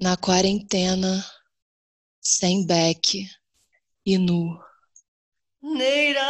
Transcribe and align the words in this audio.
na 0.00 0.16
quarentena, 0.16 1.24
sem 2.20 2.64
beck 2.64 3.26
e 4.06 4.16
nu. 4.16 4.58
Neira, 5.60 6.22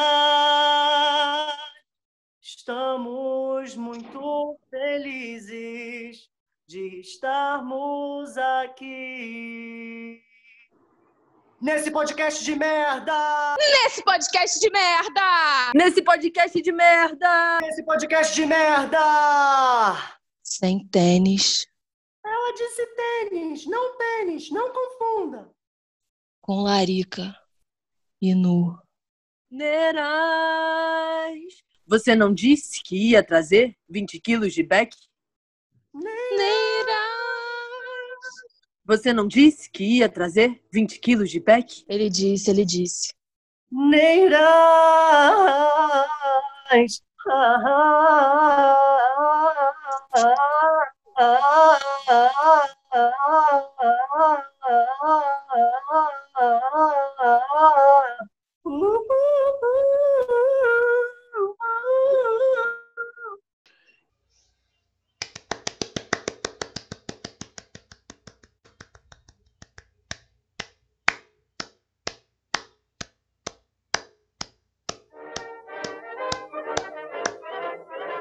estamos 2.40 3.76
muito 3.76 4.58
felizes 4.70 6.30
de 6.66 7.00
estarmos 7.00 8.38
aqui. 8.38 10.22
Nesse 11.60 11.90
podcast 11.90 12.42
de 12.44 12.54
merda! 12.54 13.56
Nesse 13.58 14.02
podcast 14.02 14.60
de 14.60 14.70
merda! 14.70 15.72
Nesse 15.74 16.02
podcast 16.02 16.62
de 16.62 16.72
merda! 16.72 17.58
Nesse 17.60 17.82
podcast 17.84 18.34
de 18.34 18.46
merda! 18.46 18.98
Sem 20.42 20.86
tênis. 20.86 21.66
Ela 22.28 22.52
disse 22.52 22.86
tênis, 22.94 23.66
não 23.66 23.96
pênis, 23.96 24.50
não 24.50 24.70
confunda. 24.72 25.50
Com 26.40 26.62
larica 26.62 27.34
e 28.20 28.34
nu. 28.34 28.78
Nerais. 29.50 30.84
Você 31.86 32.14
não 32.14 32.34
disse 32.34 32.82
que 32.82 33.10
ia 33.10 33.22
trazer 33.22 33.74
20 33.88 34.20
quilos 34.20 34.52
de 34.52 34.62
beck? 34.62 34.94
Neira! 35.94 37.08
Você 38.84 39.12
não 39.12 39.26
disse 39.26 39.70
que 39.70 39.84
ia 39.84 40.08
trazer 40.08 40.62
20 40.70 40.98
quilos 41.00 41.30
de 41.30 41.40
beck? 41.40 41.84
Ele 41.88 42.10
disse, 42.10 42.50
ele 42.50 42.64
disse. 42.64 43.14
Neiras. 43.70 44.40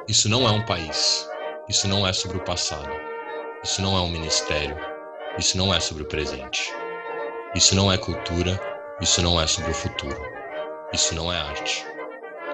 Isso 0.10 0.28
não 0.30 0.48
é 0.48 0.52
um 0.52 0.66
país. 0.66 1.30
Isso 1.70 1.88
não 1.88 2.08
é 2.08 2.12
sobre 2.12 2.38
o 2.38 2.44
passado. 2.44 3.07
Isso 3.68 3.82
não 3.82 3.98
é 3.98 4.00
um 4.00 4.08
ministério. 4.08 4.78
Isso 5.38 5.58
não 5.58 5.74
é 5.74 5.80
sobre 5.82 6.04
o 6.04 6.06
presente. 6.06 6.74
Isso 7.54 7.76
não 7.76 7.92
é 7.92 7.98
cultura. 7.98 8.58
Isso 9.02 9.22
não 9.22 9.40
é 9.42 9.46
sobre 9.46 9.72
o 9.72 9.74
futuro. 9.74 10.18
Isso 10.94 11.14
não 11.14 11.32
é 11.32 11.38
arte. 11.38 11.86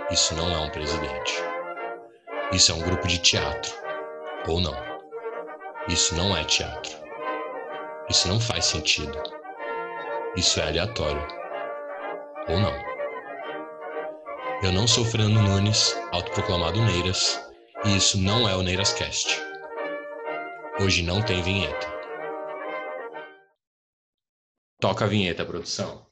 Isso 0.10 0.34
não 0.34 0.52
é 0.52 0.58
um 0.58 0.72
presidente. 0.72 1.36
Isso 2.52 2.72
é 2.72 2.76
um 2.76 2.82
grupo 2.82 3.08
de 3.08 3.20
teatro. 3.20 3.72
Ou 4.48 4.60
não. 4.60 4.76
Isso 5.88 6.16
não 6.16 6.36
é 6.36 6.44
teatro. 6.46 6.98
Isso 8.10 8.28
não 8.28 8.40
faz 8.40 8.66
sentido. 8.66 9.22
Isso 10.36 10.60
é 10.60 10.64
aleatório. 10.64 11.28
Ou 12.48 12.60
não. 12.60 12.74
Eu 14.64 14.72
não 14.72 14.88
sou 14.88 15.06
Fernando 15.06 15.44
Nunes, 15.44 15.96
autoproclamado 16.12 16.82
Neiras, 16.82 17.40
e 17.86 17.98
isso 17.98 18.18
não 18.18 18.50
é 18.50 18.56
o 18.56 18.64
Neirascast. 18.64 19.53
Hoje 20.80 21.04
não 21.04 21.24
tem 21.24 21.40
vinheta. 21.44 21.88
Toca 24.82 25.06
a 25.06 25.08
vinheta, 25.08 25.46
produção. 25.46 26.12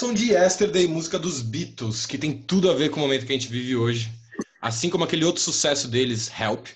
Som 0.00 0.14
de 0.14 0.32
Yesterday, 0.32 0.88
música 0.88 1.18
dos 1.18 1.42
Beatles, 1.42 2.06
que 2.06 2.16
tem 2.16 2.32
tudo 2.32 2.70
a 2.70 2.74
ver 2.74 2.88
com 2.88 2.96
o 2.96 3.02
momento 3.02 3.26
que 3.26 3.32
a 3.32 3.36
gente 3.36 3.48
vive 3.48 3.76
hoje. 3.76 4.10
Assim 4.58 4.88
como 4.88 5.04
aquele 5.04 5.26
outro 5.26 5.42
sucesso 5.42 5.86
deles, 5.86 6.30
Help. 6.40 6.68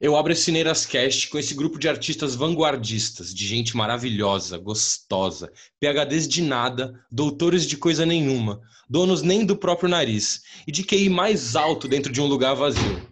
Eu 0.00 0.14
abro 0.16 0.32
esse 0.32 0.52
Neirascast 0.52 1.30
com 1.30 1.38
esse 1.40 1.52
grupo 1.52 1.80
de 1.80 1.88
artistas 1.88 2.36
vanguardistas, 2.36 3.34
de 3.34 3.44
gente 3.44 3.76
maravilhosa, 3.76 4.56
gostosa, 4.56 5.52
PHDs 5.80 6.28
de 6.28 6.42
nada, 6.42 6.94
doutores 7.10 7.66
de 7.66 7.76
coisa 7.76 8.06
nenhuma, 8.06 8.60
donos 8.88 9.20
nem 9.20 9.44
do 9.44 9.56
próprio 9.56 9.88
nariz, 9.88 10.42
e 10.64 10.70
de 10.70 10.84
QI 10.84 11.08
mais 11.08 11.56
alto 11.56 11.88
dentro 11.88 12.12
de 12.12 12.20
um 12.20 12.26
lugar 12.26 12.54
vazio. 12.54 13.04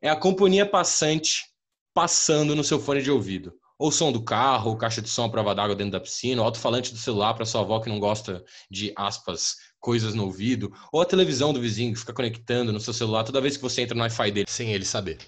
É 0.00 0.08
a 0.08 0.14
companhia 0.14 0.64
passante 0.64 1.46
passando 1.92 2.54
no 2.54 2.62
seu 2.62 2.78
fone 2.78 3.02
de 3.02 3.10
ouvido 3.10 3.52
ou 3.84 3.92
som 3.92 4.10
do 4.10 4.24
carro, 4.24 4.70
ou 4.70 4.78
caixa 4.78 5.02
de 5.02 5.10
som 5.10 5.24
à 5.24 5.28
prova 5.28 5.54
d'água 5.54 5.76
dentro 5.76 5.92
da 5.92 6.00
piscina, 6.00 6.40
ou 6.40 6.46
alto-falante 6.46 6.90
do 6.90 6.98
celular 6.98 7.34
para 7.34 7.44
sua 7.44 7.60
avó 7.60 7.80
que 7.80 7.90
não 7.90 8.00
gosta 8.00 8.42
de 8.70 8.94
aspas, 8.96 9.56
coisas 9.78 10.14
no 10.14 10.24
ouvido, 10.24 10.72
ou 10.90 11.02
a 11.02 11.04
televisão 11.04 11.52
do 11.52 11.60
vizinho 11.60 11.92
que 11.92 11.98
fica 11.98 12.14
conectando 12.14 12.72
no 12.72 12.80
seu 12.80 12.94
celular 12.94 13.24
toda 13.24 13.42
vez 13.42 13.58
que 13.58 13.62
você 13.62 13.82
entra 13.82 13.94
no 13.94 14.00
Wi-Fi 14.00 14.30
dele 14.30 14.46
sem 14.48 14.72
ele 14.72 14.86
saber. 14.86 15.18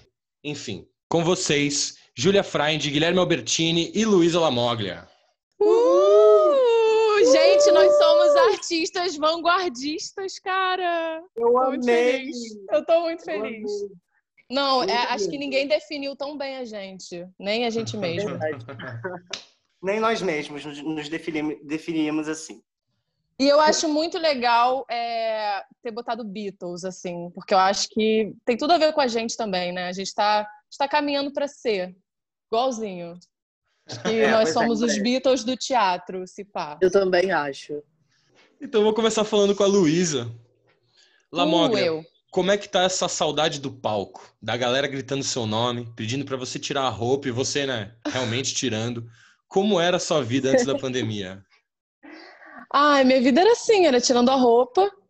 Enfim, 0.43 0.87
com 1.07 1.23
vocês, 1.23 1.97
Júlia 2.17 2.41
Freund, 2.41 2.89
Guilherme 2.89 3.19
Albertini 3.19 3.91
e 3.93 4.03
Luísa 4.05 4.39
Lamoglia. 4.39 5.07
Uh! 5.61 6.47
Gente, 7.31 7.71
nós 7.71 7.95
somos 7.95 8.35
artistas 8.53 9.17
vanguardistas, 9.17 10.39
cara. 10.39 11.21
Eu 11.35 11.51
Tô 11.51 11.57
amei. 11.59 12.31
Eu 12.71 12.83
tô 12.83 13.01
muito 13.01 13.21
Eu 13.29 13.39
feliz. 13.39 13.71
Não, 14.49 14.83
é, 14.83 15.07
acho 15.09 15.29
que 15.29 15.37
ninguém 15.37 15.67
definiu 15.67 16.15
tão 16.15 16.37
bem 16.37 16.57
a 16.57 16.65
gente, 16.65 17.27
nem 17.37 17.65
a 17.65 17.69
gente 17.69 17.95
mesmo. 17.97 18.29
Verdade. 18.37 18.65
Nem 19.79 19.99
nós 19.99 20.23
mesmos 20.23 20.65
nos, 20.65 20.81
nos 20.81 21.07
definim- 21.07 21.63
definíamos 21.63 22.27
assim. 22.27 22.63
E 23.39 23.47
eu 23.47 23.59
acho 23.59 23.87
muito 23.87 24.17
legal 24.17 24.83
é, 24.89 25.63
ter 25.83 25.91
botado 25.91 26.23
Beatles, 26.23 26.83
assim, 26.83 27.29
porque 27.35 27.53
eu 27.53 27.59
acho 27.59 27.87
que 27.89 28.33
tem 28.43 28.57
tudo 28.57 28.73
a 28.73 28.79
ver 28.79 28.91
com 28.93 29.01
a 29.01 29.07
gente 29.07 29.37
também, 29.37 29.71
né? 29.71 29.87
A 29.87 29.91
gente 29.91 30.11
tá, 30.15 30.49
está 30.71 30.87
caminhando 30.87 31.31
para 31.31 31.47
ser 31.47 31.95
igualzinho. 32.51 33.19
Acho 33.85 34.01
que 34.01 34.09
É, 34.21 34.31
nós 34.31 34.49
é, 34.49 34.53
somos 34.53 34.81
os 34.81 34.97
é. 34.97 34.99
Beatles 34.99 35.43
do 35.43 35.55
teatro, 35.55 36.25
se 36.27 36.43
pá. 36.43 36.79
Eu 36.81 36.91
também 36.91 37.31
acho. 37.31 37.83
Então 38.59 38.81
eu 38.81 38.85
vou 38.85 38.93
começar 38.95 39.23
falando 39.23 39.55
com 39.55 39.61
a 39.63 39.67
Luísa. 39.67 40.33
Lamoglia, 41.31 41.93
Uh, 41.93 41.97
eu. 41.97 42.05
Como 42.37 42.51
é 42.51 42.57
que 42.57 42.69
tá 42.69 42.83
essa 42.83 43.09
saudade 43.09 43.59
do 43.59 43.71
palco? 43.71 44.31
Da 44.39 44.55
galera 44.55 44.87
gritando 44.87 45.23
seu 45.23 45.47
nome, 45.47 45.91
pedindo 45.95 46.23
para 46.23 46.37
você 46.37 46.59
tirar 46.59 46.83
a 46.83 46.89
roupa 46.89 47.27
e 47.27 47.31
você, 47.31 47.65
né, 47.65 47.95
realmente 48.05 48.53
tirando. 48.53 49.09
Como 49.47 49.79
era 49.79 49.97
a 49.97 49.99
sua 49.99 50.21
vida 50.21 50.51
antes 50.51 50.63
da 50.63 50.77
pandemia? 50.77 51.43
Ai, 52.71 53.03
minha 53.03 53.19
vida 53.19 53.41
era 53.41 53.53
assim, 53.53 53.87
era 53.87 53.99
tirando 53.99 54.29
a 54.29 54.35
roupa. 54.35 54.87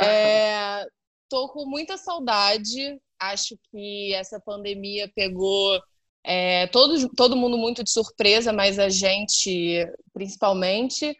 É, 0.00 0.86
tô 1.28 1.48
com 1.48 1.66
muita 1.66 1.96
saudade. 1.96 3.00
Acho 3.18 3.58
que 3.72 4.14
essa 4.14 4.38
pandemia 4.38 5.10
pegou 5.12 5.82
é, 6.22 6.68
todo, 6.68 7.08
todo 7.16 7.34
mundo 7.34 7.58
muito 7.58 7.82
de 7.82 7.90
surpresa, 7.90 8.52
mas 8.52 8.78
a 8.78 8.88
gente, 8.88 9.84
principalmente, 10.14 11.12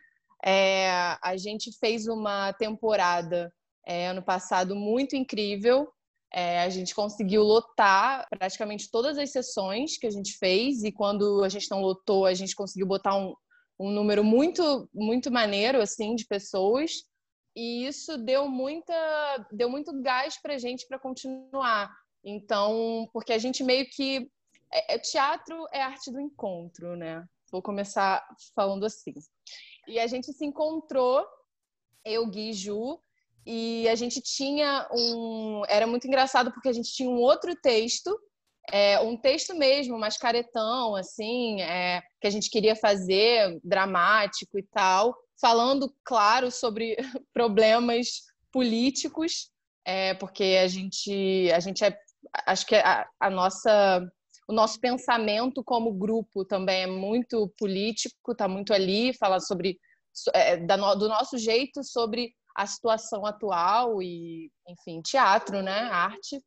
É, 0.45 1.19
a 1.21 1.37
gente 1.37 1.77
fez 1.81 2.07
uma 2.07 2.53
temporada 2.53 3.53
é, 3.89 4.09
ano 4.09 4.23
passado 4.23 4.77
muito 4.77 5.17
incrível. 5.17 5.91
É, 6.31 6.61
a 6.61 6.69
gente 6.69 6.95
conseguiu 6.95 7.43
lotar 7.43 8.27
praticamente 8.29 8.91
todas 8.91 9.17
as 9.17 9.33
sessões 9.33 9.97
que 9.97 10.07
a 10.07 10.11
gente 10.11 10.37
fez, 10.37 10.85
e 10.85 10.93
quando 10.93 11.43
a 11.43 11.49
gente 11.49 11.71
não 11.71 11.81
lotou, 11.81 12.27
a 12.27 12.35
gente 12.35 12.55
conseguiu 12.55 12.87
botar 12.87 13.17
um, 13.17 13.35
um 13.81 13.91
número 13.91 14.23
muito, 14.23 14.87
muito 14.93 15.31
maneiro 15.31 15.81
assim 15.81 16.15
de 16.15 16.27
pessoas. 16.27 16.93
E 17.57 17.87
isso 17.87 18.19
deu 18.19 18.47
muita, 18.47 18.95
deu 19.51 19.71
muito 19.71 20.03
gás 20.03 20.41
para 20.41 20.55
a 20.55 20.59
gente 20.59 20.87
para 20.87 20.99
continuar. 20.99 21.91
Então, 22.23 23.09
porque 23.11 23.33
a 23.33 23.39
gente 23.39 23.65
meio 23.65 23.89
que 23.89 24.31
é, 24.71 24.97
é- 24.97 24.99
teatro 24.99 25.67
é 25.73 25.81
arte 25.81 26.13
do 26.13 26.21
encontro, 26.21 26.95
né? 26.95 27.25
Vou 27.51 27.63
começar 27.63 28.23
falando 28.55 28.85
assim. 28.85 29.15
E 29.87 29.99
a 29.99 30.07
gente 30.07 30.31
se 30.31 30.45
encontrou, 30.45 31.27
eu, 32.05 32.27
Gui 32.29 32.53
Ju, 32.53 33.01
e 33.51 33.89
a 33.89 33.95
gente 33.95 34.21
tinha 34.21 34.87
um. 34.93 35.63
Era 35.71 35.87
muito 35.87 36.07
engraçado 36.07 36.53
porque 36.53 36.69
a 36.69 36.73
gente 36.73 36.93
tinha 36.93 37.09
um 37.09 37.17
outro 37.17 37.57
texto, 37.57 38.15
é, 38.71 39.01
um 39.01 39.17
texto 39.17 39.55
mesmo, 39.55 39.99
mais 39.99 40.19
caretão, 40.19 40.95
assim, 40.95 41.63
é, 41.63 42.03
que 42.21 42.27
a 42.27 42.31
gente 42.31 42.51
queria 42.51 42.77
fazer, 42.77 43.59
dramático 43.65 44.59
e 44.59 44.63
tal, 44.65 45.17
falando, 45.41 45.91
claro, 46.05 46.51
sobre 46.51 46.95
problemas 47.33 48.21
políticos, 48.53 49.51
é, 49.83 50.13
porque 50.13 50.59
a 50.63 50.69
gente, 50.69 51.51
a 51.51 51.61
gente 51.61 51.83
é, 51.83 51.99
acho 52.47 52.67
que 52.67 52.75
a, 52.75 53.09
a 53.19 53.31
nossa 53.31 54.07
o 54.47 54.53
nosso 54.53 54.79
pensamento 54.81 55.63
como 55.65 55.93
grupo 55.93 56.43
também 56.45 56.83
é 56.83 56.87
muito 56.87 57.51
político, 57.59 58.33
está 58.33 58.47
muito 58.47 58.75
ali, 58.75 59.15
fala 59.15 59.41
sobre 59.41 59.79
é, 60.35 60.57
do 60.57 61.09
nosso 61.09 61.39
jeito 61.39 61.83
sobre 61.85 62.35
a 62.59 62.67
situação 62.67 63.25
atual 63.25 64.03
e, 64.03 64.51
enfim, 64.67 65.01
teatro, 65.01 65.63
né, 65.63 65.83
arte. 65.93 66.43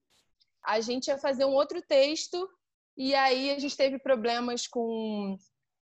A 0.65 0.81
gente 0.81 1.07
ia 1.07 1.17
fazer 1.17 1.45
um 1.45 1.53
outro 1.53 1.81
texto 1.81 2.49
e 2.97 3.15
aí 3.15 3.49
a 3.49 3.57
gente 3.57 3.77
teve 3.77 3.97
problemas 3.97 4.67
com 4.67 5.37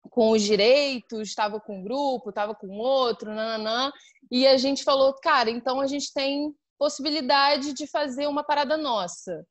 com 0.10 0.31
os 0.31 0.42
direitos, 0.42 1.30
estava 1.30 1.62
com 1.62 1.80
um 1.80 1.84
grupo, 1.84 2.30
estava 2.30 2.54
com 2.54 2.78
outro, 2.78 3.34
nananã, 3.34 3.90
e 4.30 4.46
a 4.46 4.58
gente 4.58 4.84
falou, 4.84 5.14
cara, 5.14 5.50
então 5.50 5.80
a 5.80 5.88
gente 5.88 6.14
tem 6.14 6.54
possibilidade 6.78 7.74
de 7.74 7.88
fazer 7.88 8.28
uma 8.28 8.44
parada 8.44 8.75
nossa. 8.75 9.46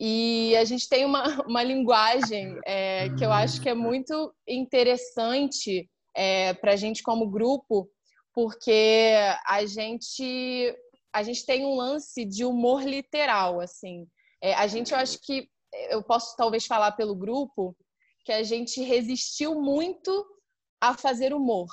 E 0.00 0.56
a 0.56 0.64
gente 0.64 0.88
tem 0.88 1.04
uma, 1.04 1.24
uma 1.46 1.62
linguagem 1.62 2.58
é, 2.64 3.10
que 3.10 3.24
eu 3.24 3.30
acho 3.30 3.60
que 3.60 3.68
é 3.68 3.74
muito 3.74 4.34
interessante 4.48 5.88
é, 6.14 6.54
para 6.54 6.72
a 6.72 6.76
gente 6.76 7.02
como 7.02 7.30
grupo, 7.30 7.86
porque 8.36 9.14
a 9.46 9.64
gente 9.64 10.76
a 11.10 11.22
gente 11.22 11.46
tem 11.46 11.64
um 11.64 11.74
lance 11.74 12.22
de 12.26 12.44
humor 12.44 12.82
literal, 12.82 13.58
assim. 13.58 14.06
É, 14.42 14.52
a 14.52 14.66
gente, 14.66 14.92
eu 14.92 14.98
acho 14.98 15.18
que 15.22 15.48
eu 15.88 16.02
posso 16.02 16.36
talvez 16.36 16.66
falar 16.66 16.92
pelo 16.92 17.16
grupo 17.16 17.74
que 18.26 18.32
a 18.32 18.42
gente 18.42 18.82
resistiu 18.82 19.58
muito 19.62 20.26
a 20.78 20.92
fazer 20.94 21.32
humor, 21.32 21.68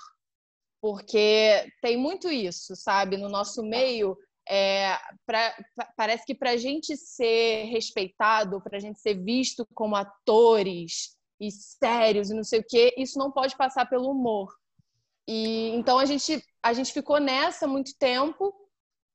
porque 0.82 1.70
tem 1.82 1.98
muito 1.98 2.32
isso, 2.32 2.74
sabe? 2.78 3.18
No 3.18 3.28
nosso 3.28 3.62
meio, 3.62 4.18
é, 4.48 4.98
pra, 5.26 5.54
parece 5.98 6.26
que 6.26 6.34
para 6.34 6.52
a 6.52 6.58
gente 6.58 6.96
ser 6.96 7.66
respeitado, 7.66 8.62
para 8.62 8.78
a 8.78 8.80
gente 8.80 9.02
ser 9.02 9.22
visto 9.22 9.68
como 9.74 9.98
atores 9.98 11.18
e 11.42 11.52
sérios 11.52 12.30
e 12.30 12.34
não 12.34 12.44
sei 12.46 12.62
o 12.62 12.66
quê, 12.66 12.96
isso 12.98 13.20
não 13.20 13.30
pode 13.30 13.58
passar 13.58 13.86
pelo 13.90 14.10
humor. 14.10 14.56
E 15.28 15.70
então 15.70 15.98
a 15.98 16.06
gente 16.06 16.44
a 16.62 16.74
gente 16.74 16.92
ficou 16.92 17.20
nessa 17.20 17.68
muito 17.68 17.98
tempo 17.98 18.54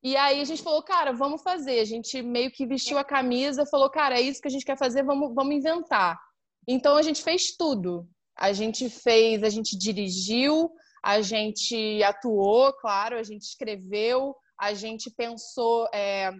e 0.02 0.16
aí 0.16 0.40
a 0.40 0.44
gente 0.44 0.62
falou, 0.62 0.82
cara, 0.82 1.12
vamos 1.12 1.42
fazer. 1.42 1.80
A 1.80 1.84
gente 1.84 2.22
meio 2.22 2.50
que 2.50 2.66
vestiu 2.66 2.98
a 2.98 3.04
camisa, 3.04 3.66
falou, 3.66 3.90
cara, 3.90 4.18
é 4.18 4.22
isso 4.22 4.40
que 4.40 4.48
a 4.48 4.50
gente 4.50 4.64
quer 4.64 4.78
fazer, 4.78 5.02
vamos 5.02 5.34
vamos 5.34 5.54
inventar. 5.54 6.18
Então 6.66 6.96
a 6.96 7.02
gente 7.02 7.22
fez 7.22 7.56
tudo. 7.56 8.08
A 8.38 8.52
gente 8.52 8.88
fez, 8.88 9.42
a 9.42 9.48
gente 9.48 9.76
dirigiu, 9.76 10.70
a 11.02 11.20
gente 11.20 12.02
atuou, 12.04 12.72
claro, 12.74 13.18
a 13.18 13.22
gente 13.22 13.42
escreveu, 13.42 14.34
a 14.58 14.72
gente 14.74 15.10
pensou 15.10 15.88
é, 15.92 16.30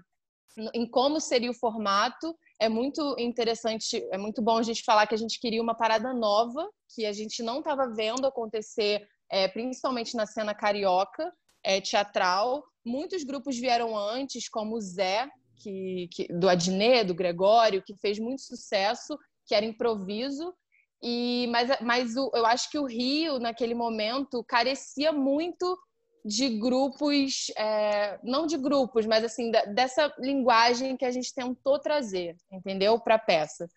em 0.74 0.88
como 0.88 1.20
seria 1.20 1.50
o 1.50 1.54
formato. 1.54 2.36
É 2.60 2.68
muito 2.68 3.16
interessante, 3.18 4.04
é 4.12 4.18
muito 4.18 4.42
bom 4.42 4.58
a 4.58 4.62
gente 4.62 4.82
falar 4.84 5.06
que 5.06 5.14
a 5.14 5.18
gente 5.18 5.40
queria 5.40 5.62
uma 5.62 5.76
parada 5.76 6.12
nova, 6.12 6.68
que 6.94 7.06
a 7.06 7.12
gente 7.12 7.42
não 7.42 7.58
estava 7.58 7.92
vendo 7.94 8.26
acontecer, 8.26 9.06
é, 9.30 9.48
principalmente 9.48 10.16
na 10.16 10.26
cena 10.26 10.54
carioca, 10.54 11.32
é, 11.62 11.80
teatral. 11.80 12.64
Muitos 12.84 13.24
grupos 13.24 13.58
vieram 13.58 13.96
antes, 13.96 14.48
como 14.48 14.76
o 14.76 14.80
Zé, 14.80 15.28
que, 15.56 16.08
que, 16.12 16.28
do 16.32 16.48
Adnê, 16.48 17.04
do 17.04 17.14
Gregório, 17.14 17.82
que 17.84 17.96
fez 17.96 18.18
muito 18.18 18.42
sucesso, 18.42 19.18
que 19.46 19.54
era 19.54 19.66
improviso. 19.66 20.54
E, 21.02 21.46
mas 21.50 21.68
mas 21.80 22.16
o, 22.16 22.30
eu 22.34 22.44
acho 22.46 22.70
que 22.70 22.78
o 22.78 22.86
Rio, 22.86 23.38
naquele 23.38 23.74
momento, 23.74 24.42
carecia 24.44 25.12
muito 25.12 25.78
de 26.24 26.58
grupos, 26.58 27.50
é, 27.56 28.18
não 28.22 28.46
de 28.46 28.56
grupos, 28.58 29.06
mas 29.06 29.24
assim, 29.24 29.50
da, 29.50 29.64
dessa 29.66 30.12
linguagem 30.18 30.96
que 30.96 31.04
a 31.04 31.10
gente 31.10 31.32
tentou 31.32 31.78
trazer, 31.78 32.36
entendeu? 32.50 32.98
Para 33.00 33.14
a 33.14 33.18
peça. 33.18 33.68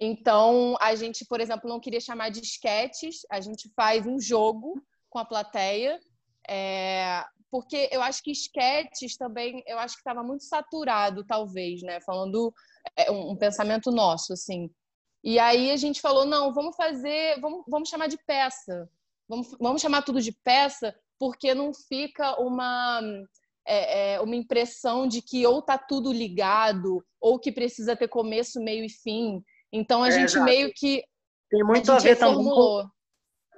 Então, 0.00 0.76
a 0.80 0.94
gente, 0.94 1.24
por 1.24 1.40
exemplo, 1.40 1.68
não 1.68 1.80
queria 1.80 2.00
chamar 2.00 2.30
de 2.30 2.40
esquetes, 2.40 3.26
a 3.30 3.40
gente 3.40 3.70
faz 3.74 4.06
um 4.06 4.20
jogo 4.20 4.80
com 5.10 5.18
a 5.18 5.24
plateia, 5.24 5.98
é, 6.48 7.24
porque 7.50 7.88
eu 7.90 8.02
acho 8.02 8.22
que 8.22 8.30
esquetes 8.30 9.16
também, 9.16 9.62
eu 9.66 9.78
acho 9.78 9.94
que 9.94 10.00
estava 10.00 10.22
muito 10.22 10.44
saturado, 10.44 11.24
talvez, 11.24 11.82
né? 11.82 12.00
Falando 12.00 12.52
é, 12.96 13.10
um, 13.10 13.36
pensamento 13.36 13.90
nosso, 13.90 14.32
assim. 14.32 14.70
E 15.24 15.38
aí 15.38 15.70
a 15.70 15.76
gente 15.76 16.00
falou, 16.00 16.24
não, 16.24 16.52
vamos 16.52 16.76
fazer, 16.76 17.40
vamos, 17.40 17.64
vamos 17.68 17.88
chamar 17.88 18.06
de 18.06 18.18
peça. 18.24 18.88
Vamos, 19.28 19.56
vamos 19.60 19.82
chamar 19.82 20.02
tudo 20.02 20.20
de 20.22 20.32
peça, 20.32 20.94
porque 21.18 21.54
não 21.54 21.72
fica 21.74 22.40
uma, 22.40 23.00
é, 23.66 24.14
é, 24.14 24.20
uma 24.20 24.36
impressão 24.36 25.06
de 25.06 25.20
que 25.20 25.46
ou 25.46 25.60
tá 25.60 25.76
tudo 25.76 26.12
ligado, 26.12 27.04
ou 27.20 27.38
que 27.38 27.52
precisa 27.52 27.96
ter 27.96 28.08
começo, 28.08 28.60
meio 28.60 28.84
e 28.84 28.90
fim. 28.90 29.42
Então 29.72 30.02
a 30.02 30.08
é, 30.08 30.12
gente 30.12 30.30
exato. 30.30 30.44
meio 30.44 30.72
que. 30.74 31.02
Tem 31.50 31.64
muito 31.64 31.90
a, 31.90 31.96
a 31.96 31.98
ver 31.98 32.16
também. 32.16 32.44
Com, 32.44 32.88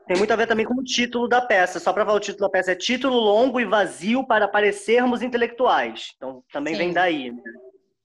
tem 0.07 0.17
muito 0.17 0.33
a 0.33 0.37
ver 0.37 0.47
também 0.47 0.67
com 0.67 0.75
o 0.75 0.85
título 0.85 1.29
da 1.29 1.41
peça. 1.41 1.79
Só 1.79 1.93
para 1.93 2.05
falar 2.05 2.17
o 2.17 2.21
título 2.21 2.49
da 2.49 2.51
peça, 2.51 2.73
é 2.73 2.77
título 2.77 3.17
longo 3.17 3.61
e 3.61 3.65
vazio 3.65 4.27
para 4.27 4.49
parecermos 4.49 5.23
intelectuais. 5.23 6.13
Então 6.17 6.43
também 6.53 6.75
Sim. 6.75 6.79
vem 6.79 6.93
daí. 6.93 7.31
Né? 7.31 7.43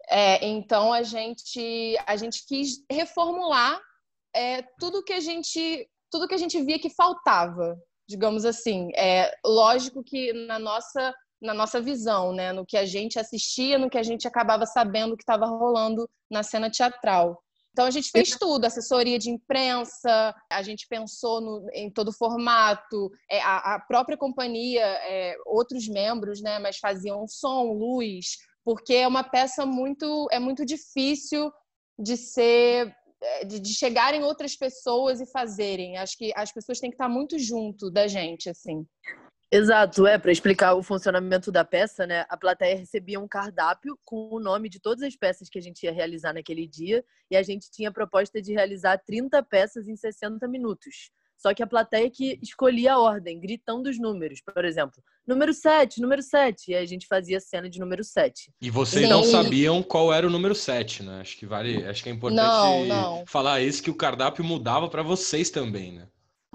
É, 0.10 0.46
então 0.46 0.94
a 0.94 1.04
gente 1.04 1.98
a 2.06 2.16
gente 2.16 2.46
quis 2.48 2.84
reformular 2.92 3.80
é, 4.36 4.62
tudo 4.80 5.04
que 5.04 5.14
a 5.14 5.20
gente 5.20 5.88
tudo 6.12 6.28
que 6.28 6.36
a 6.36 6.38
gente 6.38 6.62
via 6.64 6.80
que 6.80 6.90
faltava 6.90 7.76
digamos 8.08 8.46
assim. 8.46 8.92
É 8.96 9.32
lógico 9.46 10.04
que 10.04 10.32
na 10.32 10.60
nossa 10.60 11.14
na 11.42 11.54
nossa 11.54 11.82
visão, 11.82 12.34
né, 12.34 12.54
no 12.54 12.66
que 12.66 12.78
a 12.78 12.86
gente 12.86 13.20
assistia, 13.20 13.78
no 13.78 13.90
que 13.90 13.98
a 13.98 14.04
gente 14.04 14.28
acabava 14.28 14.66
sabendo 14.66 15.18
que 15.18 15.22
estava 15.22 15.46
rolando 15.46 16.10
na 16.32 16.42
cena 16.42 16.72
teatral. 16.72 17.40
Então 17.76 17.88
a 17.88 17.92
gente 17.92 18.10
fez 18.10 18.30
tudo, 18.40 18.64
assessoria 18.64 19.20
de 19.20 19.30
imprensa, 19.30 20.34
a 20.50 20.62
gente 20.62 20.88
pensou 20.88 21.42
no, 21.42 21.70
em 21.74 21.92
todo 21.92 22.08
o 22.08 22.14
formato, 22.14 23.12
é, 23.30 23.42
a, 23.42 23.76
a, 23.76 23.80
própria 23.82 24.16
companhia, 24.16 24.82
é, 24.82 25.36
outros 25.46 25.86
membros, 25.90 26.42
né, 26.42 26.58
mas 26.58 26.78
faziam 26.78 27.28
som, 27.28 27.74
luz, 27.74 28.38
porque 28.64 28.94
é 28.94 29.06
uma 29.06 29.26
peça 29.26 29.66
muito 29.66 30.26
é 30.32 30.40
muito 30.40 30.66
difícil 30.66 31.52
de 32.00 32.16
ser 32.16 32.96
é, 33.22 33.44
de, 33.44 33.60
de 33.60 33.74
chegarem 33.74 34.24
outras 34.24 34.56
pessoas 34.56 35.20
e 35.20 35.30
fazerem. 35.30 35.98
Acho 35.98 36.18
que 36.18 36.32
as 36.34 36.54
pessoas 36.54 36.80
têm 36.80 36.90
que 36.90 36.96
estar 36.96 37.10
muito 37.10 37.38
junto 37.38 37.92
da 37.92 38.08
gente, 38.08 38.50
assim. 38.50 38.88
Exato, 39.56 40.06
é, 40.06 40.18
para 40.18 40.34
explicar 40.34 40.74
o 40.74 40.84
funcionamento 40.84 41.50
da 41.50 41.64
peça, 41.64 42.06
né? 42.06 42.26
A 42.28 42.36
plateia 42.36 42.76
recebia 42.76 43.22
um 43.22 43.28
cardápio 43.28 43.98
com 44.04 44.28
o 44.30 44.38
nome 44.38 44.68
de 44.68 44.82
todas 44.82 45.02
as 45.02 45.16
peças 45.16 45.48
que 45.48 45.58
a 45.58 45.62
gente 45.62 45.84
ia 45.84 45.94
realizar 45.94 46.34
naquele 46.34 46.68
dia, 46.68 47.06
e 47.32 47.38
a 47.38 47.42
gente 47.42 47.72
tinha 47.72 47.88
a 47.88 47.94
proposta 47.94 48.42
de 48.42 48.52
realizar 48.52 48.98
30 48.98 49.42
peças 49.44 49.88
em 49.88 49.96
60 49.96 50.46
minutos. 50.50 51.10
Só 51.38 51.54
que 51.54 51.64
a 51.64 51.68
plateia 51.68 52.10
que 52.10 52.38
escolhia 52.42 52.94
a 52.94 53.00
ordem, 53.00 53.40
gritando 53.40 53.90
os 53.90 53.98
números, 53.98 54.42
por 54.42 54.66
exemplo. 54.66 55.02
Número 55.26 55.54
7, 55.54 56.02
número 56.02 56.22
7. 56.22 56.72
E 56.72 56.76
aí 56.76 56.84
a 56.84 56.88
gente 56.88 57.08
fazia 57.08 57.38
a 57.38 57.42
cena 57.42 57.70
de 57.70 57.80
número 57.80 58.04
7. 58.04 58.52
E 58.62 58.70
vocês 58.70 59.06
Sim. 59.06 59.10
não 59.10 59.24
sabiam 59.24 59.82
qual 59.82 60.14
era 60.14 60.28
o 60.28 60.30
número 60.30 60.54
7, 60.54 61.04
né? 61.04 61.22
Acho 61.22 61.38
que 61.38 61.46
vale, 61.46 61.86
acho 61.86 62.04
que 62.04 62.10
é 62.10 62.12
importante 62.12 62.46
não, 62.46 62.86
não. 62.86 63.26
falar 63.26 63.62
isso 63.62 63.82
que 63.82 63.90
o 63.90 63.96
cardápio 63.96 64.44
mudava 64.44 64.90
para 64.90 65.02
vocês 65.02 65.50
também, 65.50 65.94
né? 65.94 66.08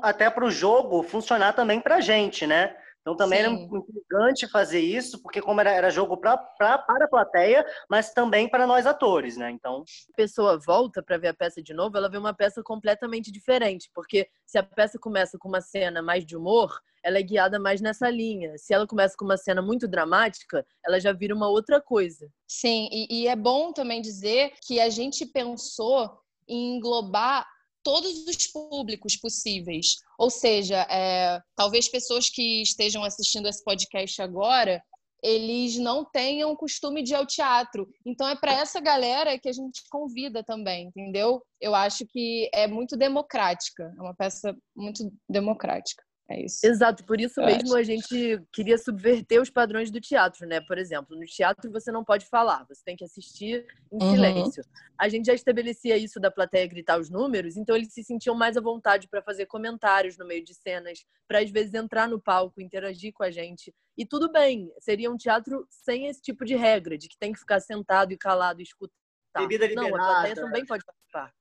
Até 0.02 0.28
para 0.30 0.46
o 0.46 0.50
jogo 0.50 1.02
funcionar 1.02 1.54
também 1.54 1.80
para 1.80 1.96
a 1.96 2.00
gente, 2.00 2.46
né? 2.46 2.74
Então 3.00 3.16
também 3.16 3.38
Sim. 3.38 3.44
era 3.46 3.54
importante 3.54 4.46
fazer 4.46 4.80
isso, 4.80 5.22
porque 5.22 5.40
como 5.40 5.60
era, 5.60 5.70
era 5.70 5.90
jogo 5.90 6.16
pra, 6.18 6.36
pra, 6.36 6.78
para 6.78 7.06
a 7.06 7.08
plateia, 7.08 7.64
mas 7.88 8.12
também 8.12 8.48
para 8.48 8.66
nós 8.66 8.86
atores, 8.86 9.36
né? 9.36 9.50
Então. 9.50 9.84
A 10.12 10.16
pessoa 10.16 10.58
volta 10.58 11.02
para 11.02 11.16
ver 11.16 11.28
a 11.28 11.34
peça 11.34 11.62
de 11.62 11.72
novo, 11.72 11.96
ela 11.96 12.10
vê 12.10 12.18
uma 12.18 12.34
peça 12.34 12.62
completamente 12.62 13.32
diferente, 13.32 13.90
porque 13.94 14.28
se 14.44 14.58
a 14.58 14.62
peça 14.62 14.98
começa 14.98 15.38
com 15.38 15.48
uma 15.48 15.60
cena 15.60 16.02
mais 16.02 16.26
de 16.26 16.36
humor, 16.36 16.78
ela 17.02 17.18
é 17.18 17.22
guiada 17.22 17.58
mais 17.58 17.80
nessa 17.80 18.10
linha. 18.10 18.58
Se 18.58 18.74
ela 18.74 18.86
começa 18.86 19.16
com 19.16 19.24
uma 19.24 19.38
cena 19.38 19.62
muito 19.62 19.88
dramática, 19.88 20.66
ela 20.84 21.00
já 21.00 21.12
vira 21.12 21.34
uma 21.34 21.48
outra 21.48 21.80
coisa. 21.80 22.30
Sim, 22.46 22.88
e, 22.92 23.22
e 23.22 23.26
é 23.26 23.34
bom 23.36 23.72
também 23.72 24.02
dizer 24.02 24.52
que 24.62 24.78
a 24.78 24.90
gente 24.90 25.24
pensou 25.24 26.20
em 26.46 26.76
englobar 26.76 27.46
todos 27.82 28.26
os 28.26 28.46
públicos 28.46 29.16
possíveis. 29.16 29.96
Ou 30.18 30.30
seja, 30.30 30.86
é, 30.90 31.40
talvez 31.56 31.88
pessoas 31.88 32.28
que 32.28 32.62
estejam 32.62 33.04
assistindo 33.04 33.48
esse 33.48 33.62
podcast 33.64 34.20
agora, 34.20 34.82
eles 35.22 35.76
não 35.76 36.04
tenham 36.04 36.56
costume 36.56 37.02
de 37.02 37.12
ir 37.12 37.16
ao 37.16 37.26
teatro. 37.26 37.88
Então 38.04 38.26
é 38.28 38.36
para 38.36 38.52
essa 38.52 38.80
galera 38.80 39.38
que 39.38 39.48
a 39.48 39.52
gente 39.52 39.82
convida 39.90 40.42
também, 40.42 40.86
entendeu? 40.88 41.42
Eu 41.60 41.74
acho 41.74 42.06
que 42.06 42.50
é 42.54 42.66
muito 42.66 42.96
democrática, 42.96 43.92
é 43.96 44.00
uma 44.00 44.14
peça 44.14 44.56
muito 44.74 45.10
democrática. 45.28 46.02
É 46.30 46.44
isso. 46.44 46.64
Exato, 46.64 47.04
por 47.04 47.20
isso 47.20 47.40
eu 47.40 47.46
mesmo 47.46 47.70
acho. 47.70 47.76
a 47.76 47.82
gente 47.82 48.40
queria 48.52 48.78
subverter 48.78 49.42
os 49.42 49.50
padrões 49.50 49.90
do 49.90 50.00
teatro, 50.00 50.46
né? 50.46 50.60
Por 50.60 50.78
exemplo, 50.78 51.16
no 51.16 51.26
teatro 51.26 51.68
você 51.72 51.90
não 51.90 52.04
pode 52.04 52.24
falar, 52.26 52.64
você 52.68 52.80
tem 52.84 52.94
que 52.94 53.02
assistir 53.02 53.66
em 53.90 54.00
uhum. 54.00 54.12
silêncio. 54.12 54.62
A 54.96 55.08
gente 55.08 55.26
já 55.26 55.34
estabelecia 55.34 55.96
isso 55.96 56.20
da 56.20 56.30
plateia 56.30 56.68
gritar 56.68 57.00
os 57.00 57.10
números, 57.10 57.56
então 57.56 57.74
eles 57.74 57.92
se 57.92 58.04
sentiam 58.04 58.36
mais 58.36 58.56
à 58.56 58.60
vontade 58.60 59.08
para 59.08 59.20
fazer 59.20 59.46
comentários 59.46 60.16
no 60.16 60.24
meio 60.24 60.44
de 60.44 60.54
cenas, 60.54 61.04
para 61.26 61.40
às 61.40 61.50
vezes 61.50 61.74
entrar 61.74 62.08
no 62.08 62.20
palco, 62.20 62.60
interagir 62.60 63.12
com 63.12 63.24
a 63.24 63.30
gente. 63.32 63.74
E 63.98 64.06
tudo 64.06 64.30
bem, 64.30 64.72
seria 64.78 65.10
um 65.10 65.16
teatro 65.16 65.66
sem 65.68 66.06
esse 66.06 66.22
tipo 66.22 66.44
de 66.44 66.54
regra, 66.54 66.96
de 66.96 67.08
que 67.08 67.18
tem 67.18 67.32
que 67.32 67.40
ficar 67.40 67.58
sentado 67.58 68.12
e 68.12 68.16
calado 68.16 68.60
e 68.60 68.62
escutar. 68.62 68.94
Bebida 69.36 69.66
Não, 69.74 69.82
a 69.82 69.86
liberada. 69.86 70.12
plateia 70.12 70.34
também 70.36 70.64
pode 70.64 70.84
participar. 70.84 71.34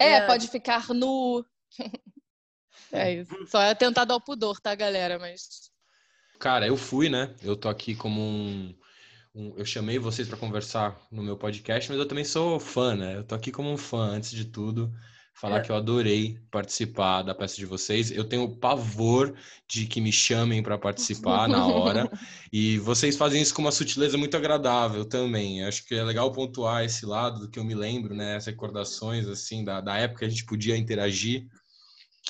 É, 0.00 0.12
É. 0.12 0.26
pode 0.26 0.46
ficar 0.46 0.88
nu. 0.94 1.44
É 2.92 3.14
isso. 3.14 3.30
Só 3.46 3.60
é 3.60 3.70
atentado 3.70 4.12
ao 4.12 4.20
pudor, 4.20 4.60
tá, 4.60 4.74
galera? 4.74 5.18
Mas. 5.18 5.70
Cara, 6.38 6.66
eu 6.66 6.76
fui, 6.76 7.08
né? 7.08 7.34
Eu 7.42 7.56
tô 7.56 7.68
aqui 7.68 7.94
como 7.94 8.20
um. 8.20 8.74
um- 9.34 9.54
eu 9.56 9.64
chamei 9.64 9.98
vocês 9.98 10.26
para 10.28 10.36
conversar 10.38 10.98
no 11.10 11.22
meu 11.22 11.36
podcast, 11.36 11.90
mas 11.90 11.98
eu 11.98 12.06
também 12.06 12.24
sou 12.24 12.58
fã, 12.60 12.94
né? 12.94 13.16
Eu 13.18 13.24
tô 13.24 13.34
aqui 13.34 13.50
como 13.52 13.70
um 13.70 13.76
fã, 13.76 14.02
antes 14.10 14.30
de 14.30 14.44
tudo. 14.46 14.92
Falar 15.34 15.58
É. 15.58 15.60
que 15.60 15.70
eu 15.70 15.76
adorei 15.76 16.36
participar 16.50 17.22
da 17.22 17.32
peça 17.32 17.54
de 17.54 17.64
vocês. 17.64 18.10
Eu 18.10 18.24
tenho 18.24 18.56
pavor 18.56 19.36
de 19.68 19.86
que 19.86 20.00
me 20.00 20.10
chamem 20.10 20.60
para 20.64 20.76
participar 20.76 21.48
na 21.48 21.64
hora. 21.64 22.10
E 22.52 22.78
vocês 22.78 23.16
fazem 23.16 23.40
isso 23.42 23.54
com 23.54 23.62
uma 23.62 23.70
sutileza 23.70 24.16
muito 24.18 24.36
agradável 24.36 25.04
também. 25.04 25.62
Acho 25.62 25.84
que 25.86 25.94
é 25.94 26.02
legal 26.02 26.32
pontuar 26.32 26.82
esse 26.84 27.04
lado 27.06 27.40
do 27.40 27.48
que 27.50 27.58
eu 27.58 27.64
me 27.64 27.74
lembro, 27.74 28.16
né? 28.16 28.34
Essas 28.36 28.46
recordações, 28.54 29.28
assim, 29.28 29.62
da, 29.62 29.80
da 29.80 29.96
época 29.96 30.20
que 30.20 30.24
a 30.24 30.28
gente 30.28 30.44
podia 30.46 30.76
interagir. 30.76 31.46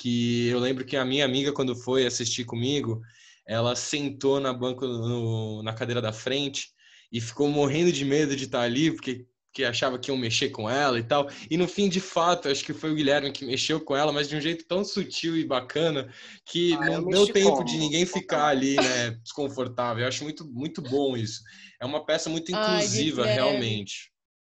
Que 0.00 0.48
eu 0.48 0.58
lembro 0.58 0.84
que 0.84 0.96
a 0.96 1.04
minha 1.04 1.24
amiga, 1.24 1.52
quando 1.52 1.74
foi 1.76 2.06
assistir 2.06 2.44
comigo, 2.44 3.00
ela 3.46 3.74
sentou 3.74 4.38
na 4.40 4.52
banca, 4.52 4.86
no- 4.86 5.62
na 5.62 5.72
cadeira 5.72 6.00
da 6.02 6.12
frente 6.12 6.68
e 7.10 7.20
ficou 7.20 7.48
morrendo 7.48 7.90
de 7.90 8.04
medo 8.04 8.36
de 8.36 8.44
estar 8.44 8.60
ali, 8.62 8.92
porque 8.92 9.26
que 9.50 9.64
achava 9.64 9.98
que 9.98 10.10
iam 10.10 10.16
mexer 10.16 10.50
com 10.50 10.70
ela 10.70 10.98
e 11.00 11.02
tal. 11.02 11.28
E 11.50 11.56
no 11.56 11.66
fim, 11.66 11.88
de 11.88 12.00
fato, 12.00 12.48
acho 12.48 12.62
que 12.64 12.72
foi 12.74 12.92
o 12.92 12.94
Guilherme 12.94 13.32
que 13.32 13.44
mexeu 13.44 13.80
com 13.80 13.96
ela, 13.96 14.12
mas 14.12 14.28
de 14.28 14.36
um 14.36 14.40
jeito 14.40 14.64
tão 14.68 14.84
sutil 14.84 15.36
e 15.36 15.44
bacana 15.44 16.12
que 16.46 16.74
Ah, 16.74 16.86
não 16.90 17.08
deu 17.08 17.26
tempo 17.26 17.56
como? 17.56 17.64
de 17.64 17.76
ninguém 17.78 18.06
ficar 18.06 18.46
ali, 18.48 18.76
né, 18.76 19.10
desconfortável. 19.22 20.02
Eu 20.02 20.08
acho 20.08 20.22
muito, 20.22 20.46
muito 20.46 20.80
bom 20.82 21.16
isso. 21.16 21.40
É 21.80 21.86
uma 21.86 22.04
peça 22.04 22.28
muito 22.30 22.52
inclusiva, 22.52 23.26
realmente. 23.26 24.12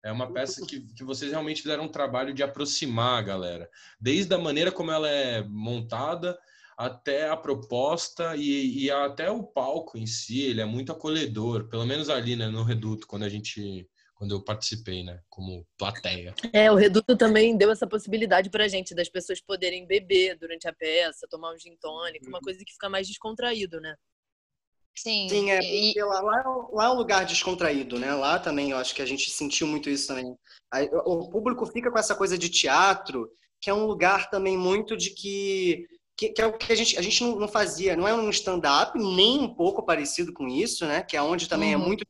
É 0.04 0.12
uma 0.12 0.32
peça 0.32 0.64
que, 0.66 0.80
que 0.94 1.04
vocês 1.04 1.30
realmente 1.30 1.62
fizeram 1.62 1.84
um 1.84 1.88
trabalho 1.88 2.32
de 2.32 2.42
aproximar 2.42 3.18
a 3.18 3.22
galera. 3.22 3.70
Desde 4.00 4.34
a 4.34 4.38
maneira 4.38 4.70
como 4.70 4.90
ela 4.90 5.08
é 5.08 5.42
montada, 5.42 6.38
até 6.76 7.28
a 7.28 7.36
proposta 7.36 8.36
e, 8.36 8.84
e 8.84 8.90
até 8.90 9.30
o 9.30 9.42
palco 9.42 9.98
em 9.98 10.06
si, 10.06 10.42
ele 10.42 10.60
é 10.60 10.64
muito 10.64 10.92
acolhedor. 10.92 11.68
Pelo 11.68 11.84
menos 11.84 12.08
ali, 12.08 12.36
né, 12.36 12.48
no 12.48 12.62
Reduto, 12.62 13.06
quando 13.06 13.24
a 13.24 13.28
gente... 13.28 13.88
Quando 14.14 14.34
eu 14.34 14.42
participei, 14.42 15.04
né, 15.04 15.20
como 15.28 15.64
plateia. 15.78 16.34
É, 16.52 16.72
o 16.72 16.74
Reduto 16.74 17.16
também 17.16 17.56
deu 17.56 17.70
essa 17.70 17.86
possibilidade 17.86 18.50
pra 18.50 18.66
gente, 18.66 18.92
das 18.92 19.08
pessoas 19.08 19.40
poderem 19.40 19.86
beber 19.86 20.36
durante 20.36 20.66
a 20.66 20.72
peça, 20.72 21.28
tomar 21.30 21.54
um 21.54 21.58
gin 21.58 21.76
tônica, 21.80 22.28
uma 22.28 22.40
coisa 22.40 22.58
que 22.64 22.72
fica 22.72 22.88
mais 22.88 23.06
descontraído, 23.06 23.80
né? 23.80 23.94
Sim. 25.02 25.28
Sim, 25.28 25.50
é, 25.50 25.60
E- 25.62 25.94
lá, 26.02 26.20
lá 26.20 26.42
é 26.44 26.48
um- 26.48 26.74
lá 26.76 26.84
é 26.86 26.88
um 26.90 26.94
lugar 26.94 27.24
descontraído, 27.24 27.98
né? 27.98 28.12
Lá 28.14 28.38
também 28.38 28.70
eu 28.70 28.76
acho 28.78 28.94
que 28.94 29.02
a 29.02 29.06
gente 29.06 29.30
sentiu 29.30 29.66
muito 29.66 29.88
isso 29.88 30.08
também. 30.08 30.34
O 31.04 31.28
público 31.30 31.66
fica 31.66 31.90
com 31.90 31.98
essa 31.98 32.14
coisa 32.14 32.36
de 32.36 32.48
teatro, 32.48 33.28
que 33.60 33.70
é 33.70 33.74
um 33.74 33.86
lugar 33.86 34.30
também 34.30 34.56
muito 34.56 34.96
de 34.96 35.10
que. 35.10 35.86
Que, 36.16 36.30
que 36.30 36.42
é 36.42 36.46
o 36.46 36.52
que 36.58 36.72
a 36.72 36.74
gente, 36.74 36.98
a 36.98 37.02
gente 37.02 37.22
não, 37.22 37.38
não 37.38 37.46
fazia, 37.46 37.96
não 37.96 38.08
é 38.08 38.12
um 38.12 38.28
stand-up, 38.30 38.98
nem 38.98 39.38
um 39.38 39.54
pouco 39.54 39.84
parecido 39.84 40.32
com 40.32 40.48
isso, 40.48 40.84
né? 40.84 41.00
Que 41.00 41.16
é 41.16 41.22
onde 41.22 41.48
também 41.48 41.72
é 41.72 41.76
Uhum. 41.76 41.86
muito 41.86 42.04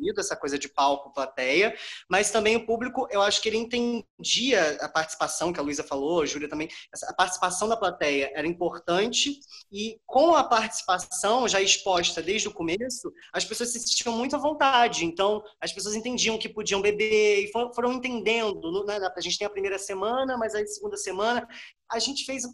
construído 0.00 0.18
essa 0.18 0.36
coisa 0.36 0.58
de 0.58 0.68
palco, 0.68 1.12
plateia, 1.12 1.74
mas 2.08 2.30
também 2.30 2.56
o 2.56 2.66
público, 2.66 3.06
eu 3.10 3.20
acho 3.20 3.40
que 3.40 3.48
ele 3.48 3.58
entendia 3.58 4.78
a 4.80 4.88
participação 4.88 5.52
que 5.52 5.60
a 5.60 5.62
Luísa 5.62 5.84
falou, 5.84 6.22
a 6.22 6.26
Júlia 6.26 6.48
também, 6.48 6.68
a 7.08 7.14
participação 7.14 7.68
da 7.68 7.76
plateia 7.76 8.32
era 8.34 8.46
importante 8.46 9.38
e 9.70 9.98
com 10.06 10.34
a 10.34 10.44
participação 10.44 11.46
já 11.46 11.60
exposta 11.60 12.22
desde 12.22 12.48
o 12.48 12.52
começo, 12.52 13.12
as 13.32 13.44
pessoas 13.44 13.70
se 13.70 13.80
sentiam 13.80 14.16
muito 14.16 14.34
à 14.34 14.38
vontade. 14.38 15.04
Então, 15.04 15.42
as 15.60 15.72
pessoas 15.72 15.94
entendiam 15.94 16.38
que 16.38 16.48
podiam 16.48 16.80
beber 16.80 17.44
e 17.44 17.50
foram, 17.52 17.92
entendendo. 17.92 18.84
né, 18.84 18.98
A 19.14 19.20
gente 19.20 19.38
tem 19.38 19.46
a 19.46 19.50
primeira 19.50 19.78
semana, 19.78 20.36
mas 20.36 20.54
aí 20.54 20.66
segunda 20.66 20.96
semana 20.96 21.46
a 21.90 21.98
gente 21.98 22.24
fez 22.24 22.44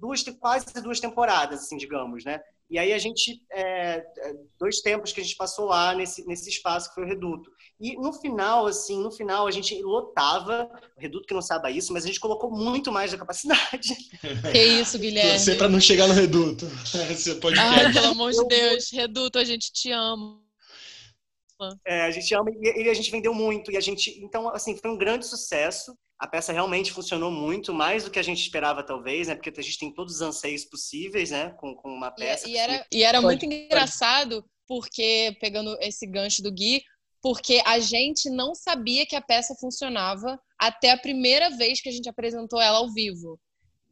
duas, 0.00 0.22
quase 0.40 0.66
duas 0.82 1.00
temporadas, 1.00 1.60
assim, 1.60 1.76
digamos, 1.76 2.24
né? 2.24 2.40
E 2.70 2.78
aí 2.78 2.92
a 2.92 2.98
gente, 2.98 3.42
é, 3.50 3.96
é, 3.96 4.34
dois 4.58 4.80
tempos 4.80 5.10
que 5.10 5.20
a 5.20 5.24
gente 5.24 5.36
passou 5.36 5.66
lá 5.66 5.94
nesse, 5.94 6.26
nesse 6.26 6.50
espaço 6.50 6.88
que 6.88 6.96
foi 6.96 7.04
o 7.04 7.06
Reduto. 7.06 7.50
E 7.80 7.96
no 7.96 8.12
final, 8.12 8.66
assim, 8.66 9.02
no 9.02 9.10
final 9.10 9.46
a 9.46 9.50
gente 9.50 9.80
lotava, 9.82 10.70
o 10.96 11.00
Reduto 11.00 11.26
que 11.26 11.32
não 11.32 11.40
saiba 11.40 11.70
isso, 11.70 11.94
mas 11.94 12.04
a 12.04 12.08
gente 12.08 12.20
colocou 12.20 12.50
muito 12.50 12.92
mais 12.92 13.10
da 13.10 13.18
capacidade. 13.18 13.94
Que 14.52 14.62
isso, 14.80 14.98
Guilherme. 14.98 15.30
Torcer 15.30 15.56
para 15.56 15.68
não 15.68 15.80
chegar 15.80 16.06
no 16.08 16.14
Reduto. 16.14 16.66
Esse 17.10 17.36
podcast. 17.36 17.86
Ai, 17.86 17.92
pelo 17.92 18.08
amor 18.08 18.32
de 18.32 18.44
Deus. 18.46 18.90
Reduto, 18.92 19.38
a 19.38 19.44
gente 19.44 19.72
te 19.72 19.90
ama. 19.90 20.42
É, 21.86 22.02
a 22.02 22.10
gente 22.10 22.32
ama 22.34 22.50
e 22.50 22.84
e 22.84 22.88
a 22.88 22.94
gente 22.94 23.10
vendeu 23.10 23.32
muito. 23.32 23.72
E 23.72 23.76
a 23.76 23.80
gente, 23.80 24.10
então, 24.22 24.48
assim, 24.48 24.76
foi 24.76 24.90
um 24.90 24.98
grande 24.98 25.26
sucesso. 25.26 25.96
A 26.18 26.26
peça 26.26 26.52
realmente 26.52 26.92
funcionou 26.92 27.30
muito, 27.30 27.72
mais 27.72 28.04
do 28.04 28.10
que 28.10 28.18
a 28.18 28.22
gente 28.22 28.40
esperava, 28.40 28.82
talvez, 28.82 29.28
né? 29.28 29.34
Porque 29.34 29.50
a 29.50 29.62
gente 29.62 29.78
tem 29.78 29.92
todos 29.92 30.16
os 30.16 30.20
anseios 30.20 30.64
possíveis, 30.64 31.30
né? 31.30 31.50
Com, 31.50 31.74
com 31.76 31.90
uma 31.90 32.08
E, 32.08 32.14
peça. 32.20 32.48
e 32.48 32.56
era, 32.56 32.86
e 32.92 33.02
era 33.04 33.22
Pode, 33.22 33.26
muito 33.26 33.44
engraçado, 33.46 34.44
porque, 34.66 35.36
pegando 35.40 35.76
esse 35.80 36.06
gancho 36.06 36.42
do 36.42 36.50
Gui, 36.52 36.82
porque 37.22 37.62
a 37.64 37.78
gente 37.78 38.28
não 38.30 38.54
sabia 38.54 39.06
que 39.06 39.16
a 39.16 39.22
peça 39.22 39.54
funcionava 39.60 40.38
até 40.58 40.90
a 40.90 40.98
primeira 40.98 41.50
vez 41.50 41.80
que 41.80 41.88
a 41.88 41.92
gente 41.92 42.08
apresentou 42.08 42.60
ela 42.60 42.78
ao 42.78 42.92
vivo. 42.92 43.38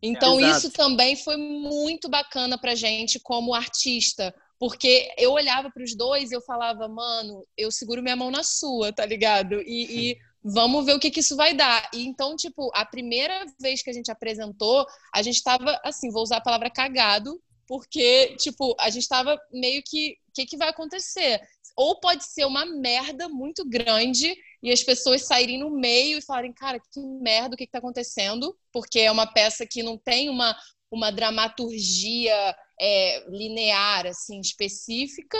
Então, 0.02 0.40
Exato. 0.40 0.58
isso 0.58 0.70
também 0.72 1.16
foi 1.16 1.36
muito 1.36 2.08
bacana 2.08 2.58
pra 2.58 2.74
gente 2.74 3.18
como 3.20 3.54
artista. 3.54 4.34
Porque 4.58 5.10
eu 5.18 5.32
olhava 5.32 5.70
para 5.70 5.82
os 5.82 5.94
dois 5.94 6.30
e 6.30 6.34
eu 6.34 6.40
falava, 6.40 6.88
mano, 6.88 7.46
eu 7.56 7.70
seguro 7.70 8.02
minha 8.02 8.16
mão 8.16 8.30
na 8.30 8.42
sua, 8.42 8.92
tá 8.92 9.04
ligado? 9.04 9.60
E, 9.62 10.10
e 10.12 10.18
vamos 10.46 10.86
ver 10.86 10.94
o 10.94 11.00
que, 11.00 11.10
que 11.10 11.20
isso 11.20 11.34
vai 11.34 11.54
dar. 11.54 11.90
E 11.92 12.06
então, 12.06 12.36
tipo, 12.36 12.70
a 12.72 12.84
primeira 12.84 13.44
vez 13.60 13.82
que 13.82 13.90
a 13.90 13.92
gente 13.92 14.10
apresentou, 14.10 14.86
a 15.12 15.20
gente 15.20 15.42
tava, 15.42 15.80
assim, 15.84 16.10
vou 16.10 16.22
usar 16.22 16.36
a 16.36 16.42
palavra 16.42 16.70
cagado, 16.70 17.42
porque, 17.66 18.36
tipo, 18.36 18.76
a 18.78 18.88
gente 18.88 19.08
tava 19.08 19.36
meio 19.52 19.82
que, 19.84 20.16
o 20.28 20.32
que, 20.32 20.46
que 20.46 20.56
vai 20.56 20.68
acontecer? 20.68 21.40
Ou 21.76 21.98
pode 21.98 22.24
ser 22.24 22.44
uma 22.46 22.64
merda 22.64 23.28
muito 23.28 23.68
grande 23.68 24.34
e 24.62 24.70
as 24.70 24.82
pessoas 24.82 25.26
saírem 25.26 25.58
no 25.58 25.70
meio 25.70 26.18
e 26.18 26.22
falarem, 26.22 26.52
cara, 26.52 26.78
que 26.78 27.00
merda, 27.00 27.54
o 27.54 27.58
que, 27.58 27.66
que 27.66 27.72
tá 27.72 27.78
acontecendo? 27.78 28.56
Porque 28.72 29.00
é 29.00 29.10
uma 29.10 29.26
peça 29.26 29.66
que 29.66 29.82
não 29.82 29.98
tem 29.98 30.30
uma, 30.30 30.56
uma 30.90 31.10
dramaturgia 31.10 32.56
é, 32.80 33.28
linear, 33.28 34.06
assim, 34.06 34.40
específica. 34.40 35.38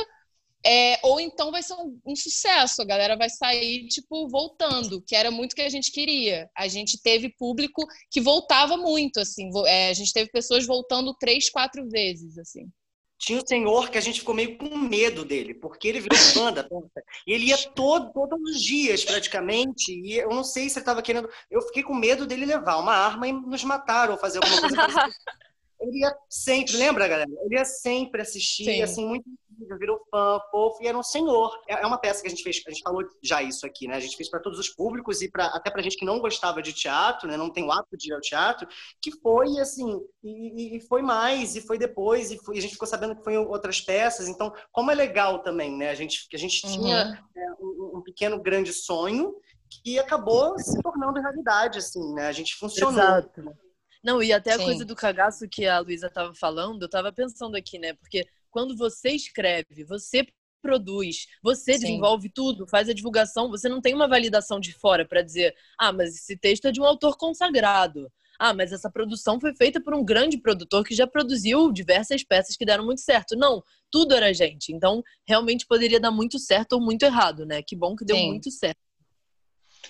É, 0.69 0.99
ou 1.05 1.21
então 1.21 1.53
vai 1.53 1.63
ser 1.63 1.75
um, 1.75 1.97
um 2.05 2.17
sucesso, 2.17 2.83
a 2.83 2.85
galera 2.85 3.17
vai 3.17 3.31
sair, 3.31 3.87
tipo, 3.87 4.29
voltando, 4.29 5.01
que 5.01 5.15
era 5.15 5.31
muito 5.31 5.53
o 5.53 5.55
que 5.55 5.63
a 5.63 5.69
gente 5.69 5.93
queria. 5.93 6.51
A 6.57 6.67
gente 6.67 7.01
teve 7.01 7.33
público 7.39 7.87
que 8.11 8.21
voltava 8.21 8.77
muito, 8.77 9.21
assim, 9.21 9.49
é, 9.65 9.91
a 9.91 9.93
gente 9.93 10.13
teve 10.13 10.29
pessoas 10.29 10.67
voltando 10.67 11.15
três, 11.15 11.49
quatro 11.49 11.89
vezes, 11.89 12.37
assim. 12.37 12.69
Tinha 13.17 13.39
um 13.39 13.47
senhor 13.47 13.91
que 13.91 13.97
a 13.97 14.01
gente 14.01 14.19
ficou 14.19 14.35
meio 14.35 14.59
com 14.59 14.77
medo 14.77 15.25
dele, 15.25 15.55
porque 15.55 15.87
ele 15.87 16.01
virou 16.01 16.19
fã 16.19 16.53
da 16.53 16.65
peça. 16.65 17.03
E 17.27 17.33
ele 17.33 17.47
ia 17.47 17.57
todo, 17.57 18.13
todos 18.13 18.39
os 18.51 18.61
dias, 18.61 19.05
praticamente. 19.05 19.93
E 19.93 20.15
eu 20.15 20.29
não 20.31 20.45
sei 20.45 20.69
se 20.69 20.79
ele 20.79 20.83
estava 20.83 21.01
querendo. 21.01 21.29
Eu 21.51 21.63
fiquei 21.63 21.83
com 21.83 21.95
medo 21.95 22.27
dele 22.27 22.45
levar 22.45 22.77
uma 22.77 22.93
arma 22.93 23.27
e 23.27 23.33
nos 23.33 23.65
matar 23.65 24.11
ou 24.11 24.19
fazer 24.19 24.39
alguma 24.43 24.61
coisa. 24.61 24.77
Ele 25.79 25.99
ia 25.99 26.17
sempre, 26.29 26.75
lembra, 26.77 27.07
galera? 27.07 27.31
Ele 27.45 27.55
ia 27.55 27.65
sempre 27.65 28.23
assistir, 28.23 28.65
Sim. 28.65 28.83
assim, 28.83 29.07
muito 29.07 29.25
incrível, 29.57 29.79
virou 29.79 30.01
fã, 30.11 30.39
fofo, 30.51 30.83
e 30.83 30.87
era 30.87 30.99
um 30.99 31.03
senhor. 31.03 31.51
É 31.69 31.83
é 31.83 31.87
uma 31.87 31.99
peça 31.99 32.21
que 32.23 32.27
a 32.29 32.31
gente 32.31 32.43
fez, 32.43 32.63
a 32.67 32.71
gente 32.71 32.83
falou 32.83 33.03
já 33.23 33.43
isso 33.43 33.67
aqui, 33.67 33.87
né? 33.89 33.97
A 33.97 34.01
gente 34.01 34.17
fez 34.17 34.29
para 34.31 34.41
todos 34.41 34.59
os 34.59 34.69
públicos 34.69 35.23
e 35.23 35.31
pra, 35.31 35.47
até 35.47 35.71
pra 35.71 35.83
gente 35.83 35.97
que 35.97 36.05
não 36.05 36.21
gostava 36.21 36.63
de 36.63 36.73
teatro, 36.73 37.29
né? 37.29 37.37
Não 37.37 37.51
tem 37.53 37.65
o 37.65 37.73
hábito 37.73 37.97
de 37.97 38.11
ir 38.11 38.15
ao 38.15 38.21
teatro, 38.21 38.69
que 39.03 39.11
foi, 39.21 39.59
assim, 39.59 40.01
e, 40.23 40.77
e- 40.77 40.81
foi 40.89 41.03
mais, 41.03 41.57
e 41.57 41.61
foi 41.61 41.79
depois, 41.79 42.31
e, 42.31 42.39
foi- 42.45 42.57
e 42.57 42.59
a 42.59 42.63
gente 42.63 42.73
ficou 42.73 42.89
sabendo 42.89 43.17
que 43.17 43.25
foi 43.25 43.35
em 43.35 43.39
outras 43.39 43.81
peças. 43.81 44.29
Então, 44.29 44.53
como 44.73 44.91
é 44.91 44.95
legal 44.95 45.43
também, 45.43 45.77
né? 45.77 45.91
A 45.91 45.95
gente, 45.95 46.29
que 46.29 46.37
a 46.37 46.39
gente 46.39 46.61
tinha 46.63 47.09
é, 47.37 47.51
um, 47.61 47.99
um 47.99 48.03
pequeno 48.03 48.41
grande 48.41 48.73
sonho 48.73 49.35
que 49.83 49.99
acabou 49.99 50.59
se 50.59 50.81
tornando 50.83 51.21
realidade, 51.21 51.79
assim, 51.79 52.15
né? 52.15 52.29
A 52.29 52.33
gente 52.33 52.55
funcionou. 52.57 53.01
Exato. 53.01 53.57
Não, 54.03 54.23
e 54.23 54.33
até 54.33 54.53
a 54.53 54.59
Sim. 54.59 54.65
coisa 54.67 54.85
do 54.85 54.95
cagaço 54.95 55.49
que 55.49 55.67
a 55.67 55.81
Luísa 55.81 56.07
estava 56.07 56.33
falando, 56.35 56.83
eu 56.83 56.87
estava 56.87 57.13
pensando 57.13 57.57
aqui, 57.57 57.79
né? 57.79 57.93
Porque 57.95 58.27
quando 58.57 58.75
você 58.75 59.11
escreve, 59.11 59.85
você 59.87 60.27
produz, 60.63 61.27
você 61.43 61.75
Sim. 61.75 61.81
desenvolve 61.81 62.31
tudo, 62.31 62.67
faz 62.67 62.89
a 62.89 62.95
divulgação, 62.95 63.51
você 63.51 63.69
não 63.69 63.83
tem 63.83 63.93
uma 63.93 64.09
validação 64.09 64.59
de 64.59 64.73
fora 64.73 65.07
para 65.07 65.21
dizer, 65.21 65.55
ah, 65.79 65.93
mas 65.93 66.17
esse 66.17 66.39
texto 66.39 66.65
é 66.65 66.73
de 66.73 66.81
um 66.81 66.85
autor 66.87 67.19
consagrado. 67.19 68.11
Ah, 68.39 68.55
mas 68.55 68.73
essa 68.73 68.91
produção 68.91 69.39
foi 69.39 69.55
feita 69.55 69.79
por 69.79 69.95
um 69.95 70.03
grande 70.03 70.39
produtor 70.39 70.85
que 70.85 70.95
já 70.95 71.07
produziu 71.07 71.71
diversas 71.71 72.25
peças 72.25 72.57
que 72.57 72.65
deram 72.65 72.87
muito 72.87 73.03
certo. 73.03 73.37
Não, 73.37 73.63
tudo 73.91 74.15
era 74.15 74.33
gente. 74.33 74.73
Então, 74.73 75.03
realmente 75.29 75.67
poderia 75.67 76.01
dar 76.01 76.11
muito 76.11 76.39
certo 76.39 76.73
ou 76.73 76.81
muito 76.81 77.03
errado, 77.03 77.45
né? 77.45 77.63
Que 77.63 77.77
bom 77.77 77.95
que 77.95 78.07
deu 78.07 78.17
Sim. 78.17 78.29
muito 78.29 78.51
certo. 78.51 78.86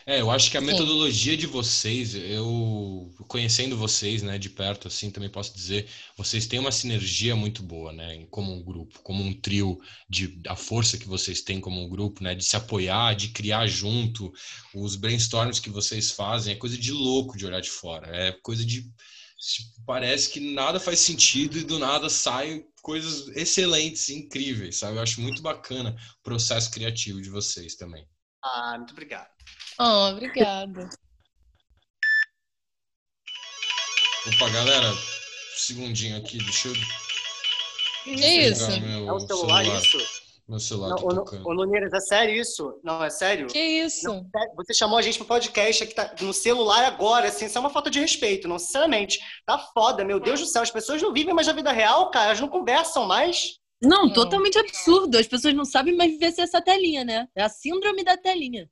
É, 0.04 0.20
eu 0.20 0.30
acho 0.30 0.50
que 0.50 0.56
a 0.56 0.60
Sim. 0.60 0.66
metodologia 0.66 1.36
de 1.36 1.46
vocês, 1.46 2.14
eu 2.14 3.10
conhecendo 3.28 3.76
vocês, 3.76 4.22
né, 4.22 4.38
de 4.38 4.50
perto, 4.50 4.88
assim, 4.88 5.10
também 5.10 5.30
posso 5.30 5.54
dizer, 5.54 5.88
vocês 6.16 6.46
têm 6.46 6.58
uma 6.58 6.72
sinergia 6.72 7.36
muito 7.36 7.62
boa, 7.62 7.92
né, 7.92 8.26
como 8.30 8.52
um 8.52 8.62
grupo, 8.62 9.00
como 9.02 9.22
um 9.22 9.32
trio, 9.32 9.78
de 10.08 10.40
a 10.46 10.56
força 10.56 10.98
que 10.98 11.08
vocês 11.08 11.40
têm 11.42 11.60
como 11.60 11.80
um 11.80 11.88
grupo, 11.88 12.22
né, 12.22 12.34
de 12.34 12.44
se 12.44 12.56
apoiar, 12.56 13.14
de 13.14 13.28
criar 13.28 13.66
junto, 13.66 14.32
os 14.74 14.96
brainstorms 14.96 15.60
que 15.60 15.70
vocês 15.70 16.10
fazem, 16.10 16.52
é 16.54 16.56
coisa 16.56 16.76
de 16.76 16.92
louco 16.92 17.36
de 17.36 17.46
olhar 17.46 17.60
de 17.60 17.70
fora, 17.70 18.08
é 18.08 18.32
coisa 18.32 18.64
de 18.64 18.82
tipo, 19.38 19.84
parece 19.84 20.30
que 20.30 20.40
nada 20.40 20.80
faz 20.80 21.00
sentido 21.00 21.58
e 21.58 21.64
do 21.64 21.78
nada 21.78 22.08
saem 22.08 22.64
coisas 22.82 23.28
excelentes, 23.36 24.08
incríveis, 24.08 24.76
sabe? 24.76 24.96
Eu 24.96 25.02
acho 25.02 25.20
muito 25.20 25.42
bacana 25.42 25.96
o 26.20 26.22
processo 26.22 26.70
criativo 26.70 27.20
de 27.20 27.28
vocês 27.28 27.76
também. 27.76 28.06
Ah, 28.42 28.74
muito 28.78 28.92
obrigado. 28.92 29.28
Oh, 29.78 30.08
obrigada. 30.12 30.88
Opa, 34.34 34.48
galera, 34.50 34.90
um 34.90 34.96
segundinho 35.56 36.16
aqui, 36.18 36.38
deixa 36.38 36.68
eu 36.68 36.74
Que 38.04 38.10
isso? 38.14 38.66
pegar 38.66 38.80
meu 38.80 39.08
É 39.08 39.12
o 39.12 39.20
celular, 39.20 39.64
isso? 39.64 39.98
Meu 40.48 40.60
celular 40.60 40.90
Não, 40.90 40.96
tá 40.96 41.04
ô, 41.04 41.14
tocando. 41.14 41.48
ô, 41.48 41.54
Nuneiras, 41.54 41.92
é 41.92 42.00
sério 42.00 42.34
isso? 42.40 42.80
Não, 42.84 43.02
é 43.02 43.10
sério? 43.10 43.48
Que 43.48 43.58
isso? 43.58 44.06
Não, 44.06 44.28
é- 44.36 44.54
Você 44.56 44.72
chamou 44.74 44.96
a 44.96 45.02
gente 45.02 45.18
pro 45.18 45.26
podcast 45.26 45.82
aqui 45.82 45.92
tá 45.94 46.14
no 46.20 46.32
celular 46.32 46.84
agora, 46.84 47.28
assim, 47.28 47.46
isso 47.46 47.58
é 47.58 47.60
uma 47.60 47.70
falta 47.70 47.90
de 47.90 47.98
respeito, 48.00 48.46
não, 48.46 48.58
sinceramente. 48.58 49.18
Tá 49.44 49.58
foda, 49.58 50.04
meu 50.04 50.20
Deus 50.20 50.38
do 50.40 50.46
céu, 50.46 50.62
as 50.62 50.70
pessoas 50.70 51.02
não 51.02 51.12
vivem 51.12 51.34
mais 51.34 51.48
a 51.48 51.52
vida 51.52 51.72
real, 51.72 52.10
cara, 52.12 52.26
elas 52.26 52.40
não 52.40 52.48
conversam 52.48 53.06
mais. 53.06 53.58
Não, 53.82 54.06
Não. 54.06 54.12
totalmente 54.12 54.58
absurdo. 54.58 55.18
As 55.18 55.26
pessoas 55.26 55.54
não 55.54 55.64
sabem 55.64 55.94
mais 55.94 56.10
viver 56.12 56.32
sem 56.32 56.44
essa 56.44 56.62
telinha, 56.62 57.04
né? 57.04 57.28
É 57.34 57.42
a 57.42 57.48
síndrome 57.48 58.02
da 58.02 58.16
telinha. 58.16 58.68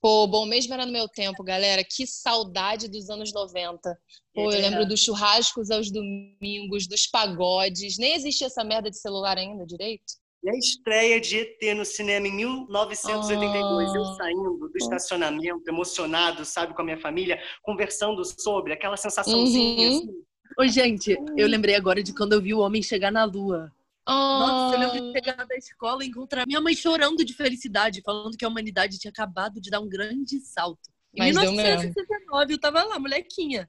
Pô, 0.00 0.26
bom 0.26 0.44
mesmo 0.44 0.74
era 0.74 0.84
no 0.84 0.92
meu 0.92 1.08
tempo, 1.08 1.42
galera. 1.42 1.82
Que 1.82 2.06
saudade 2.06 2.88
dos 2.88 3.08
anos 3.08 3.32
90. 3.32 3.98
Pô, 4.34 4.52
eu 4.52 4.58
É. 4.58 4.60
lembro 4.60 4.86
dos 4.86 5.00
churrascos 5.00 5.70
aos 5.70 5.90
domingos, 5.90 6.86
dos 6.86 7.06
pagodes. 7.06 7.96
Nem 7.96 8.14
existia 8.14 8.48
essa 8.48 8.62
merda 8.62 8.90
de 8.90 8.98
celular 8.98 9.38
ainda 9.38 9.64
direito. 9.64 10.04
E 10.42 10.50
a 10.50 10.58
estreia 10.58 11.18
de 11.18 11.38
ET 11.38 11.74
no 11.74 11.86
cinema 11.86 12.28
em 12.28 12.32
1982, 12.34 13.94
eu 13.94 14.02
Ah. 14.02 14.14
saindo 14.18 14.58
do 14.58 14.76
estacionamento, 14.76 15.62
emocionado, 15.66 16.44
sabe, 16.44 16.74
com 16.74 16.82
a 16.82 16.84
minha 16.84 17.00
família, 17.00 17.40
conversando 17.62 18.22
sobre 18.38 18.74
aquela 18.74 18.98
sensaçãozinha, 18.98 19.88
Uhum. 19.90 19.96
assim. 19.96 20.24
Ô, 20.58 20.66
gente, 20.68 21.16
eu 21.34 21.48
lembrei 21.48 21.74
agora 21.74 22.02
de 22.02 22.12
quando 22.12 22.34
eu 22.34 22.42
vi 22.42 22.52
o 22.52 22.58
homem 22.60 22.82
chegar 22.82 23.10
na 23.10 23.24
lua. 23.24 23.72
Nossa, 24.12 24.76
eu 24.76 24.80
lembro 24.80 25.00
de 25.00 25.08
Ah, 25.08 25.12
chegar 25.12 25.46
da 25.46 25.56
escola 25.56 26.04
e 26.04 26.08
encontrar 26.08 26.46
minha 26.46 26.60
mãe 26.60 26.74
chorando 26.74 27.24
de 27.24 27.32
felicidade, 27.34 28.02
falando 28.04 28.36
que 28.36 28.44
a 28.44 28.48
humanidade 28.48 28.98
tinha 28.98 29.10
acabado 29.10 29.60
de 29.60 29.70
dar 29.70 29.80
um 29.80 29.88
grande 29.88 30.40
salto. 30.40 30.90
Em 31.14 31.20
Mas 31.20 31.36
deu 31.36 31.52
1969, 31.52 32.52
eu 32.54 32.60
tava 32.60 32.82
lá, 32.84 32.98
molequinha. 32.98 33.68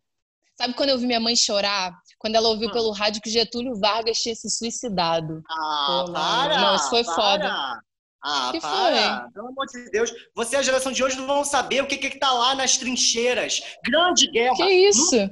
Sabe 0.58 0.74
quando 0.74 0.90
eu 0.90 0.98
vi 0.98 1.06
minha 1.06 1.20
mãe 1.20 1.36
chorar? 1.36 1.94
Quando 2.18 2.36
ela 2.36 2.48
ouviu 2.50 2.70
Ah. 2.70 2.72
pelo 2.74 2.92
rádio 2.92 3.22
que 3.22 3.30
Getúlio 3.30 3.76
Vargas 3.80 4.18
tinha 4.20 4.34
se 4.36 4.50
suicidado. 4.50 5.42
Ah, 5.50 6.04
Pô, 6.08 6.14
para! 6.14 6.62
não, 6.62 6.76
isso 6.76 6.90
foi 6.90 7.04
para. 7.04 7.14
foda. 7.16 7.82
Ah, 8.28 8.50
Que 8.52 8.60
para! 8.60 9.30
Pelo 9.34 9.50
amor 9.50 9.66
de 9.68 9.90
Deus. 9.92 10.12
Você, 10.36 10.56
a 10.56 10.62
geração 10.64 10.92
de 10.92 11.04
hoje, 11.04 11.16
não 11.18 11.28
vão 11.28 11.44
saber 11.44 11.84
o 11.84 11.88
que, 11.88 11.98
que 11.98 12.18
tá 12.18 12.32
lá 12.32 12.56
nas 12.56 12.78
trincheiras. 12.78 13.62
Grande 13.86 14.32
guerra. 14.32 14.56
Que 14.56 14.70
isso? 14.88 15.10
saber 15.12 15.32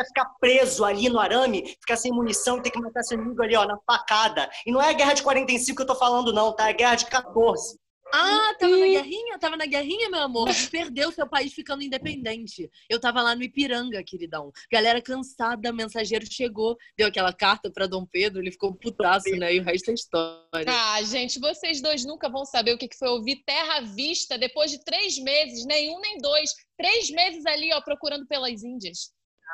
o 0.00 0.04
que 0.04 0.04
é 0.04 0.04
ficar 0.04 0.26
preso 0.40 0.84
ali 0.84 1.08
no 1.08 1.18
arame, 1.18 1.76
ficar 1.80 1.96
sem 1.96 2.12
munição 2.12 2.58
e 2.58 2.62
ter 2.62 2.70
que 2.70 2.80
matar 2.80 3.02
seu 3.02 3.18
inimigo 3.18 3.42
ali, 3.42 3.56
ó, 3.56 3.66
na 3.66 3.78
facada. 3.86 4.48
E 4.66 4.72
não 4.72 4.80
é 4.80 4.90
a 4.90 4.92
guerra 4.92 5.14
de 5.14 5.22
45 5.22 5.76
que 5.76 5.82
eu 5.82 5.86
tô 5.86 5.94
falando, 5.94 6.32
não, 6.32 6.52
tá? 6.52 6.68
É 6.68 6.70
a 6.70 6.76
guerra 6.76 6.94
de 6.94 7.06
14. 7.06 7.78
Ah, 8.12 8.54
tava 8.58 8.76
na 8.76 8.86
guerrinha? 8.86 9.38
Tava 9.38 9.56
na 9.56 9.66
guerrinha, 9.66 10.08
meu 10.08 10.20
amor. 10.20 10.48
Perdeu 10.70 11.12
seu 11.12 11.28
país 11.28 11.52
ficando 11.52 11.82
independente. 11.82 12.70
Eu 12.88 12.98
tava 12.98 13.20
lá 13.20 13.34
no 13.34 13.42
Ipiranga, 13.42 14.02
queridão. 14.02 14.50
Galera 14.72 15.02
cansada, 15.02 15.72
mensageiro 15.72 16.26
chegou, 16.30 16.76
deu 16.96 17.08
aquela 17.08 17.32
carta 17.32 17.70
pra 17.70 17.86
Dom 17.86 18.06
Pedro, 18.06 18.40
ele 18.40 18.50
ficou 18.50 18.74
putaço, 18.74 19.30
né? 19.36 19.54
E 19.54 19.60
o 19.60 19.64
resto 19.64 19.90
é 19.90 19.94
história. 19.94 20.66
Ah, 20.66 21.02
gente, 21.02 21.38
vocês 21.38 21.80
dois 21.82 22.04
nunca 22.04 22.28
vão 22.28 22.44
saber 22.44 22.72
o 22.72 22.78
que 22.78 22.88
que 22.88 22.96
foi 22.96 23.08
ouvir 23.08 23.42
Terra 23.44 23.78
à 23.78 23.80
Vista 23.82 24.38
depois 24.38 24.70
de 24.70 24.82
três 24.82 25.18
meses, 25.18 25.66
nem 25.66 25.94
um 25.94 26.00
nem 26.00 26.18
dois. 26.18 26.54
Três 26.78 27.10
meses 27.10 27.44
ali, 27.44 27.72
ó, 27.74 27.80
procurando 27.82 28.26
pelas 28.26 28.62
Índias. 28.62 29.10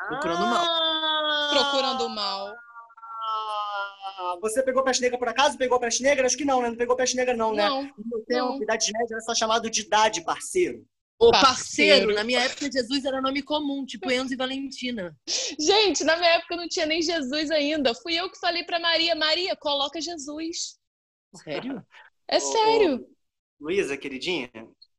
Procurando 0.07 0.45
mal. 0.47 0.65
Ah! 0.65 1.49
Procurando 1.51 2.05
o 2.05 2.09
mal. 2.09 2.55
Ah, 4.17 4.37
Você 4.41 4.61
pegou 4.63 4.83
peste 4.83 5.01
negra 5.01 5.17
por 5.17 5.27
acaso? 5.27 5.57
Pegou 5.57 5.79
peste 5.79 6.03
negra? 6.03 6.25
Acho 6.25 6.37
que 6.37 6.45
não, 6.45 6.61
né? 6.61 6.69
Não 6.69 6.75
pegou 6.77 6.95
peste 6.95 7.15
negra, 7.15 7.35
não, 7.35 7.53
né? 7.53 7.67
Não, 7.67 7.83
No 7.83 8.05
meu 8.05 8.25
tempo, 8.25 8.39
não. 8.51 8.61
idade 8.61 8.91
média 8.91 9.13
era 9.15 9.21
só 9.21 9.33
chamado 9.33 9.69
de 9.69 9.81
idade, 9.81 10.23
parceiro. 10.23 10.85
Ô, 11.17 11.31
Parceiro. 11.31 11.47
parceiro, 11.47 12.13
na 12.13 12.23
minha 12.25 12.41
época, 12.41 12.69
Jesus 12.69 13.05
era 13.05 13.21
nome 13.21 13.41
comum, 13.41 13.85
tipo 13.85 14.11
Enzo 14.11 14.33
e 14.33 14.37
Valentina. 14.37 15.17
Gente, 15.57 16.03
na 16.03 16.17
minha 16.17 16.29
época 16.31 16.57
não 16.57 16.67
tinha 16.67 16.85
nem 16.85 17.01
Jesus 17.01 17.49
ainda. 17.51 17.95
Fui 17.95 18.13
eu 18.15 18.29
que 18.29 18.37
falei 18.37 18.65
pra 18.65 18.79
Maria, 18.79 19.15
Maria, 19.15 19.55
coloca 19.55 20.01
Jesus. 20.01 20.77
Sério? 21.43 21.85
É 22.27 22.37
Ô, 22.37 22.41
sério. 22.41 23.07
Luísa, 23.59 23.97
queridinha, 23.97 24.49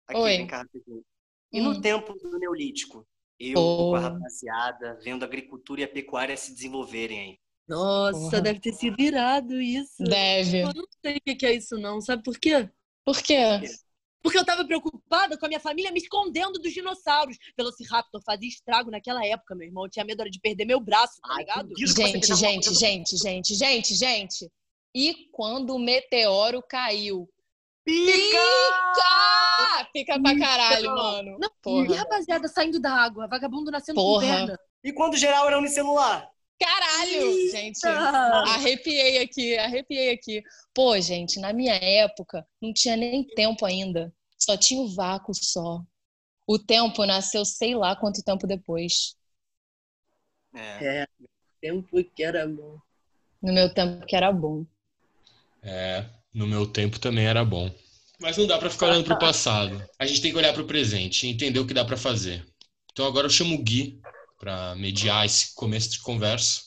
aqui, 0.07 0.19
Oi. 0.21 0.37
vem 0.39 0.47
cá 0.47 0.59
rapidinho. 0.59 1.05
E 1.53 1.61
no 1.61 1.71
Hum. 1.73 1.81
tempo 1.83 2.15
do 2.15 2.39
Neolítico? 2.39 3.07
Eu, 3.39 3.55
Pô. 3.55 3.91
com 3.91 3.97
a 3.97 4.01
rapaziada, 4.01 4.99
vendo 5.03 5.23
a 5.23 5.27
agricultura 5.27 5.83
e 5.83 5.85
a 5.85 5.89
pecuária 5.89 6.37
se 6.37 6.55
desenvolverem 6.55 7.21
aí. 7.21 7.39
Nossa, 7.69 8.19
Porra. 8.19 8.41
deve 8.41 8.61
ter 8.61 8.73
sido 8.73 9.01
irado 9.01 9.61
isso. 9.61 10.03
Deve. 10.03 10.61
Eu 10.61 10.73
não 10.73 10.87
sei 11.05 11.17
o 11.17 11.37
que 11.37 11.47
é 11.47 11.55
isso, 11.55 11.77
não. 11.77 12.01
Sabe 12.01 12.23
por 12.23 12.39
quê? 12.39 12.71
Por 13.05 13.21
quê? 13.23 13.61
Porque 14.23 14.39
eu 14.39 14.45
tava 14.45 14.65
preocupada 14.65 15.39
com 15.39 15.47
a 15.47 15.49
minha 15.49 15.61
família 15.61 15.93
me 15.93 16.01
escondendo 16.01 16.59
dos 16.59 16.73
dinossauros. 16.73 17.37
Velociraptor 17.57 18.21
fazia 18.25 18.49
estrago 18.49 18.91
naquela 18.91 19.25
época, 19.25 19.55
meu 19.55 19.69
irmão. 19.69 19.85
Eu 19.85 19.91
tinha 19.91 20.05
medo 20.05 20.21
era 20.23 20.31
de 20.31 20.41
perder 20.41 20.65
meu 20.65 20.81
braço, 20.81 21.21
tá 21.21 21.29
Ai, 21.33 21.39
ligado? 21.39 21.69
você 21.69 21.87
Gente, 21.87 22.33
a 22.33 22.35
gente, 22.35 22.75
gente, 22.75 23.17
gente, 23.17 23.55
gente, 23.55 23.95
gente. 23.95 24.51
E 24.95 25.29
quando 25.31 25.75
o 25.75 25.79
meteoro 25.79 26.63
caiu? 26.69 27.29
Pica! 27.87 28.39
Pica! 28.39 29.89
Pica 29.93 30.21
pra 30.21 30.39
caralho, 30.39 30.91
mano. 30.95 31.39
Não, 31.39 31.51
Porra. 31.63 31.87
E 31.87 31.97
rapaziada 31.97 32.49
saindo 32.49 32.81
da 32.81 32.93
água, 32.93 33.29
vagabundo 33.29 33.71
nascendo 33.71 33.95
Porra. 34.01 34.27
com 34.27 34.33
perna. 34.33 34.61
E 34.83 34.93
quando 34.93 35.17
geral 35.17 35.47
era 35.47 35.59
unicelular? 35.59 36.29
Caralho, 36.59 37.51
gente. 37.51 37.79
Ah, 37.87 38.55
Arrepiei 38.55 39.23
aqui, 39.23 39.57
arrepiei 39.57 40.11
aqui. 40.11 40.43
Pô, 40.75 40.99
gente, 41.01 41.39
na 41.39 41.53
minha 41.53 41.75
época 41.75 42.47
não 42.61 42.73
tinha 42.73 42.97
nem 42.97 43.25
tempo 43.25 43.65
ainda. 43.65 44.13
Só 44.37 44.57
tinha 44.57 44.81
o 44.81 44.93
vácuo 44.93 45.33
só. 45.35 45.81
O 46.47 46.59
tempo 46.59 47.05
nasceu 47.05 47.45
sei 47.45 47.75
lá 47.75 47.95
quanto 47.95 48.23
tempo 48.23 48.47
depois. 48.47 49.17
É. 50.55 51.03
É, 51.03 51.07
tempo 51.61 52.03
que 52.15 52.23
era 52.23 52.47
bom. 52.49 52.79
No 53.43 53.53
meu 53.53 53.73
tempo 53.73 54.05
que 54.07 54.17
era 54.17 54.33
bom. 54.33 54.65
É, 55.63 56.07
no 56.37 56.47
meu 56.47 56.67
tempo 56.67 57.01
também 57.01 57.25
era 57.25 57.43
bom. 57.43 57.75
Mas 58.21 58.37
não 58.37 58.47
dá 58.47 58.59
pra 58.59 58.69
ficar 58.69 58.89
olhando 58.89 59.05
pro 59.05 59.19
passado. 59.19 59.83
A 59.99 60.07
gente 60.07 60.21
tem 60.21 60.31
que 60.31 60.37
olhar 60.37 60.53
pro 60.53 60.67
presente 60.67 61.27
e 61.27 61.31
entender 61.31 61.59
o 61.59 61.67
que 61.67 61.73
dá 61.73 61.83
pra 61.83 61.97
fazer. 61.97 62.47
Então 62.93 63.07
agora 63.07 63.27
eu 63.27 63.31
chamo 63.31 63.55
o 63.55 63.63
Gui 63.63 63.99
pra 64.39 64.75
mediar 64.77 65.25
esse 65.25 65.55
começo 65.55 65.91
de 65.91 66.01
conversa. 66.01 66.61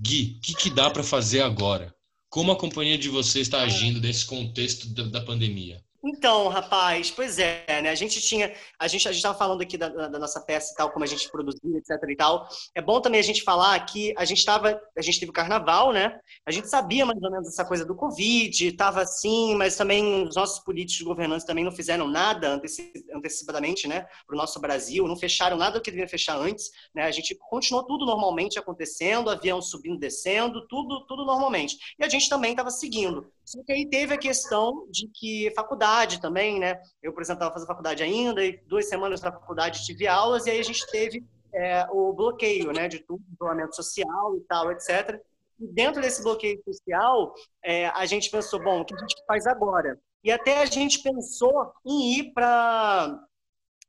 Gui, 0.00 0.38
o 0.38 0.40
que, 0.40 0.54
que 0.54 0.70
dá 0.70 0.90
pra 0.90 1.02
fazer 1.02 1.42
agora? 1.42 1.94
Como 2.30 2.50
a 2.50 2.56
companhia 2.56 2.96
de 2.96 3.10
vocês 3.10 3.46
está 3.46 3.60
agindo 3.60 4.00
nesse 4.00 4.24
contexto 4.24 4.88
da, 4.88 5.02
da 5.02 5.20
pandemia? 5.20 5.84
Então, 6.02 6.48
rapaz, 6.48 7.10
pois 7.10 7.38
é, 7.38 7.62
né? 7.82 7.90
A 7.90 7.94
gente 7.94 8.22
tinha, 8.22 8.54
a 8.78 8.88
gente 8.88 9.06
a 9.06 9.10
estava 9.10 9.36
falando 9.36 9.60
aqui 9.60 9.76
da, 9.76 9.88
da- 9.90 10.18
nossa 10.18 10.40
peça 10.40 10.72
e 10.72 10.74
tal, 10.76 10.90
como 10.90 11.04
a 11.04 11.06
gente 11.06 11.30
produziu, 11.30 11.76
etc 11.76 11.90
e 12.08 12.16
tal. 12.16 12.48
É 12.74 12.80
bom 12.80 13.02
também 13.02 13.20
a 13.20 13.22
gente 13.22 13.42
falar 13.42 13.78
que 13.84 14.14
a 14.16 14.24
gente 14.24 14.38
estava, 14.38 14.80
a 14.96 15.02
gente 15.02 15.20
teve 15.20 15.28
o 15.30 15.34
carnaval, 15.34 15.92
né? 15.92 16.18
A 16.46 16.50
gente 16.50 16.68
sabia 16.70 17.04
mais 17.04 17.22
ou 17.22 17.30
menos 17.30 17.48
essa 17.48 17.66
coisa 17.66 17.84
do 17.84 17.94
Covid, 17.94 18.66
estava 18.68 19.02
assim, 19.02 19.54
mas 19.56 19.76
também 19.76 20.26
os 20.26 20.36
nossos 20.36 20.58
políticos 20.64 21.04
governantes 21.06 21.44
também 21.46 21.64
não 21.64 21.72
fizeram 21.72 22.08
nada 22.08 22.48
anteci- 22.54 22.92
antecipadamente, 23.14 23.86
né? 23.86 24.06
Para 24.26 24.34
o 24.34 24.38
nosso 24.38 24.58
Brasil, 24.58 25.06
não 25.06 25.16
fecharam 25.16 25.58
nada 25.58 25.78
do 25.78 25.82
que 25.82 25.90
devia 25.90 26.08
fechar 26.08 26.38
antes, 26.38 26.70
né? 26.94 27.02
A 27.04 27.10
gente 27.10 27.34
continuou 27.50 27.84
tudo 27.86 28.06
normalmente 28.06 28.58
acontecendo, 28.58 29.28
avião 29.28 29.60
subindo, 29.60 29.98
descendo, 29.98 30.66
tudo, 30.66 31.04
tudo 31.06 31.26
normalmente. 31.26 31.76
E 31.98 32.04
a 32.04 32.08
gente 32.08 32.26
também 32.30 32.52
estava 32.52 32.70
seguindo. 32.70 33.30
Só 33.50 33.60
que 33.64 33.72
aí 33.72 33.84
teve 33.84 34.14
a 34.14 34.18
questão 34.18 34.86
de 34.88 35.08
que 35.08 35.52
faculdade 35.56 36.20
também, 36.20 36.60
né? 36.60 36.80
Eu, 37.02 37.12
por 37.12 37.20
exemplo, 37.20 37.38
estava 37.38 37.52
fazendo 37.52 37.66
faculdade 37.66 38.00
ainda, 38.00 38.44
e 38.44 38.62
duas 38.68 38.88
semanas 38.88 39.20
na 39.20 39.32
faculdade 39.32 39.84
tive 39.84 40.06
aulas, 40.06 40.46
e 40.46 40.50
aí 40.50 40.60
a 40.60 40.62
gente 40.62 40.86
teve 40.86 41.24
é, 41.52 41.84
o 41.90 42.12
bloqueio, 42.12 42.70
né? 42.70 42.86
De 42.86 43.00
tudo, 43.00 43.20
isolamento 43.34 43.74
social 43.74 44.36
e 44.36 44.40
tal, 44.42 44.70
etc. 44.70 45.20
E 45.58 45.66
dentro 45.66 46.00
desse 46.00 46.22
bloqueio 46.22 46.62
social, 46.64 47.34
é, 47.64 47.88
a 47.88 48.06
gente 48.06 48.30
pensou, 48.30 48.62
bom, 48.62 48.82
o 48.82 48.84
que 48.84 48.94
a 48.94 48.98
gente 48.98 49.16
faz 49.26 49.44
agora? 49.48 50.00
E 50.22 50.30
até 50.30 50.62
a 50.62 50.66
gente 50.66 51.02
pensou 51.02 51.72
em 51.84 52.20
ir 52.20 52.32
para 52.32 53.20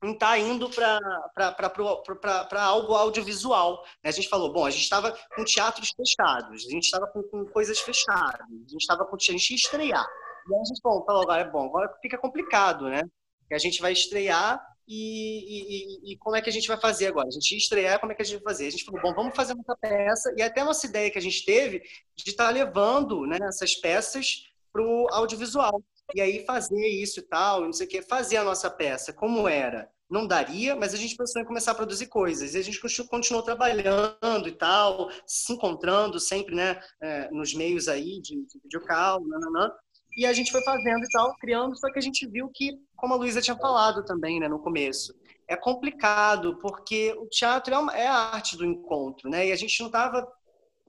em 0.04 0.14
estar 0.14 0.38
indo 0.40 0.70
para 0.70 2.64
algo 2.64 2.94
audiovisual. 2.94 3.84
né? 4.04 4.10
A 4.10 4.12
gente 4.12 4.30
falou, 4.30 4.52
bom, 4.52 4.66
a 4.66 4.72
gente 4.72 4.84
estava 4.84 5.16
com 5.36 5.44
teatros 5.44 5.90
fechados, 5.96 6.66
a 6.66 6.70
gente 6.70 6.86
estava 6.86 7.08
com, 7.08 7.22
com 7.24 7.46
coisas 7.46 7.80
fechadas, 7.80 8.42
a 8.42 8.72
gente 8.72 8.82
estava 8.82 9.06
com 9.06 9.16
a 9.16 9.20
gente 9.20 9.52
ia 9.52 9.56
estrear. 9.56 10.08
E 10.50 10.56
a 10.56 10.64
gente 10.66 10.82
bom, 10.84 11.04
falou, 11.06 11.22
agora 11.22 11.42
é 11.42 11.50
bom, 11.50 11.66
agora 11.66 11.94
fica 12.02 12.18
complicado, 12.18 12.90
né? 12.90 13.04
Que 13.48 13.54
a 13.54 13.60
gente 13.60 13.82
vai 13.82 13.92
estrear 13.94 14.60
e, 14.88 16.10
e, 16.10 16.14
e, 16.14 16.18
como 16.18 16.36
é 16.36 16.42
que 16.42 16.50
a 16.50 16.54
gente 16.54 16.68
vai 16.68 16.78
fazer 16.78 17.08
agora? 17.08 17.28
A 17.28 17.32
gente 17.32 17.52
ia 17.52 17.58
estrear, 17.58 18.00
como 18.00 18.12
é 18.12 18.16
que 18.16 18.22
a 18.22 18.26
gente 18.26 18.44
vai 18.44 18.54
fazer? 18.54 18.68
A 18.68 18.70
gente 18.72 18.84
falou, 18.84 19.02
bom, 19.02 19.14
vamos 19.14 19.36
fazer 19.36 19.54
uma 19.54 19.78
peça, 19.78 20.34
e 20.36 20.42
até 20.42 20.64
nossa 20.64 20.86
ideia 20.86 21.10
que 21.10 21.18
a 21.18 21.22
gente 21.22 21.46
teve 21.46 21.80
de 21.80 22.30
estar 22.30 22.50
levando 22.50 23.26
né, 23.26 23.38
essas 23.44 23.76
peças 23.76 24.44
para 24.74 24.82
o 24.82 25.08
audiovisual. 25.12 25.82
E 26.16 26.22
aí 26.22 26.46
fazer 26.46 26.88
isso 26.88 27.20
e 27.20 27.24
tal, 27.24 27.62
não 27.62 27.74
sei 27.74 27.88
o 27.88 27.90
quê, 27.90 28.02
fazer 28.02 28.38
a 28.38 28.44
nossa 28.44 28.70
peça 28.70 29.14
como 29.14 29.48
era. 29.48 29.90
Não 30.10 30.28
daria, 30.28 30.76
mas 30.76 30.94
a 30.94 30.98
gente 30.98 31.16
pensou 31.16 31.42
em 31.42 31.46
começar 31.46 31.72
a 31.72 31.76
produzir 31.76 32.08
coisas. 32.08 32.54
E 32.54 32.58
a 32.58 32.62
gente 32.62 32.82
continuou 33.08 33.44
trabalhando 33.44 34.48
e 34.48 34.52
tal, 34.52 35.10
se 35.26 35.54
encontrando 35.54 36.20
sempre 36.20 36.54
né, 36.54 36.82
é, 37.02 37.32
nos 37.32 37.54
meios 37.54 37.88
aí 37.88 38.20
de, 38.22 38.36
de 38.46 38.60
videocall, 38.62 39.26
nananã. 39.26 39.72
E 40.18 40.26
a 40.26 40.34
gente 40.34 40.52
foi 40.52 40.62
fazendo 40.64 41.06
e 41.06 41.10
tal, 41.14 41.34
criando, 41.38 41.78
só 41.78 41.90
que 41.90 41.98
a 41.98 42.02
gente 42.02 42.28
viu 42.28 42.50
que, 42.54 42.78
como 42.98 43.14
a 43.14 43.18
Luísa 43.18 43.42
tinha 43.42 43.56
falado 43.56 44.04
também, 44.04 44.42
né, 44.42 44.50
no 44.50 44.60
começo, 44.60 45.16
é 45.48 45.56
complicado, 45.56 46.58
porque 46.60 47.14
o 47.18 47.28
teatro 47.28 47.74
é, 47.74 47.78
uma, 47.78 47.96
é 47.96 48.08
a 48.08 48.16
arte 48.34 48.58
do 48.58 48.66
encontro, 48.66 49.30
né? 49.30 49.48
E 49.48 49.52
a 49.52 49.56
gente 49.56 49.80
não 49.80 49.88
estava 49.88 50.28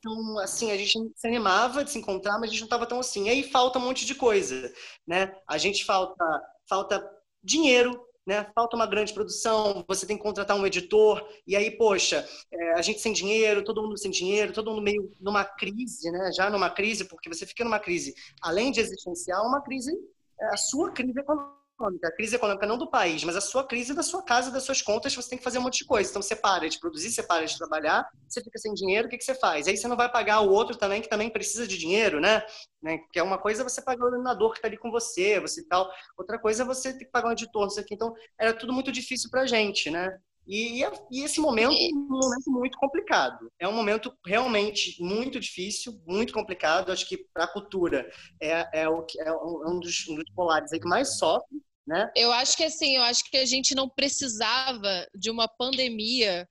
tão 0.02 0.38
assim, 0.38 0.70
a 0.70 0.76
gente 0.76 0.98
se 1.14 1.26
animava 1.26 1.84
de 1.84 1.90
se 1.90 1.98
encontrar, 1.98 2.38
mas 2.38 2.50
a 2.50 2.52
gente 2.52 2.60
não 2.60 2.66
estava 2.66 2.86
tão 2.86 3.00
assim. 3.00 3.26
E 3.26 3.30
aí 3.30 3.42
falta 3.42 3.78
um 3.78 3.82
monte 3.82 4.04
de 4.04 4.14
coisa, 4.14 4.72
né? 5.06 5.34
A 5.48 5.56
gente 5.56 5.84
falta 5.84 6.24
falta 6.68 7.02
dinheiro, 7.42 8.00
né? 8.26 8.46
Falta 8.54 8.76
uma 8.76 8.86
grande 8.86 9.12
produção, 9.12 9.84
você 9.86 10.06
tem 10.06 10.16
que 10.16 10.22
contratar 10.22 10.56
um 10.56 10.66
editor, 10.66 11.26
e 11.46 11.56
aí, 11.56 11.70
poxa, 11.70 12.26
é, 12.52 12.72
a 12.74 12.82
gente 12.82 13.00
sem 13.00 13.12
dinheiro, 13.12 13.64
todo 13.64 13.82
mundo 13.82 13.98
sem 13.98 14.10
dinheiro, 14.10 14.52
todo 14.52 14.70
mundo 14.70 14.82
meio 14.82 15.12
numa 15.20 15.44
crise, 15.44 16.10
né? 16.10 16.30
Já 16.32 16.50
numa 16.50 16.70
crise, 16.70 17.04
porque 17.04 17.28
você 17.28 17.46
fica 17.46 17.64
numa 17.64 17.80
crise, 17.80 18.14
além 18.40 18.70
de 18.70 18.80
existencial, 18.80 19.46
uma 19.46 19.62
crise, 19.62 19.92
é, 20.40 20.46
a 20.46 20.56
sua 20.56 20.92
crise 20.92 21.18
econômica 21.18 21.61
econômica, 21.82 22.08
a 22.08 22.14
crise 22.14 22.36
econômica 22.36 22.66
não 22.66 22.78
do 22.78 22.88
país, 22.88 23.24
mas 23.24 23.36
a 23.36 23.40
sua 23.40 23.66
crise 23.66 23.94
da 23.94 24.02
sua 24.02 24.22
casa, 24.22 24.50
das 24.50 24.62
suas 24.62 24.80
contas, 24.80 25.14
você 25.14 25.30
tem 25.30 25.38
que 25.38 25.44
fazer 25.44 25.58
um 25.58 25.62
monte 25.62 25.78
de 25.78 25.84
coisa. 25.84 26.08
Então 26.08 26.22
você 26.22 26.36
para 26.36 26.68
de 26.68 26.78
produzir, 26.78 27.10
você 27.10 27.22
para 27.22 27.44
de 27.44 27.58
trabalhar, 27.58 28.08
você 28.28 28.42
fica 28.42 28.58
sem 28.58 28.72
dinheiro, 28.72 29.06
o 29.08 29.10
que, 29.10 29.18
que 29.18 29.24
você 29.24 29.34
faz? 29.34 29.66
Aí 29.66 29.76
você 29.76 29.88
não 29.88 29.96
vai 29.96 30.10
pagar 30.10 30.40
o 30.40 30.50
outro 30.50 30.76
também, 30.76 31.02
que 31.02 31.08
também 31.08 31.28
precisa 31.28 31.66
de 31.66 31.76
dinheiro, 31.76 32.20
né? 32.20 32.42
né? 32.82 32.98
Que 33.12 33.18
é 33.18 33.22
uma 33.22 33.38
coisa 33.38 33.64
você 33.64 33.82
pagar 33.82 34.04
o 34.04 34.08
iluminador 34.08 34.52
que 34.52 34.58
está 34.58 34.68
ali 34.68 34.76
com 34.76 34.90
você, 34.90 35.40
você 35.40 35.66
tal. 35.66 35.90
Outra 36.16 36.38
coisa 36.38 36.62
é 36.62 36.66
você 36.66 36.92
ter 36.92 37.04
que 37.04 37.10
pagar 37.10 37.28
um 37.28 37.32
editor, 37.32 37.62
não 37.62 37.70
sei 37.70 37.82
o 37.82 37.86
que. 37.86 37.94
Então 37.94 38.14
era 38.38 38.52
tudo 38.52 38.72
muito 38.72 38.92
difícil 38.92 39.28
pra 39.30 39.46
gente, 39.46 39.90
né? 39.90 40.18
E, 40.46 40.82
e, 41.10 41.22
esse 41.22 41.40
momento 41.40 41.72
é 41.72 41.94
um 41.94 42.08
momento 42.08 42.50
muito 42.50 42.76
complicado. 42.76 43.50
É 43.58 43.68
um 43.68 43.72
momento 43.72 44.12
realmente 44.26 45.00
muito 45.02 45.38
difícil, 45.38 46.00
muito 46.06 46.32
complicado. 46.32 46.90
Acho 46.90 47.08
que 47.08 47.16
para 47.32 47.44
a 47.44 47.52
cultura 47.52 48.10
é, 48.40 48.82
é, 48.82 48.88
o, 48.88 49.06
é 49.20 49.32
um, 49.32 49.78
dos, 49.78 50.08
um 50.08 50.16
dos 50.16 50.30
polares 50.34 50.72
aí 50.72 50.80
que 50.80 50.88
mais 50.88 51.16
sofre, 51.16 51.62
né? 51.86 52.10
Eu 52.16 52.32
acho 52.32 52.56
que 52.56 52.64
assim, 52.64 52.96
eu 52.96 53.02
acho 53.02 53.24
que 53.30 53.36
a 53.36 53.46
gente 53.46 53.74
não 53.74 53.88
precisava 53.88 55.06
de 55.14 55.30
uma 55.30 55.48
pandemia 55.48 56.46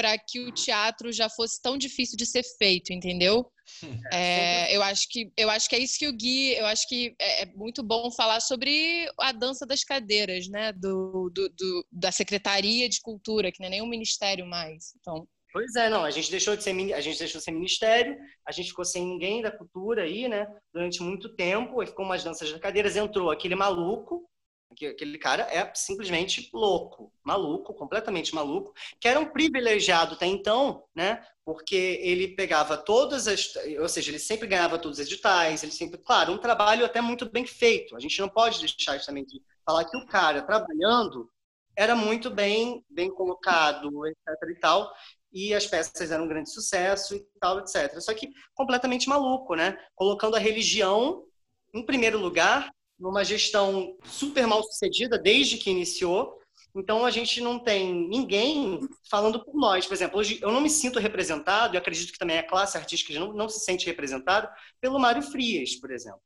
para 0.00 0.16
que 0.16 0.40
o 0.40 0.50
teatro 0.50 1.12
já 1.12 1.28
fosse 1.28 1.60
tão 1.60 1.76
difícil 1.76 2.16
de 2.16 2.24
ser 2.24 2.42
feito, 2.58 2.92
entendeu? 2.92 3.50
É, 4.12 4.74
eu 4.74 4.82
acho 4.82 5.06
que 5.08 5.30
eu 5.36 5.48
acho 5.48 5.68
que 5.68 5.76
é 5.76 5.78
isso 5.78 5.96
que 5.96 6.08
o 6.08 6.12
Gui, 6.12 6.54
eu 6.54 6.66
acho 6.66 6.88
que 6.88 7.14
é, 7.20 7.42
é 7.42 7.46
muito 7.54 7.84
bom 7.84 8.10
falar 8.10 8.40
sobre 8.40 9.08
a 9.20 9.30
dança 9.30 9.64
das 9.64 9.84
cadeiras, 9.84 10.48
né? 10.48 10.72
Do, 10.72 11.30
do, 11.32 11.48
do, 11.50 11.86
da 11.92 12.10
Secretaria 12.10 12.88
de 12.88 13.00
Cultura, 13.00 13.52
que 13.52 13.60
não 13.60 13.68
é 13.68 13.70
nem 13.70 13.82
um 13.82 13.88
ministério 13.88 14.44
mais. 14.44 14.92
Então. 14.98 15.24
Pois 15.52 15.76
é, 15.76 15.88
não. 15.88 16.04
A 16.04 16.10
gente 16.10 16.32
deixou 16.32 16.56
de 16.56 16.64
ser 16.64 16.70
a 16.92 17.00
gente 17.00 17.18
deixou 17.18 17.38
de 17.38 17.44
ser 17.44 17.52
ministério, 17.52 18.18
a 18.44 18.50
gente 18.50 18.70
ficou 18.70 18.84
sem 18.84 19.04
ninguém 19.04 19.40
da 19.40 19.52
cultura 19.52 20.02
aí, 20.02 20.26
né? 20.28 20.48
Durante 20.74 21.00
muito 21.00 21.34
tempo, 21.36 21.80
e 21.80 21.86
ficou 21.86 22.04
umas 22.04 22.24
danças 22.24 22.50
das 22.50 22.60
cadeiras, 22.60 22.96
entrou 22.96 23.30
aquele 23.30 23.54
maluco 23.54 24.28
Aquele 24.86 25.18
cara 25.18 25.42
é 25.44 25.70
simplesmente 25.74 26.50
louco, 26.52 27.12
maluco, 27.22 27.74
completamente 27.74 28.34
maluco, 28.34 28.74
que 28.98 29.08
era 29.08 29.20
um 29.20 29.26
privilegiado 29.26 30.14
até 30.14 30.26
então, 30.26 30.84
né? 30.94 31.24
Porque 31.44 31.98
ele 32.02 32.34
pegava 32.34 32.76
todas 32.76 33.26
as. 33.26 33.54
Ou 33.80 33.88
seja, 33.88 34.10
ele 34.10 34.18
sempre 34.18 34.46
ganhava 34.46 34.78
todos 34.78 34.98
os 34.98 35.06
editais, 35.06 35.62
ele 35.62 35.72
sempre. 35.72 35.98
Claro, 35.98 36.32
um 36.32 36.38
trabalho 36.38 36.84
até 36.84 37.00
muito 37.00 37.30
bem 37.30 37.46
feito. 37.46 37.96
A 37.96 38.00
gente 38.00 38.20
não 38.20 38.28
pode 38.28 38.60
deixar 38.60 39.00
também 39.00 39.24
de 39.24 39.42
falar 39.64 39.84
que 39.84 39.96
o 39.96 40.06
cara 40.06 40.42
trabalhando 40.42 41.30
era 41.76 41.94
muito 41.94 42.30
bem, 42.30 42.84
bem 42.90 43.10
colocado, 43.10 44.06
etc 44.06 44.50
e 44.50 44.60
tal 44.60 44.92
e 45.32 45.54
as 45.54 45.66
peças 45.66 46.10
eram 46.10 46.24
um 46.24 46.28
grande 46.28 46.50
sucesso 46.50 47.14
e 47.14 47.24
tal, 47.40 47.60
etc. 47.60 48.00
Só 48.00 48.12
que 48.14 48.30
completamente 48.54 49.08
maluco, 49.08 49.54
né? 49.54 49.78
Colocando 49.94 50.36
a 50.36 50.40
religião 50.40 51.24
em 51.72 51.84
primeiro 51.84 52.18
lugar 52.18 52.70
numa 53.00 53.24
gestão 53.24 53.96
super 54.04 54.46
mal 54.46 54.62
sucedida 54.62 55.18
desde 55.18 55.56
que 55.56 55.70
iniciou. 55.70 56.38
Então 56.76 57.04
a 57.04 57.10
gente 57.10 57.40
não 57.40 57.58
tem 57.58 57.92
ninguém 58.08 58.78
falando 59.10 59.44
por 59.44 59.54
nós. 59.54 59.86
Por 59.86 59.94
exemplo, 59.94 60.18
hoje 60.18 60.38
eu 60.40 60.52
não 60.52 60.60
me 60.60 60.70
sinto 60.70 61.00
representado, 61.00 61.74
e 61.74 61.78
acredito 61.78 62.12
que 62.12 62.18
também 62.18 62.38
a 62.38 62.46
classe 62.46 62.76
artística 62.76 63.18
não, 63.18 63.32
não 63.32 63.48
se 63.48 63.60
sente 63.60 63.86
representada 63.86 64.52
pelo 64.80 64.98
Mário 64.98 65.22
Frias, 65.22 65.74
por 65.74 65.90
exemplo. 65.90 66.20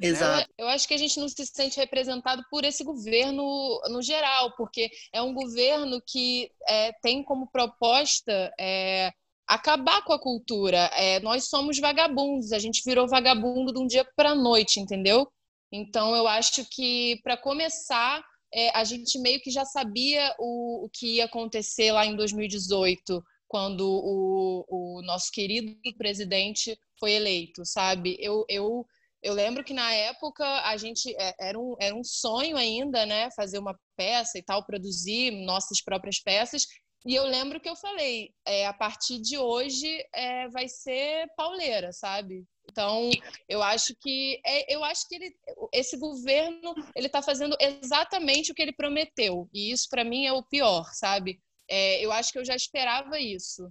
Exato. 0.00 0.50
Eu, 0.58 0.66
eu 0.66 0.68
acho 0.68 0.88
que 0.88 0.94
a 0.94 0.98
gente 0.98 1.20
não 1.20 1.28
se 1.28 1.46
sente 1.46 1.76
representado 1.78 2.42
por 2.50 2.64
esse 2.64 2.82
governo 2.82 3.80
no 3.88 4.02
geral, 4.02 4.52
porque 4.56 4.90
é 5.12 5.22
um 5.22 5.32
governo 5.32 6.02
que 6.04 6.50
é, 6.66 6.92
tem 7.00 7.22
como 7.22 7.46
proposta 7.46 8.52
é, 8.58 9.12
acabar 9.46 10.02
com 10.02 10.12
a 10.12 10.18
cultura. 10.18 10.90
É, 10.94 11.20
nós 11.20 11.48
somos 11.48 11.78
vagabundos, 11.78 12.52
a 12.52 12.58
gente 12.58 12.82
virou 12.84 13.06
vagabundo 13.06 13.72
de 13.72 13.78
um 13.78 13.86
dia 13.86 14.04
para 14.16 14.30
a 14.30 14.34
noite, 14.34 14.80
entendeu? 14.80 15.30
Então, 15.72 16.14
eu 16.14 16.28
acho 16.28 16.66
que, 16.70 17.18
para 17.22 17.36
começar, 17.36 18.22
é, 18.52 18.68
a 18.76 18.84
gente 18.84 19.18
meio 19.18 19.40
que 19.40 19.50
já 19.50 19.64
sabia 19.64 20.34
o, 20.38 20.84
o, 20.84 20.90
que 20.90 21.16
ia 21.16 21.24
acontecer 21.24 21.90
lá 21.92 22.04
em 22.04 22.14
2018, 22.14 23.24
quando 23.48 23.80
o, 23.80 24.64
o 24.68 25.02
nosso 25.02 25.30
querido 25.32 25.74
presidente 25.96 26.78
foi 27.00 27.12
eleito, 27.12 27.64
sabe? 27.64 28.16
Eu, 28.20 28.44
eu, 28.48 28.86
eu 29.22 29.32
lembro 29.32 29.64
que 29.64 29.72
na 29.72 29.92
época 29.92 30.44
a 30.62 30.76
gente 30.76 31.14
é, 31.18 31.34
era 31.40 31.58
um, 31.58 31.74
era 31.80 31.94
um 31.94 32.04
sonho 32.04 32.56
ainda, 32.56 33.06
né? 33.06 33.30
Fazer 33.30 33.58
uma 33.58 33.78
peça 33.96 34.38
e 34.38 34.42
tal, 34.42 34.66
produzir 34.66 35.30
nossas 35.44 35.82
próprias 35.82 36.20
peças. 36.20 36.66
E 37.06 37.14
eu 37.14 37.24
lembro 37.24 37.60
que 37.60 37.68
eu 37.68 37.76
falei, 37.76 38.30
é, 38.46 38.66
a 38.66 38.72
partir 38.72 39.20
de 39.20 39.38
hoje 39.38 39.88
é, 40.14 40.48
vai 40.48 40.68
ser 40.68 41.26
pauleira, 41.36 41.92
sabe? 41.92 42.44
Então, 42.70 43.10
eu 43.48 43.62
acho 43.62 43.94
que 44.00 44.40
é, 44.46 44.74
eu 44.74 44.82
acho 44.84 45.06
que 45.08 45.14
ele, 45.14 45.36
esse 45.72 45.96
governo 45.98 46.74
ele 46.96 47.06
está 47.06 47.20
fazendo 47.20 47.56
exatamente 47.60 48.50
o 48.50 48.54
que 48.54 48.62
ele 48.62 48.72
prometeu. 48.72 49.48
E 49.52 49.72
isso 49.72 49.88
para 49.90 50.04
mim 50.04 50.26
é 50.26 50.32
o 50.32 50.42
pior, 50.42 50.84
sabe? 50.92 51.40
É, 51.68 52.04
eu 52.04 52.10
acho 52.12 52.32
que 52.32 52.38
eu 52.38 52.44
já 52.44 52.54
esperava 52.54 53.18
isso. 53.18 53.70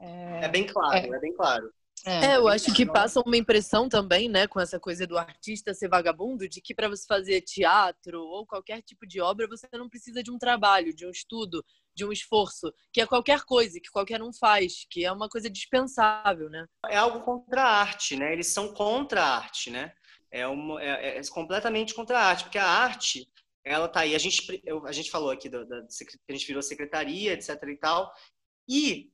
É, 0.00 0.44
é 0.44 0.48
bem 0.48 0.66
claro, 0.66 0.96
é, 0.96 1.16
é 1.16 1.20
bem 1.20 1.34
claro. 1.34 1.70
É, 2.06 2.26
é 2.26 2.36
eu 2.36 2.48
acho 2.48 2.72
que 2.72 2.86
passa 2.86 3.20
uma 3.20 3.36
impressão 3.36 3.88
também, 3.88 4.28
né, 4.28 4.46
com 4.46 4.60
essa 4.60 4.78
coisa 4.78 5.06
do 5.06 5.18
artista 5.18 5.74
ser 5.74 5.88
vagabundo, 5.88 6.48
de 6.48 6.60
que 6.60 6.74
para 6.74 6.88
você 6.88 7.04
fazer 7.06 7.40
teatro 7.42 8.20
ou 8.20 8.46
qualquer 8.46 8.82
tipo 8.82 9.06
de 9.06 9.20
obra, 9.20 9.48
você 9.48 9.66
não 9.72 9.88
precisa 9.88 10.22
de 10.22 10.30
um 10.30 10.38
trabalho, 10.38 10.94
de 10.94 11.06
um 11.06 11.10
estudo, 11.10 11.64
de 11.98 12.04
um 12.04 12.12
esforço, 12.12 12.72
que 12.92 13.00
é 13.00 13.06
qualquer 13.06 13.42
coisa, 13.42 13.80
que 13.80 13.90
qualquer 13.90 14.22
um 14.22 14.32
faz, 14.32 14.86
que 14.88 15.04
é 15.04 15.10
uma 15.10 15.28
coisa 15.28 15.50
dispensável, 15.50 16.48
né? 16.48 16.64
É 16.88 16.96
algo 16.96 17.20
contra 17.24 17.62
a 17.62 17.80
arte, 17.80 18.16
né? 18.16 18.32
Eles 18.32 18.46
são 18.46 18.72
contra 18.72 19.20
a 19.20 19.36
arte, 19.36 19.68
né? 19.68 19.92
É, 20.30 20.46
uma, 20.46 20.80
é, 20.80 21.18
é 21.18 21.22
completamente 21.28 21.92
contra 21.94 22.20
a 22.20 22.24
arte, 22.24 22.44
porque 22.44 22.58
a 22.58 22.68
arte, 22.68 23.28
ela 23.64 23.88
tá 23.88 24.00
aí. 24.00 24.14
A 24.14 24.18
gente, 24.18 24.62
a 24.86 24.92
gente 24.92 25.10
falou 25.10 25.30
aqui 25.30 25.48
da, 25.48 25.64
da, 25.64 25.78
a 25.78 26.32
gente 26.32 26.46
virou 26.46 26.62
secretaria, 26.62 27.32
etc 27.32 27.60
e 27.64 27.76
tal, 27.76 28.14
e 28.68 29.10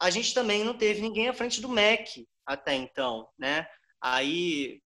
a 0.00 0.10
gente 0.10 0.34
também 0.34 0.64
não 0.64 0.76
teve 0.76 1.00
ninguém 1.00 1.28
à 1.28 1.34
frente 1.34 1.60
do 1.60 1.68
MEC 1.68 2.26
até 2.44 2.74
então, 2.74 3.28
né? 3.38 3.68
Aí 4.00 4.82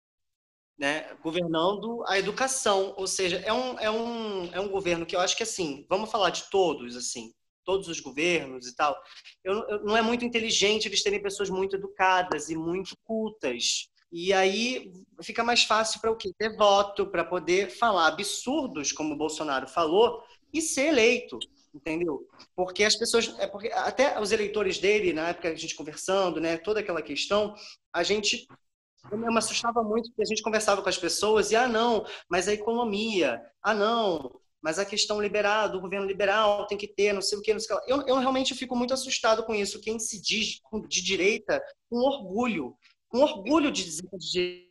né, 0.80 1.14
governando 1.22 2.02
a 2.06 2.18
educação, 2.18 2.94
ou 2.96 3.06
seja, 3.06 3.36
é 3.44 3.52
um, 3.52 3.78
é, 3.78 3.90
um, 3.90 4.50
é 4.50 4.58
um 4.58 4.70
governo 4.70 5.04
que 5.04 5.14
eu 5.14 5.20
acho 5.20 5.36
que, 5.36 5.42
assim, 5.42 5.84
vamos 5.90 6.10
falar 6.10 6.30
de 6.30 6.44
todos, 6.50 6.96
assim, 6.96 7.34
todos 7.66 7.86
os 7.86 8.00
governos 8.00 8.66
e 8.66 8.74
tal, 8.74 8.98
eu, 9.44 9.52
eu, 9.68 9.84
não 9.84 9.94
é 9.94 10.00
muito 10.00 10.24
inteligente 10.24 10.88
eles 10.88 11.02
terem 11.02 11.22
pessoas 11.22 11.50
muito 11.50 11.76
educadas 11.76 12.48
e 12.48 12.56
muito 12.56 12.96
cultas, 13.04 13.90
e 14.10 14.32
aí 14.32 14.90
fica 15.22 15.44
mais 15.44 15.64
fácil 15.64 16.00
para 16.00 16.10
o 16.10 16.16
quê? 16.16 16.32
Ter 16.38 16.56
voto, 16.56 17.06
para 17.06 17.24
poder 17.24 17.68
falar 17.68 18.06
absurdos, 18.06 18.90
como 18.90 19.12
o 19.12 19.18
Bolsonaro 19.18 19.68
falou, 19.68 20.24
e 20.50 20.62
ser 20.62 20.86
eleito, 20.86 21.38
entendeu? 21.74 22.26
Porque 22.56 22.84
as 22.84 22.96
pessoas, 22.96 23.38
é 23.38 23.46
porque 23.46 23.68
até 23.68 24.18
os 24.18 24.32
eleitores 24.32 24.78
dele, 24.78 25.12
na 25.12 25.28
época 25.28 25.50
a 25.50 25.54
gente 25.54 25.76
conversando, 25.76 26.40
né, 26.40 26.56
toda 26.56 26.80
aquela 26.80 27.02
questão, 27.02 27.54
a 27.92 28.02
gente 28.02 28.48
eu 29.10 29.18
me 29.18 29.38
assustava 29.38 29.82
muito 29.82 30.08
porque 30.10 30.22
a 30.22 30.26
gente 30.26 30.42
conversava 30.42 30.82
com 30.82 30.88
as 30.88 30.98
pessoas 30.98 31.50
e, 31.50 31.56
ah, 31.56 31.68
não, 31.68 32.04
mas 32.28 32.48
a 32.48 32.52
economia, 32.52 33.40
ah, 33.62 33.74
não, 33.74 34.40
mas 34.62 34.78
a 34.78 34.84
questão 34.84 35.20
liberal, 35.20 35.70
do 35.70 35.80
governo 35.80 36.06
liberal 36.06 36.66
tem 36.66 36.76
que 36.76 36.88
ter, 36.88 37.12
não 37.12 37.22
sei 37.22 37.38
o 37.38 37.42
que, 37.42 37.52
não 37.52 37.60
sei 37.60 37.74
o 37.74 37.80
que. 37.80 37.92
Eu, 37.92 38.06
eu 38.06 38.18
realmente 38.18 38.54
fico 38.54 38.76
muito 38.76 38.92
assustado 38.92 39.44
com 39.44 39.54
isso. 39.54 39.80
Quem 39.80 39.98
se 39.98 40.20
diz 40.20 40.60
de 40.88 41.02
direita 41.02 41.62
com 41.88 41.96
orgulho, 41.96 42.76
com 43.08 43.20
orgulho 43.20 43.72
de 43.72 43.84
dizer 43.84 44.02
que 44.02 44.14
é 44.14 44.18
de 44.18 44.70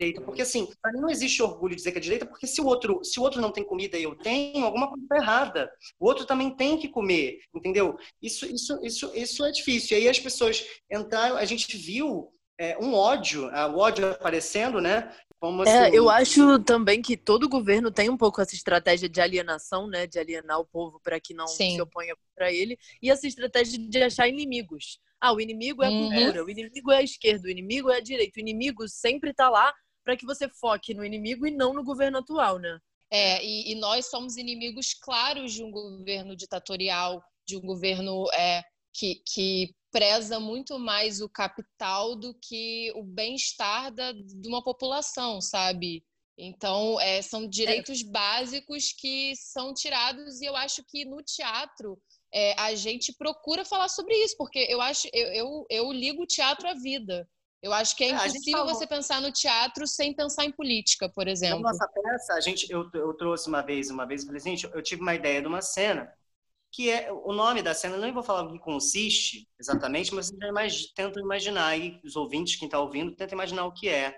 direita. 0.00 0.22
Porque, 0.22 0.42
assim, 0.42 0.66
mim 0.92 1.00
não 1.00 1.10
existe 1.10 1.42
orgulho 1.42 1.72
de 1.72 1.76
dizer 1.76 1.92
que 1.92 1.98
é 1.98 2.00
direita, 2.00 2.26
porque 2.26 2.46
se 2.46 2.60
o 2.60 2.66
outro, 2.66 3.04
se 3.04 3.20
o 3.20 3.22
outro 3.22 3.40
não 3.40 3.52
tem 3.52 3.64
comida 3.64 3.98
e 3.98 4.04
eu 4.04 4.16
tenho, 4.16 4.64
alguma 4.64 4.88
coisa 4.88 5.02
está 5.04 5.16
errada. 5.16 5.70
O 6.00 6.06
outro 6.06 6.24
também 6.24 6.54
tem 6.56 6.78
que 6.78 6.88
comer, 6.88 7.38
entendeu? 7.54 7.96
Isso, 8.22 8.46
isso, 8.46 8.78
isso, 8.82 9.12
isso 9.14 9.44
é 9.44 9.50
difícil. 9.50 9.96
E 9.96 10.00
aí 10.00 10.08
as 10.08 10.18
pessoas 10.18 10.66
entraram, 10.90 11.36
a 11.36 11.44
gente 11.44 11.76
viu 11.76 12.32
é, 12.58 12.78
um 12.78 12.94
ódio, 12.94 13.46
o 13.46 13.78
ódio 13.78 14.10
aparecendo, 14.10 14.80
né? 14.80 15.12
Como 15.38 15.62
é, 15.64 15.84
assim... 15.84 15.94
É, 15.94 15.98
eu 15.98 16.08
acho 16.08 16.58
também 16.60 17.02
que 17.02 17.16
todo 17.16 17.48
governo 17.48 17.90
tem 17.90 18.08
um 18.08 18.16
pouco 18.16 18.40
essa 18.40 18.54
estratégia 18.54 19.08
de 19.08 19.20
alienação, 19.20 19.86
né? 19.86 20.06
De 20.06 20.18
alienar 20.18 20.58
o 20.58 20.66
povo 20.66 21.00
para 21.02 21.20
que 21.20 21.34
não 21.34 21.46
Sim. 21.46 21.74
se 21.74 21.80
oponha 21.80 22.14
para 22.34 22.52
ele. 22.52 22.78
E 23.02 23.10
essa 23.10 23.26
estratégia 23.26 23.78
de 23.78 24.02
achar 24.02 24.28
inimigos. 24.28 24.98
Ah, 25.20 25.32
o 25.32 25.40
inimigo 25.40 25.82
é 25.82 25.86
a 25.86 25.90
uhum. 25.90 26.10
cultura, 26.10 26.40
uhum. 26.40 26.46
o 26.46 26.50
inimigo 26.50 26.92
é 26.92 26.98
a 26.98 27.02
esquerda, 27.02 27.48
o 27.48 27.50
inimigo 27.50 27.90
é 27.90 27.96
a 27.96 28.00
direita. 28.00 28.38
O 28.38 28.40
inimigo 28.40 28.88
sempre 28.88 29.30
está 29.30 29.48
lá 29.48 29.72
para 30.04 30.16
que 30.16 30.26
você 30.26 30.48
foque 30.48 30.94
no 30.94 31.04
inimigo 31.04 31.46
e 31.46 31.50
não 31.50 31.74
no 31.74 31.82
governo 31.82 32.18
atual, 32.18 32.58
né? 32.58 32.78
É, 33.10 33.44
e, 33.44 33.72
e, 33.72 33.74
nós 33.76 34.06
somos 34.10 34.36
inimigos 34.36 34.92
claros 34.92 35.52
de 35.52 35.62
um 35.62 35.70
governo 35.70 36.34
ditatorial, 36.34 37.22
de 37.46 37.56
um 37.56 37.60
governo 37.60 38.28
é, 38.32 38.62
que, 38.92 39.22
que 39.24 39.74
preza 39.96 40.38
muito 40.38 40.78
mais 40.78 41.22
o 41.22 41.28
capital 41.28 42.14
do 42.14 42.34
que 42.34 42.92
o 42.94 43.02
bem-estar 43.02 43.90
de 43.94 44.46
uma 44.46 44.62
população, 44.62 45.40
sabe? 45.40 46.04
Então, 46.36 47.00
é, 47.00 47.22
são 47.22 47.48
direitos 47.48 48.02
é. 48.02 48.10
básicos 48.10 48.92
que 48.92 49.34
são 49.36 49.72
tirados, 49.72 50.42
e 50.42 50.44
eu 50.44 50.54
acho 50.54 50.84
que 50.86 51.06
no 51.06 51.22
teatro 51.22 51.98
é, 52.30 52.52
a 52.60 52.74
gente 52.74 53.14
procura 53.16 53.64
falar 53.64 53.88
sobre 53.88 54.14
isso, 54.22 54.36
porque 54.36 54.66
eu 54.68 54.82
acho, 54.82 55.08
eu, 55.14 55.28
eu, 55.28 55.66
eu 55.70 55.92
ligo 55.92 56.24
o 56.24 56.26
teatro 56.26 56.68
à 56.68 56.74
vida. 56.74 57.26
Eu 57.62 57.72
acho 57.72 57.96
que 57.96 58.04
é, 58.04 58.08
é 58.08 58.10
impossível 58.10 58.66
você 58.66 58.86
pensar 58.86 59.22
no 59.22 59.32
teatro 59.32 59.86
sem 59.86 60.14
pensar 60.14 60.44
em 60.44 60.52
política, 60.52 61.08
por 61.08 61.26
exemplo. 61.26 61.60
Na 61.60 61.70
nossa 61.72 61.88
peça, 61.88 62.34
a 62.34 62.40
gente, 62.42 62.70
eu, 62.70 62.86
eu 62.92 63.14
trouxe 63.14 63.48
uma 63.48 63.62
vez, 63.62 63.88
uma 63.88 64.06
vez, 64.06 64.20
eu 64.20 64.26
falei, 64.26 64.42
gente, 64.42 64.64
eu 64.64 64.82
tive 64.82 65.00
uma 65.00 65.14
ideia 65.14 65.40
de 65.40 65.48
uma 65.48 65.62
cena 65.62 66.12
que 66.76 66.90
é 66.90 67.10
o 67.10 67.32
nome 67.32 67.62
da 67.62 67.72
cena, 67.72 67.96
não 67.96 68.12
vou 68.12 68.22
falar 68.22 68.42
o 68.42 68.52
que 68.52 68.58
consiste 68.58 69.48
exatamente, 69.58 70.14
mas 70.14 70.28
imag, 70.28 70.92
tento 70.94 71.18
imaginar 71.18 71.68
aí, 71.68 71.98
os 72.04 72.16
ouvintes, 72.16 72.56
quem 72.56 72.66
está 72.66 72.78
ouvindo, 72.78 73.16
tenta 73.16 73.32
imaginar 73.32 73.64
o 73.64 73.72
que 73.72 73.88
é. 73.88 74.14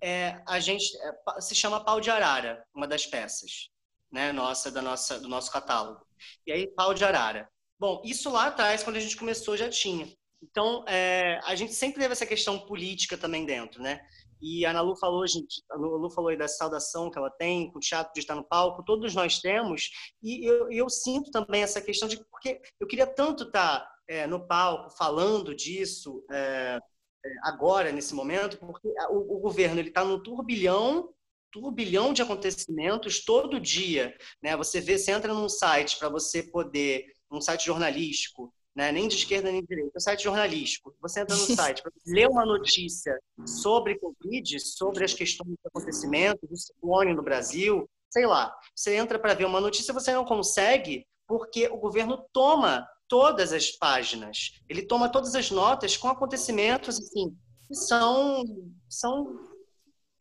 é 0.00 0.42
a 0.48 0.58
gente 0.58 0.86
é, 0.96 1.40
se 1.42 1.54
chama 1.54 1.84
Pau 1.84 2.00
de 2.00 2.10
Arara, 2.10 2.64
uma 2.74 2.88
das 2.88 3.04
peças, 3.04 3.68
né, 4.10 4.32
nossa, 4.32 4.70
da 4.70 4.80
nossa, 4.80 5.20
do 5.20 5.28
nosso 5.28 5.52
catálogo. 5.52 6.00
E 6.46 6.52
aí, 6.52 6.66
Pau 6.68 6.94
de 6.94 7.04
Arara. 7.04 7.46
Bom, 7.78 8.00
isso 8.02 8.30
lá 8.30 8.46
atrás, 8.46 8.82
quando 8.82 8.96
a 8.96 9.00
gente 9.00 9.18
começou, 9.18 9.54
já 9.54 9.68
tinha. 9.68 10.10
Então, 10.42 10.82
é, 10.88 11.38
a 11.44 11.54
gente 11.54 11.74
sempre 11.74 12.00
teve 12.00 12.12
essa 12.12 12.24
questão 12.24 12.60
política 12.60 13.18
também 13.18 13.44
dentro, 13.44 13.82
né? 13.82 14.00
E 14.40 14.64
a 14.64 14.70
Ana 14.70 14.80
Lu 14.80 14.96
falou, 14.96 15.26
gente, 15.26 15.62
a 15.70 15.76
Lu 15.76 16.10
falou 16.10 16.30
aí 16.30 16.36
da 16.36 16.48
saudação 16.48 17.10
que 17.10 17.18
ela 17.18 17.30
tem, 17.30 17.70
com 17.70 17.78
o 17.78 17.80
teatro 17.80 18.12
de 18.14 18.20
estar 18.20 18.34
no 18.34 18.44
palco, 18.44 18.84
todos 18.84 19.14
nós 19.14 19.38
temos. 19.38 19.90
E 20.22 20.44
eu, 20.44 20.70
eu 20.70 20.88
sinto 20.88 21.30
também 21.30 21.62
essa 21.62 21.80
questão 21.80 22.08
de 22.08 22.16
porque 22.30 22.60
eu 22.78 22.86
queria 22.86 23.06
tanto 23.06 23.44
estar 23.44 23.86
é, 24.08 24.26
no 24.26 24.46
palco 24.46 24.90
falando 24.96 25.54
disso 25.54 26.24
é, 26.30 26.78
é 27.24 27.30
agora 27.44 27.92
nesse 27.92 28.14
momento, 28.14 28.58
porque 28.58 28.88
o, 29.10 29.36
o 29.36 29.40
governo 29.40 29.78
ele 29.78 29.88
está 29.88 30.04
num 30.04 30.22
turbilhão 30.22 31.12
turbilhão 31.52 32.12
de 32.12 32.22
acontecimentos 32.22 33.24
todo 33.24 33.60
dia, 33.60 34.16
né? 34.42 34.56
Você 34.56 34.80
vê, 34.80 34.96
você 34.96 35.10
entra 35.10 35.34
num 35.34 35.48
site 35.48 35.98
para 35.98 36.08
você 36.08 36.42
poder, 36.44 37.04
um 37.30 37.40
site 37.40 37.66
jornalístico, 37.66 38.49
né? 38.80 38.92
nem 38.92 39.06
de 39.06 39.16
esquerda 39.16 39.52
nem 39.52 39.60
de 39.60 39.66
direita, 39.66 39.92
é 39.94 39.98
um 39.98 40.00
site 40.00 40.24
jornalístico. 40.24 40.94
Você 41.02 41.20
entra 41.20 41.36
no 41.36 41.42
site 41.54 41.82
para 41.82 41.92
ler 42.06 42.28
uma 42.28 42.46
notícia 42.46 43.18
sobre 43.46 43.98
Covid, 43.98 44.58
sobre 44.60 45.04
as 45.04 45.12
questões 45.12 45.50
de 45.50 45.58
acontecimento, 45.66 46.46
do 46.46 46.56
ciclone 46.56 47.14
no 47.14 47.22
Brasil, 47.22 47.88
sei 48.08 48.26
lá. 48.26 48.54
Você 48.74 48.96
entra 48.96 49.18
para 49.18 49.34
ver 49.34 49.44
uma 49.44 49.60
notícia, 49.60 49.92
você 49.92 50.14
não 50.14 50.24
consegue, 50.24 51.06
porque 51.26 51.68
o 51.68 51.76
governo 51.76 52.24
toma 52.32 52.88
todas 53.06 53.52
as 53.52 53.70
páginas. 53.70 54.52
Ele 54.68 54.82
toma 54.82 55.10
todas 55.10 55.34
as 55.34 55.50
notas 55.50 55.96
com 55.96 56.08
acontecimentos 56.08 56.98
assim, 56.98 57.36
que 57.68 57.74
são, 57.74 58.44
são 58.88 59.38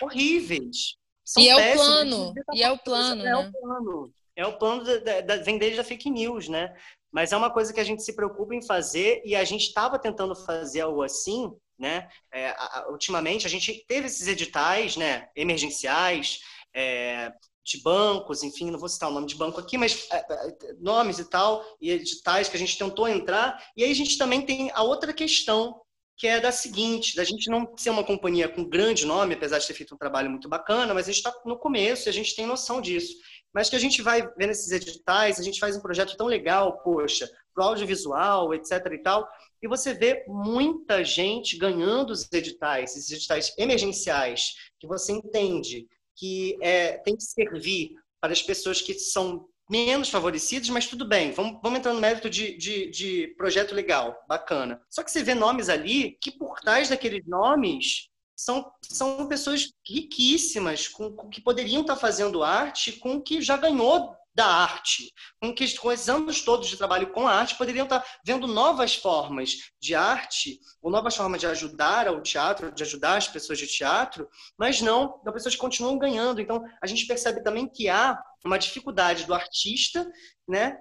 horríveis. 0.02 0.98
São 1.24 1.44
e, 1.44 1.48
é 1.48 1.56
o 1.56 1.76
plano, 1.76 2.34
e 2.54 2.64
é 2.64 2.72
o 2.72 2.78
plano. 2.80 3.26
É 3.26 3.38
o 3.38 3.52
plano. 3.52 4.14
É 4.40 4.46
o 4.46 4.58
plano 4.58 4.86
da, 4.86 5.20
da, 5.20 5.36
vem 5.38 5.58
desde 5.58 5.82
a 5.82 5.84
fake 5.84 6.10
news, 6.10 6.48
né? 6.48 6.74
Mas 7.12 7.34
é 7.34 7.38
uma 7.38 7.50
coisa 7.50 7.74
que 7.74 7.80
a 7.82 7.84
gente 7.84 8.02
se 8.02 8.16
preocupa 8.16 8.56
em 8.56 8.66
fazer 8.66 9.22
e 9.26 9.36
a 9.36 9.44
gente 9.44 9.64
estava 9.64 10.00
tentando 10.00 10.34
fazer 10.34 10.80
algo 10.80 11.04
assim, 11.04 11.52
né? 11.78 12.08
É, 12.32 12.52
a, 12.52 12.88
ultimamente 12.90 13.46
a 13.46 13.50
gente 13.50 13.84
teve 13.86 14.08
esses 14.08 14.26
editais, 14.28 14.96
né? 14.96 15.28
Emergenciais, 15.36 16.40
é, 16.74 17.34
de 17.66 17.82
bancos, 17.84 18.42
enfim, 18.42 18.72
não 18.72 18.80
vou 18.80 18.88
citar 18.88 19.10
o 19.10 19.14
nome 19.14 19.28
de 19.28 19.36
banco 19.36 19.60
aqui, 19.60 19.78
mas 19.78 20.08
é, 20.10 20.16
é, 20.18 20.74
nomes 20.80 21.20
e 21.20 21.30
tal, 21.30 21.62
e 21.82 21.92
editais 21.92 22.48
que 22.48 22.56
a 22.56 22.60
gente 22.60 22.78
tentou 22.78 23.10
entrar. 23.10 23.62
E 23.76 23.84
aí 23.84 23.92
a 23.92 23.96
gente 23.96 24.18
também 24.18 24.46
tem 24.46 24.72
a 24.74 24.84
outra 24.84 25.12
questão, 25.12 25.82
que 26.16 26.28
é 26.28 26.40
da 26.40 26.54
seguinte, 26.54 27.14
da 27.14 27.26
gente 27.26 27.50
não 27.50 27.76
ser 27.76 27.90
uma 27.90 28.06
companhia 28.06 28.48
com 28.48 28.64
grande 28.64 29.06
nome, 29.06 29.34
apesar 29.34 29.60
de 29.60 29.68
ter 29.68 29.74
feito 29.74 29.96
um 29.96 29.98
trabalho 29.98 30.30
muito 30.30 30.48
bacana, 30.48 30.94
mas 30.94 31.10
a 31.10 31.12
gente 31.12 31.18
está 31.18 31.34
no 31.44 31.60
começo 31.60 32.08
e 32.08 32.10
a 32.10 32.14
gente 32.14 32.34
tem 32.34 32.46
noção 32.46 32.80
disso 32.80 33.14
mas 33.54 33.70
que 33.70 33.76
a 33.76 33.80
gente 33.80 34.02
vai 34.02 34.22
vendo 34.38 34.52
esses 34.52 34.72
editais, 34.72 35.40
a 35.40 35.44
gente 35.44 35.60
faz 35.60 35.76
um 35.76 35.82
projeto 35.82 36.16
tão 36.16 36.28
legal, 36.28 36.80
poxa, 36.84 37.30
pro 37.54 37.64
audiovisual, 37.64 38.54
etc 38.54 38.72
e 38.92 38.98
tal, 39.00 39.28
e 39.62 39.68
você 39.68 39.94
vê 39.94 40.24
muita 40.28 41.04
gente 41.04 41.58
ganhando 41.58 42.12
os 42.12 42.32
editais, 42.32 42.96
esses 42.96 43.12
editais 43.12 43.54
emergenciais, 43.58 44.54
que 44.80 44.88
você 44.88 45.12
entende 45.12 45.88
que 46.16 46.58
é, 46.62 46.98
tem 46.98 47.16
que 47.16 47.24
servir 47.24 47.92
para 48.22 48.34
as 48.34 48.42
pessoas 48.42 48.82
que 48.82 48.94
são 48.94 49.48
menos 49.70 50.10
favorecidas, 50.10 50.68
mas 50.70 50.88
tudo 50.88 51.08
bem, 51.08 51.32
vamos, 51.32 51.60
vamos 51.62 51.80
entrar 51.80 51.94
no 51.94 52.02
mérito 52.02 52.30
de, 52.30 52.58
de, 52.58 52.90
de 52.90 53.28
projeto 53.38 53.76
legal, 53.76 54.18
bacana. 54.28 54.82
Só 54.90 55.04
que 55.04 55.12
você 55.12 55.24
vê 55.24 55.36
nomes 55.36 55.70
ali 55.70 56.18
que 56.20 56.32
por 56.32 56.60
trás 56.60 56.90
daqueles 56.90 57.26
nomes 57.28 58.09
são, 58.40 58.72
são 58.82 59.28
pessoas 59.28 59.74
riquíssimas, 59.86 60.88
com, 60.88 61.12
com, 61.12 61.30
que 61.30 61.42
poderiam 61.42 61.82
estar 61.82 61.98
fazendo 61.98 62.42
arte 62.42 62.94
com 62.94 63.16
o 63.16 63.22
que 63.22 63.42
já 63.42 63.58
ganhou 63.58 64.16
da 64.34 64.46
arte, 64.46 65.14
com 65.42 65.54
que 65.54 65.78
com 65.78 65.92
esses 65.92 66.08
anos 66.08 66.42
todos 66.42 66.70
de 66.70 66.78
trabalho 66.78 67.12
com 67.12 67.28
a 67.28 67.34
arte, 67.34 67.58
poderiam 67.58 67.84
estar 67.84 68.02
vendo 68.24 68.48
novas 68.48 68.96
formas 68.96 69.72
de 69.82 69.94
arte, 69.94 70.58
ou 70.82 70.90
novas 70.90 71.18
formas 71.18 71.42
de 71.42 71.48
ajudar 71.48 72.08
ao 72.08 72.22
teatro, 72.22 72.72
de 72.72 72.82
ajudar 72.82 73.18
as 73.18 73.28
pessoas 73.28 73.60
de 73.60 73.68
teatro, 73.68 74.30
mas 74.58 74.80
não, 74.80 75.20
as 75.26 75.34
pessoas 75.34 75.58
continuam 75.58 75.98
ganhando. 75.98 76.40
Então, 76.40 76.64
a 76.82 76.88
gente 76.88 77.06
percebe 77.06 77.44
também 77.44 77.68
que 77.68 77.90
há 77.90 78.18
uma 78.46 78.58
dificuldade 78.58 79.26
do 79.26 79.34
artista, 79.34 80.10
né? 80.48 80.78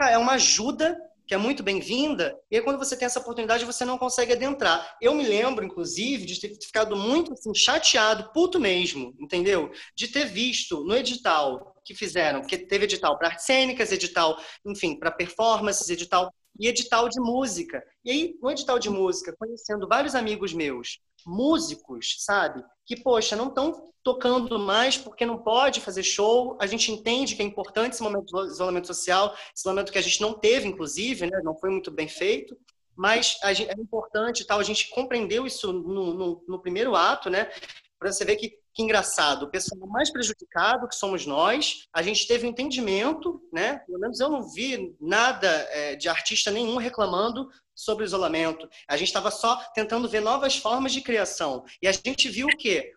É 0.00 0.16
uma 0.16 0.32
ajuda 0.32 0.96
que 1.32 1.36
é 1.36 1.38
muito 1.38 1.62
bem-vinda, 1.62 2.38
e 2.50 2.56
aí 2.56 2.62
quando 2.62 2.76
você 2.76 2.94
tem 2.94 3.06
essa 3.06 3.18
oportunidade, 3.18 3.64
você 3.64 3.86
não 3.86 3.96
consegue 3.96 4.34
adentrar. 4.34 4.98
Eu 5.00 5.14
me 5.14 5.26
lembro, 5.26 5.64
inclusive, 5.64 6.26
de 6.26 6.38
ter 6.38 6.54
ficado 6.62 6.94
muito 6.94 7.32
assim, 7.32 7.54
chateado, 7.54 8.30
puto 8.34 8.60
mesmo, 8.60 9.16
entendeu? 9.18 9.72
De 9.96 10.08
ter 10.08 10.26
visto 10.26 10.84
no 10.84 10.94
edital 10.94 11.74
que 11.86 11.94
fizeram, 11.94 12.42
porque 12.42 12.58
teve 12.58 12.84
edital 12.84 13.16
para 13.16 13.28
artes 13.28 13.46
cênicas, 13.46 13.90
edital, 13.90 14.38
enfim, 14.66 14.94
para 14.94 15.10
performances, 15.10 15.88
edital 15.88 16.30
e 16.60 16.68
edital 16.68 17.08
de 17.08 17.18
música. 17.18 17.82
E 18.04 18.10
aí, 18.10 18.34
no 18.38 18.50
edital 18.50 18.78
de 18.78 18.90
música, 18.90 19.34
conhecendo 19.38 19.88
vários 19.88 20.14
amigos 20.14 20.52
meus, 20.52 20.98
músicos, 21.26 22.16
sabe? 22.18 22.64
Que, 22.86 22.96
poxa, 22.96 23.36
não 23.36 23.48
estão 23.48 23.92
tocando 24.02 24.58
mais 24.58 24.96
porque 24.96 25.24
não 25.24 25.38
pode 25.38 25.80
fazer 25.80 26.02
show. 26.02 26.56
A 26.60 26.66
gente 26.66 26.90
entende 26.90 27.34
que 27.36 27.42
é 27.42 27.44
importante 27.44 27.94
esse 27.94 28.02
momento 28.02 28.26
de 28.26 28.52
isolamento 28.52 28.86
social, 28.86 29.34
esse 29.54 29.66
momento 29.66 29.92
que 29.92 29.98
a 29.98 30.02
gente 30.02 30.20
não 30.20 30.34
teve, 30.34 30.66
inclusive, 30.66 31.30
né? 31.30 31.40
não 31.42 31.56
foi 31.56 31.70
muito 31.70 31.90
bem 31.90 32.08
feito. 32.08 32.56
Mas 32.96 33.38
gente, 33.54 33.70
é 33.70 33.80
importante, 33.80 34.46
tal, 34.46 34.60
a 34.60 34.64
gente 34.64 34.90
compreendeu 34.90 35.46
isso 35.46 35.72
no, 35.72 36.12
no, 36.12 36.44
no 36.46 36.60
primeiro 36.60 36.94
ato, 36.94 37.30
né? 37.30 37.50
Para 37.98 38.12
você 38.12 38.24
ver 38.24 38.36
que, 38.36 38.58
que 38.74 38.82
engraçado, 38.82 39.44
o 39.44 39.50
pessoal 39.50 39.86
mais 39.86 40.10
prejudicado, 40.10 40.88
que 40.88 40.94
somos 40.94 41.26
nós, 41.26 41.86
a 41.92 42.02
gente 42.02 42.26
teve 42.26 42.46
um 42.46 42.50
entendimento, 42.50 43.40
né? 43.52 43.78
Pelo 43.86 43.98
menos 43.98 44.18
eu 44.18 44.30
não 44.30 44.48
vi 44.50 44.94
nada 45.00 45.48
é, 45.48 45.94
de 45.94 46.08
artista 46.08 46.50
nenhum 46.50 46.76
reclamando 46.76 47.48
sobre 47.74 48.04
o 48.04 48.06
isolamento. 48.06 48.68
A 48.88 48.96
gente 48.96 49.08
estava 49.08 49.30
só 49.30 49.56
tentando 49.74 50.08
ver 50.08 50.20
novas 50.20 50.56
formas 50.56 50.92
de 50.92 51.00
criação. 51.00 51.64
E 51.80 51.88
a 51.88 51.92
gente 51.92 52.28
viu 52.28 52.46
o 52.46 52.56
quê? 52.56 52.92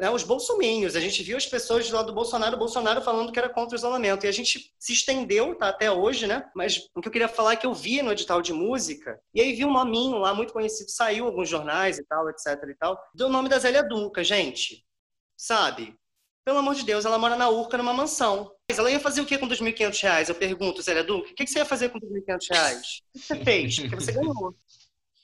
Né, 0.00 0.10
os 0.10 0.24
bolsominhos, 0.24 0.94
a 0.94 1.00
gente 1.00 1.22
viu 1.22 1.36
as 1.36 1.46
pessoas 1.46 1.88
do 1.88 1.96
lado 1.96 2.06
do 2.06 2.12
Bolsonaro, 2.12 2.56
Bolsonaro 2.56 3.00
falando 3.00 3.32
que 3.32 3.38
era 3.38 3.48
contra 3.48 3.74
o 3.74 3.78
isolamento. 3.78 4.26
E 4.26 4.28
a 4.28 4.32
gente 4.32 4.72
se 4.78 4.92
estendeu, 4.92 5.54
tá, 5.54 5.68
até 5.68 5.90
hoje, 5.90 6.26
né? 6.26 6.44
Mas 6.54 6.88
o 6.94 7.00
que 7.00 7.08
eu 7.08 7.12
queria 7.12 7.28
falar 7.28 7.52
é 7.52 7.56
que 7.56 7.66
eu 7.66 7.74
vi 7.74 8.02
no 8.02 8.12
edital 8.12 8.42
de 8.42 8.52
música, 8.52 9.18
e 9.34 9.40
aí 9.40 9.52
vi 9.52 9.64
um 9.64 9.72
nominho 9.72 10.18
lá 10.18 10.34
muito 10.34 10.52
conhecido, 10.52 10.90
saiu 10.90 11.26
alguns 11.26 11.48
jornais 11.48 11.98
e 11.98 12.04
tal, 12.04 12.28
etc 12.30 12.46
e 12.68 12.74
tal, 12.74 13.00
do 13.14 13.28
nome 13.28 13.48
da 13.48 13.58
Zélia 13.58 13.82
Dunca, 13.82 14.22
gente. 14.22 14.84
Sabe? 15.40 15.94
Pelo 16.44 16.58
amor 16.58 16.74
de 16.74 16.84
Deus, 16.84 17.06
ela 17.06 17.18
mora 17.18 17.34
na 17.34 17.48
Urca, 17.48 17.78
numa 17.78 17.94
mansão. 17.94 18.52
Ela 18.68 18.90
ia 18.90 19.00
fazer 19.00 19.22
o 19.22 19.24
que 19.24 19.38
com 19.38 19.48
2.500 19.48 20.02
reais? 20.02 20.28
Eu 20.28 20.34
pergunto, 20.34 20.82
Zélia 20.82 21.02
Duque, 21.02 21.32
o 21.32 21.34
que 21.34 21.46
você 21.46 21.60
ia 21.60 21.64
fazer 21.64 21.88
com 21.88 21.98
2.500 21.98 22.38
reais? 22.50 23.00
O 23.08 23.18
que 23.18 23.24
você 23.24 23.36
fez? 23.36 23.78
Porque 23.78 23.94
você 23.94 24.12
ganhou. 24.12 24.54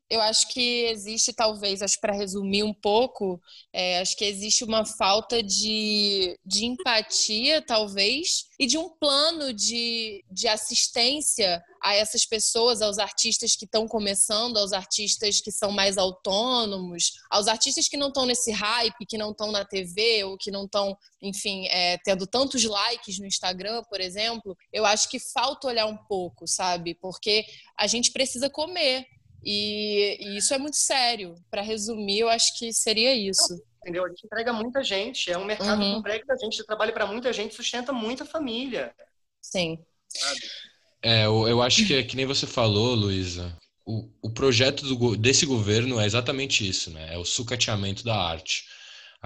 Eu 0.09 0.21
acho 0.21 0.49
que 0.49 0.85
existe, 0.87 1.33
talvez, 1.33 1.83
acho 1.83 2.01
para 2.01 2.13
resumir 2.13 2.63
um 2.63 2.73
pouco, 2.73 3.41
é, 3.73 3.99
acho 3.99 4.17
que 4.17 4.25
existe 4.25 4.63
uma 4.63 4.85
falta 4.85 5.43
de, 5.43 6.39
de 6.45 6.65
empatia, 6.65 7.61
talvez, 7.61 8.47
e 8.59 8.67
de 8.67 8.79
um 8.79 8.89
plano 8.89 9.53
de, 9.53 10.25
de 10.31 10.47
assistência 10.47 11.63
a 11.83 11.95
essas 11.95 12.25
pessoas, 12.25 12.83
aos 12.83 12.99
artistas 12.99 13.57
que 13.57 13.65
estão 13.65 13.87
começando, 13.87 14.57
aos 14.57 14.73
artistas 14.73 15.41
que 15.41 15.51
são 15.51 15.71
mais 15.71 15.99
autônomos, 15.99 17.13
aos 17.31 17.49
artistas 17.49 17.89
que 17.89 17.97
não 17.97 18.09
estão 18.09 18.27
nesse 18.27 18.51
hype, 18.53 19.07
que 19.07 19.19
não 19.19 19.33
estão 19.33 19.51
na 19.51 19.65
TV 19.65 20.25
ou 20.25 20.37
que 20.37 20.51
não 20.51 20.65
estão, 20.65 20.97
enfim, 21.21 21.67
é, 21.67 21.99
tendo 21.99 22.27
tantos 22.27 22.65
likes 22.65 23.19
no 23.19 23.27
Instagram, 23.27 23.83
por 23.89 24.01
exemplo. 24.01 24.57
Eu 24.73 24.87
acho 24.87 25.09
que 25.09 25.19
falta 25.19 25.69
olhar 25.69 25.87
um 25.87 25.97
pouco, 25.97 26.47
sabe? 26.47 26.95
Porque 26.95 27.45
a 27.77 27.87
gente 27.87 28.13
precisa 28.13 28.49
comer. 28.49 29.07
E, 29.43 30.19
e 30.21 30.37
isso 30.37 30.53
é 30.55 30.59
muito 30.59 30.77
sério. 30.77 31.35
Para 31.51 31.63
resumir, 31.63 32.21
eu 32.21 32.29
acho 32.29 32.59
que 32.59 32.73
seria 32.73 33.15
isso. 33.15 33.63
Entendeu? 33.83 34.05
A 34.05 34.09
gente 34.09 34.25
entrega 34.27 34.53
muita 34.53 34.83
gente, 34.83 35.31
é 35.31 35.39
um 35.39 35.45
mercado 35.45 35.81
Uhum. 35.81 35.93
que 35.93 35.99
emprega 36.01 36.25
muita 36.27 36.45
gente, 36.45 36.67
trabalha 36.67 36.93
para 36.93 37.07
muita 37.07 37.33
gente, 37.33 37.55
sustenta 37.55 37.93
muita 37.93 38.25
família. 38.25 38.93
Sim. 39.41 39.79
Sabe? 40.09 40.41
É, 41.03 41.27
eu, 41.27 41.47
eu 41.47 41.63
acho 41.63 41.87
que 41.87 41.95
é 41.95 42.03
que 42.03 42.17
nem 42.17 42.27
você 42.27 42.47
falou, 42.47 42.95
Luísa. 42.95 43.57
O, 43.85 44.11
o 44.21 44.31
projeto 44.31 44.85
do 44.85 45.17
desse 45.17 45.47
governo 45.47 46.01
é 46.01 46.07
exatamente 46.07 46.69
isso, 46.69 46.91
né? 46.91 47.15
É 47.15 47.19
o 47.19 47.25
sucateamento 47.25 48.03
da 48.03 48.17
arte. 48.17 48.65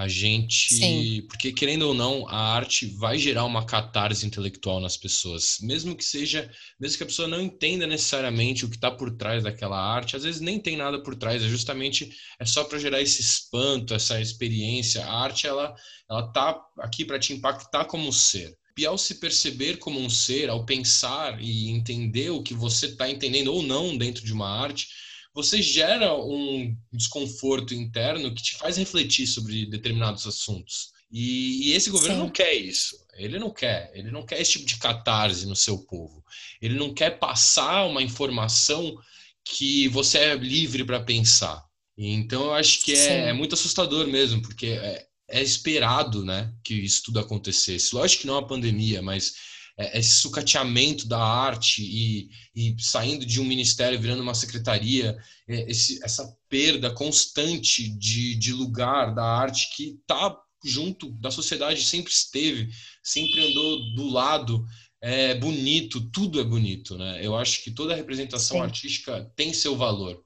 A 0.01 0.09
gente. 0.09 0.73
Sim. 0.73 1.27
Porque, 1.29 1.53
querendo 1.53 1.83
ou 1.83 1.93
não, 1.93 2.27
a 2.27 2.55
arte 2.55 2.87
vai 2.87 3.19
gerar 3.19 3.45
uma 3.45 3.67
catarse 3.67 4.25
intelectual 4.25 4.81
nas 4.81 4.97
pessoas. 4.97 5.59
Mesmo 5.61 5.95
que 5.95 6.03
seja. 6.03 6.51
Mesmo 6.81 6.97
que 6.97 7.03
a 7.03 7.07
pessoa 7.07 7.29
não 7.29 7.43
entenda 7.43 7.87
necessariamente 7.87 8.65
o 8.65 8.71
que 8.71 8.77
está 8.77 8.91
por 8.91 9.11
trás 9.11 9.43
daquela 9.43 9.79
arte, 9.79 10.17
às 10.17 10.25
vezes 10.25 10.41
nem 10.41 10.59
tem 10.59 10.75
nada 10.75 11.03
por 11.03 11.15
trás, 11.15 11.43
é 11.43 11.49
justamente. 11.49 12.17
É 12.39 12.47
só 12.47 12.65
para 12.65 12.79
gerar 12.79 13.03
esse 13.03 13.21
espanto, 13.21 13.93
essa 13.93 14.19
experiência. 14.19 15.05
A 15.05 15.23
arte, 15.23 15.47
ela, 15.47 15.75
ela 16.09 16.33
tá 16.33 16.59
aqui 16.79 17.05
para 17.05 17.19
te 17.19 17.35
impactar 17.35 17.85
como 17.85 18.11
ser. 18.11 18.57
E 18.79 18.87
ao 18.87 18.97
se 18.97 19.17
perceber 19.17 19.77
como 19.77 20.01
um 20.01 20.09
ser, 20.09 20.49
ao 20.49 20.65
pensar 20.65 21.39
e 21.43 21.69
entender 21.69 22.31
o 22.31 22.43
que 22.43 22.55
você 22.55 22.87
está 22.87 23.11
entendendo 23.11 23.53
ou 23.53 23.63
não 23.63 23.99
dentro 23.99 24.25
de 24.25 24.33
uma 24.33 24.49
arte, 24.49 24.89
você 25.33 25.63
gera 25.63 26.15
um 26.15 26.77
desconforto 26.93 27.75
interno 27.75 28.35
que 28.35 28.43
te 28.43 28.57
faz 28.57 28.77
refletir 28.77 29.27
sobre 29.27 29.67
determinados 29.67 30.27
assuntos. 30.27 30.91
E, 31.11 31.73
esse 31.73 31.91
governo 31.91 32.15
Sim. 32.15 32.21
não 32.21 32.31
quer 32.31 32.55
isso. 32.55 32.97
Ele 33.15 33.39
não 33.39 33.51
quer. 33.51 33.91
Ele 33.95 34.11
não 34.11 34.25
quer 34.25 34.41
esse 34.41 34.53
tipo 34.53 34.65
de 34.65 34.77
catarse 34.77 35.47
no 35.47 35.57
seu 35.57 35.79
povo. 35.79 36.25
Ele 36.63 36.75
não 36.75 36.95
quer 36.95 37.19
passar 37.19 37.87
uma 37.87 38.03
informação 38.03 38.97
que 39.45 39.89
você 39.89 40.19
é 40.19 40.35
livre 40.37 40.85
para 40.85 41.01
pensar. 41.01 41.65
Então 41.97 42.45
eu 42.45 42.55
acho 42.55 42.83
que 42.83 42.93
é, 42.93 43.29
é 43.29 43.33
muito 43.33 43.55
assustador 43.55 44.07
mesmo, 44.07 44.41
porque 44.41 44.67
é, 44.69 45.07
é 45.29 45.43
esperado, 45.43 46.25
né, 46.25 46.53
que 46.65 46.75
isso 46.75 47.03
tudo 47.05 47.21
acontecesse. 47.21 47.95
Lógico 47.95 48.23
que 48.23 48.27
não 48.27 48.39
a 48.39 48.47
pandemia, 48.47 49.03
mas 49.03 49.35
é, 49.79 49.99
esse 49.99 50.17
sucateamento 50.17 51.07
da 51.07 51.19
arte 51.19 51.83
e, 51.83 52.29
e 52.55 52.77
saindo 52.79 53.25
de 53.25 53.41
um 53.41 53.45
ministério 53.45 54.01
virando 54.01 54.23
uma 54.23 54.35
secretaria, 54.35 55.17
é, 55.49 55.71
esse, 55.71 56.03
essa 56.05 56.37
perda 56.49 56.91
constante 56.93 57.89
de, 57.89 58.35
de 58.35 58.53
lugar 58.53 59.15
da 59.15 59.25
arte 59.25 59.75
que 59.75 59.99
está 60.01 60.37
junto 60.65 61.11
da 61.13 61.31
sociedade, 61.31 61.83
sempre 61.85 62.13
esteve, 62.13 62.69
sempre 63.03 63.41
andou 63.49 63.95
do 63.95 64.09
lado. 64.09 64.65
É 65.03 65.35
bonito, 65.35 66.11
tudo 66.11 66.39
é 66.39 66.45
bonito, 66.45 66.99
né? 66.99 67.25
Eu 67.25 67.35
acho 67.35 67.65
que 67.65 67.71
toda 67.71 67.95
representação 67.95 68.59
Sim. 68.59 68.63
artística 68.65 69.33
tem 69.35 69.51
seu 69.53 69.75
valor. 69.75 70.23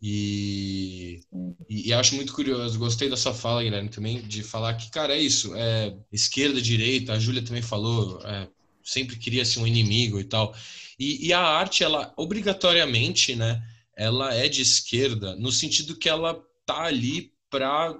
E, 0.00 1.20
e, 1.68 1.88
e 1.88 1.92
acho 1.92 2.14
muito 2.14 2.32
curioso, 2.32 2.78
gostei 2.78 3.08
da 3.08 3.16
sua 3.16 3.34
fala, 3.34 3.62
Guilherme, 3.62 3.88
também, 3.88 4.22
de 4.22 4.42
falar 4.42 4.74
que, 4.74 4.90
cara, 4.90 5.14
é 5.14 5.20
isso, 5.20 5.54
é 5.54 5.96
esquerda, 6.12 6.60
direita, 6.60 7.12
a 7.12 7.18
Júlia 7.18 7.42
também 7.42 7.62
falou, 7.62 8.20
é, 8.24 8.48
sempre 8.86 9.16
queria 9.18 9.44
ser 9.44 9.60
um 9.60 9.66
inimigo 9.66 10.20
e 10.20 10.24
tal. 10.24 10.54
E, 10.98 11.28
e 11.28 11.32
a 11.34 11.40
arte, 11.40 11.84
ela, 11.84 12.14
obrigatoriamente, 12.16 13.36
né, 13.36 13.62
ela 13.96 14.34
é 14.34 14.48
de 14.48 14.62
esquerda, 14.62 15.36
no 15.36 15.52
sentido 15.52 15.96
que 15.98 16.08
ela 16.08 16.42
tá 16.66 16.84
ali 16.84 17.32
para 17.50 17.94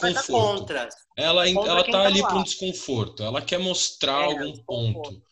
Conforto. 0.00 0.66
contra. 0.66 0.88
ela, 1.16 1.44
Contra 1.52 1.72
ela 1.72 1.84
tá 1.84 1.90
tá 1.90 2.02
ali 2.02 2.22
para 2.26 2.38
um 2.38 2.42
desconforto, 2.44 3.22
ela 3.22 3.42
quer 3.42 3.58
mostrar 3.58 4.22
É, 4.22 4.24
algum 4.24 4.52
desconforto. 4.52 5.12
ponto, 5.12 5.22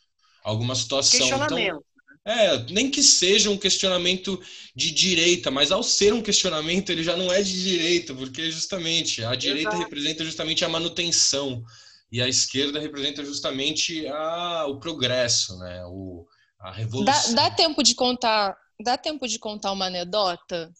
alguma 0.42 0.74
situação. 0.74 1.36
Então, 1.36 1.58
Questionamento. 1.58 1.84
é, 2.26 2.58
nem 2.72 2.90
que 2.90 3.02
seja 3.02 3.50
um 3.50 3.58
questionamento 3.58 4.40
de 4.76 4.90
direita, 4.92 5.50
mas 5.50 5.72
ao 5.72 5.82
ser 5.82 6.12
um 6.14 6.22
questionamento, 6.22 6.90
ele 6.90 7.02
já 7.02 7.16
não 7.16 7.32
é 7.32 7.42
de 7.42 7.62
direita, 7.62 8.14
porque 8.14 8.50
justamente 8.50 9.24
a 9.24 9.34
direita 9.34 9.76
Exato. 9.76 9.76
representa 9.76 10.24
justamente 10.24 10.64
a 10.64 10.68
manutenção 10.68 11.64
e 12.10 12.22
a 12.22 12.28
esquerda 12.28 12.80
representa 12.80 13.24
justamente 13.24 14.06
a, 14.08 14.66
o 14.66 14.78
progresso, 14.80 15.58
né? 15.58 15.84
O, 15.86 16.26
a 16.60 16.70
Dá, 16.70 16.76
revolução. 16.76 17.34
dá 17.34 17.50
tempo 17.50 17.82
de 17.82 17.94
contar, 17.94 18.56
dá 18.82 18.96
tempo 18.96 19.26
de 19.28 19.38
contar 19.38 19.72
uma 19.72 19.86
anedota? 19.86 20.72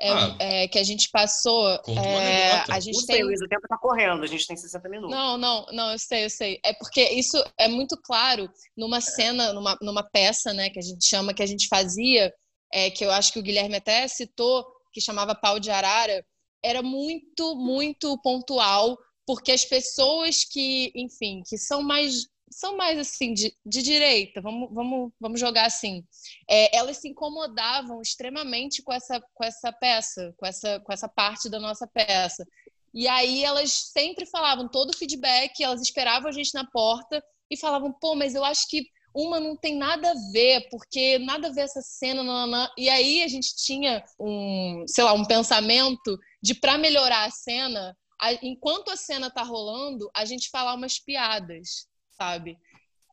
É, 0.00 0.10
Ah. 0.12 0.36
é, 0.38 0.68
que 0.68 0.78
a 0.78 0.84
gente 0.84 1.10
passou. 1.10 1.76
Conta 1.80 2.00
uma 2.00 2.22
é, 2.22 2.50
anedota. 2.52 2.72
a 2.72 2.74
Não 2.76 2.80
gente 2.80 3.00
sei, 3.00 3.16
tem. 3.16 3.24
Luiz, 3.24 3.40
o 3.42 3.48
tempo 3.48 3.66
tá 3.68 3.76
correndo, 3.78 4.22
a 4.22 4.26
gente 4.28 4.46
tem 4.46 4.56
60 4.56 4.88
minutos. 4.88 5.10
Não, 5.16 5.36
não, 5.36 5.66
não, 5.72 5.90
eu 5.90 5.98
sei, 5.98 6.24
eu 6.24 6.30
sei. 6.30 6.60
É 6.64 6.72
porque 6.72 7.02
isso 7.10 7.36
é 7.58 7.66
muito 7.66 7.96
claro 8.00 8.48
numa 8.76 9.00
cena, 9.00 9.52
numa, 9.52 9.76
numa 9.82 10.04
peça, 10.08 10.52
né, 10.54 10.70
que 10.70 10.78
a 10.78 10.82
gente 10.82 11.04
chama, 11.04 11.34
que 11.34 11.42
a 11.42 11.46
gente 11.46 11.66
fazia, 11.66 12.32
é, 12.72 12.90
que 12.92 13.04
eu 13.04 13.10
acho 13.10 13.32
que 13.32 13.40
o 13.40 13.42
Guilherme 13.42 13.74
até 13.74 14.06
citou, 14.06 14.64
que 14.92 15.00
chamava 15.00 15.34
Pau 15.34 15.58
de 15.58 15.68
Arara, 15.68 16.24
era 16.64 16.80
muito, 16.80 17.56
muito 17.56 18.16
pontual, 18.22 18.96
porque 19.28 19.52
as 19.52 19.62
pessoas 19.62 20.42
que, 20.42 20.90
enfim, 20.94 21.42
que 21.46 21.58
são 21.58 21.82
mais 21.82 22.26
são 22.50 22.78
mais 22.78 22.98
assim 22.98 23.34
de, 23.34 23.54
de 23.64 23.82
direita, 23.82 24.40
vamos, 24.40 24.72
vamos, 24.72 25.12
vamos 25.20 25.38
jogar 25.38 25.66
assim. 25.66 26.02
É, 26.48 26.74
elas 26.74 26.96
se 26.96 27.10
incomodavam 27.10 28.00
extremamente 28.00 28.82
com 28.82 28.90
essa, 28.90 29.22
com 29.34 29.44
essa 29.44 29.70
peça, 29.70 30.34
com 30.38 30.46
essa, 30.46 30.80
com 30.80 30.90
essa 30.90 31.06
parte 31.06 31.50
da 31.50 31.60
nossa 31.60 31.86
peça. 31.86 32.42
E 32.94 33.06
aí 33.06 33.44
elas 33.44 33.70
sempre 33.92 34.24
falavam 34.24 34.66
todo 34.66 34.92
o 34.92 34.96
feedback, 34.96 35.62
elas 35.62 35.82
esperavam 35.82 36.30
a 36.30 36.32
gente 36.32 36.54
na 36.54 36.64
porta 36.64 37.22
e 37.50 37.56
falavam, 37.56 37.92
pô, 37.92 38.14
mas 38.14 38.34
eu 38.34 38.42
acho 38.42 38.66
que 38.66 38.86
uma 39.14 39.38
não 39.38 39.54
tem 39.54 39.76
nada 39.76 40.10
a 40.10 40.32
ver, 40.32 40.70
porque 40.70 41.18
nada 41.18 41.48
a 41.48 41.52
ver 41.52 41.62
essa 41.62 41.82
cena, 41.82 42.72
e 42.78 42.88
aí 42.88 43.22
a 43.22 43.28
gente 43.28 43.54
tinha 43.56 44.02
um, 44.18 44.84
sei 44.86 45.04
lá, 45.04 45.12
um 45.12 45.26
pensamento 45.26 46.18
de 46.42 46.54
para 46.54 46.78
melhorar 46.78 47.26
a 47.26 47.30
cena, 47.30 47.94
a- 48.20 48.34
enquanto 48.42 48.90
a 48.90 48.96
cena 48.96 49.30
tá 49.30 49.42
rolando, 49.42 50.10
a 50.14 50.24
gente 50.24 50.50
falar 50.50 50.74
umas 50.74 50.98
piadas, 50.98 51.86
sabe? 52.10 52.58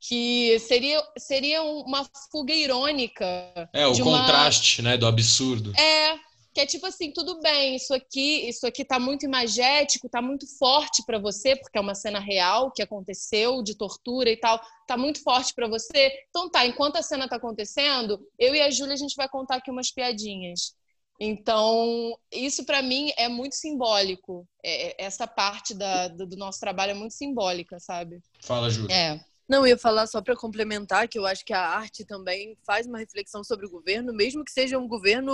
Que 0.08 0.60
seria, 0.60 1.02
seria 1.18 1.64
uma 1.64 2.08
fuga 2.32 2.54
irônica 2.54 3.26
É, 3.74 3.88
o 3.88 3.94
de 3.94 4.02
uma- 4.02 4.20
contraste, 4.20 4.82
né, 4.82 4.98
do 4.98 5.08
absurdo. 5.08 5.74
é, 5.80 6.16
que 6.54 6.62
é 6.62 6.66
tipo 6.66 6.86
assim, 6.86 7.12
tudo 7.12 7.40
bem, 7.42 7.76
isso 7.76 7.94
aqui, 7.94 8.48
isso 8.48 8.66
aqui 8.66 8.86
tá 8.86 8.98
muito 9.00 9.26
imagético, 9.26 10.08
tá 10.08 10.22
muito 10.22 10.46
forte 10.58 11.04
pra 11.06 11.18
você, 11.20 11.56
porque 11.56 11.78
é 11.78 11.82
uma 11.82 11.96
cena 11.96 12.20
real 12.20 12.72
que 12.72 12.82
aconteceu 12.82 13.62
de 13.64 13.76
tortura 13.76 14.30
e 14.30 14.38
tal, 14.38 14.62
tá 14.88 14.96
muito 14.96 15.22
forte 15.22 15.54
pra 15.54 15.68
você. 15.68 16.12
Então 16.30 16.50
tá, 16.50 16.66
enquanto 16.66 16.96
a 16.98 17.02
cena 17.02 17.28
tá 17.28 17.36
acontecendo, 17.38 18.20
eu 18.40 18.56
e 18.56 18.62
a 18.62 18.70
Júlia 18.72 18.94
a 18.94 18.98
gente 18.98 19.16
vai 19.16 19.28
contar 19.28 19.56
aqui 19.58 19.70
umas 19.72 19.92
piadinhas. 19.92 20.74
Então, 21.20 22.18
isso 22.32 22.66
pra 22.66 22.82
mim 22.82 23.12
é 23.18 23.28
muito 23.30 23.56
simbólico. 23.56 24.48
É- 24.64 24.90
é- 24.90 24.96
essa 25.06 25.26
parte 25.26 25.74
da- 25.74 26.08
do, 26.10 26.26
do 26.28 26.36
nosso 26.36 26.60
trabalho 26.60 26.92
é 26.92 26.96
muito 26.96 27.14
simbólica, 27.14 27.80
sabe? 27.80 28.22
Fala, 28.42 28.70
Júlia. 28.70 28.96
É. 28.96 29.20
Não, 29.48 29.60
eu 29.62 29.68
ia 29.68 29.78
falar 29.78 30.08
só 30.08 30.22
para 30.22 30.36
complementar 30.36 31.08
que 31.08 31.18
eu 31.20 31.26
acho 31.26 31.46
que 31.46 31.54
a 31.54 31.62
arte 31.62 32.04
também 32.04 32.58
faz 32.66 32.88
uma 32.88 32.98
reflexão 32.98 33.44
sobre 33.44 33.66
o 33.66 33.70
governo, 33.70 34.12
mesmo 34.14 34.44
que 34.44 34.52
seja 34.52 34.78
um 34.78 34.88
governo 34.88 35.34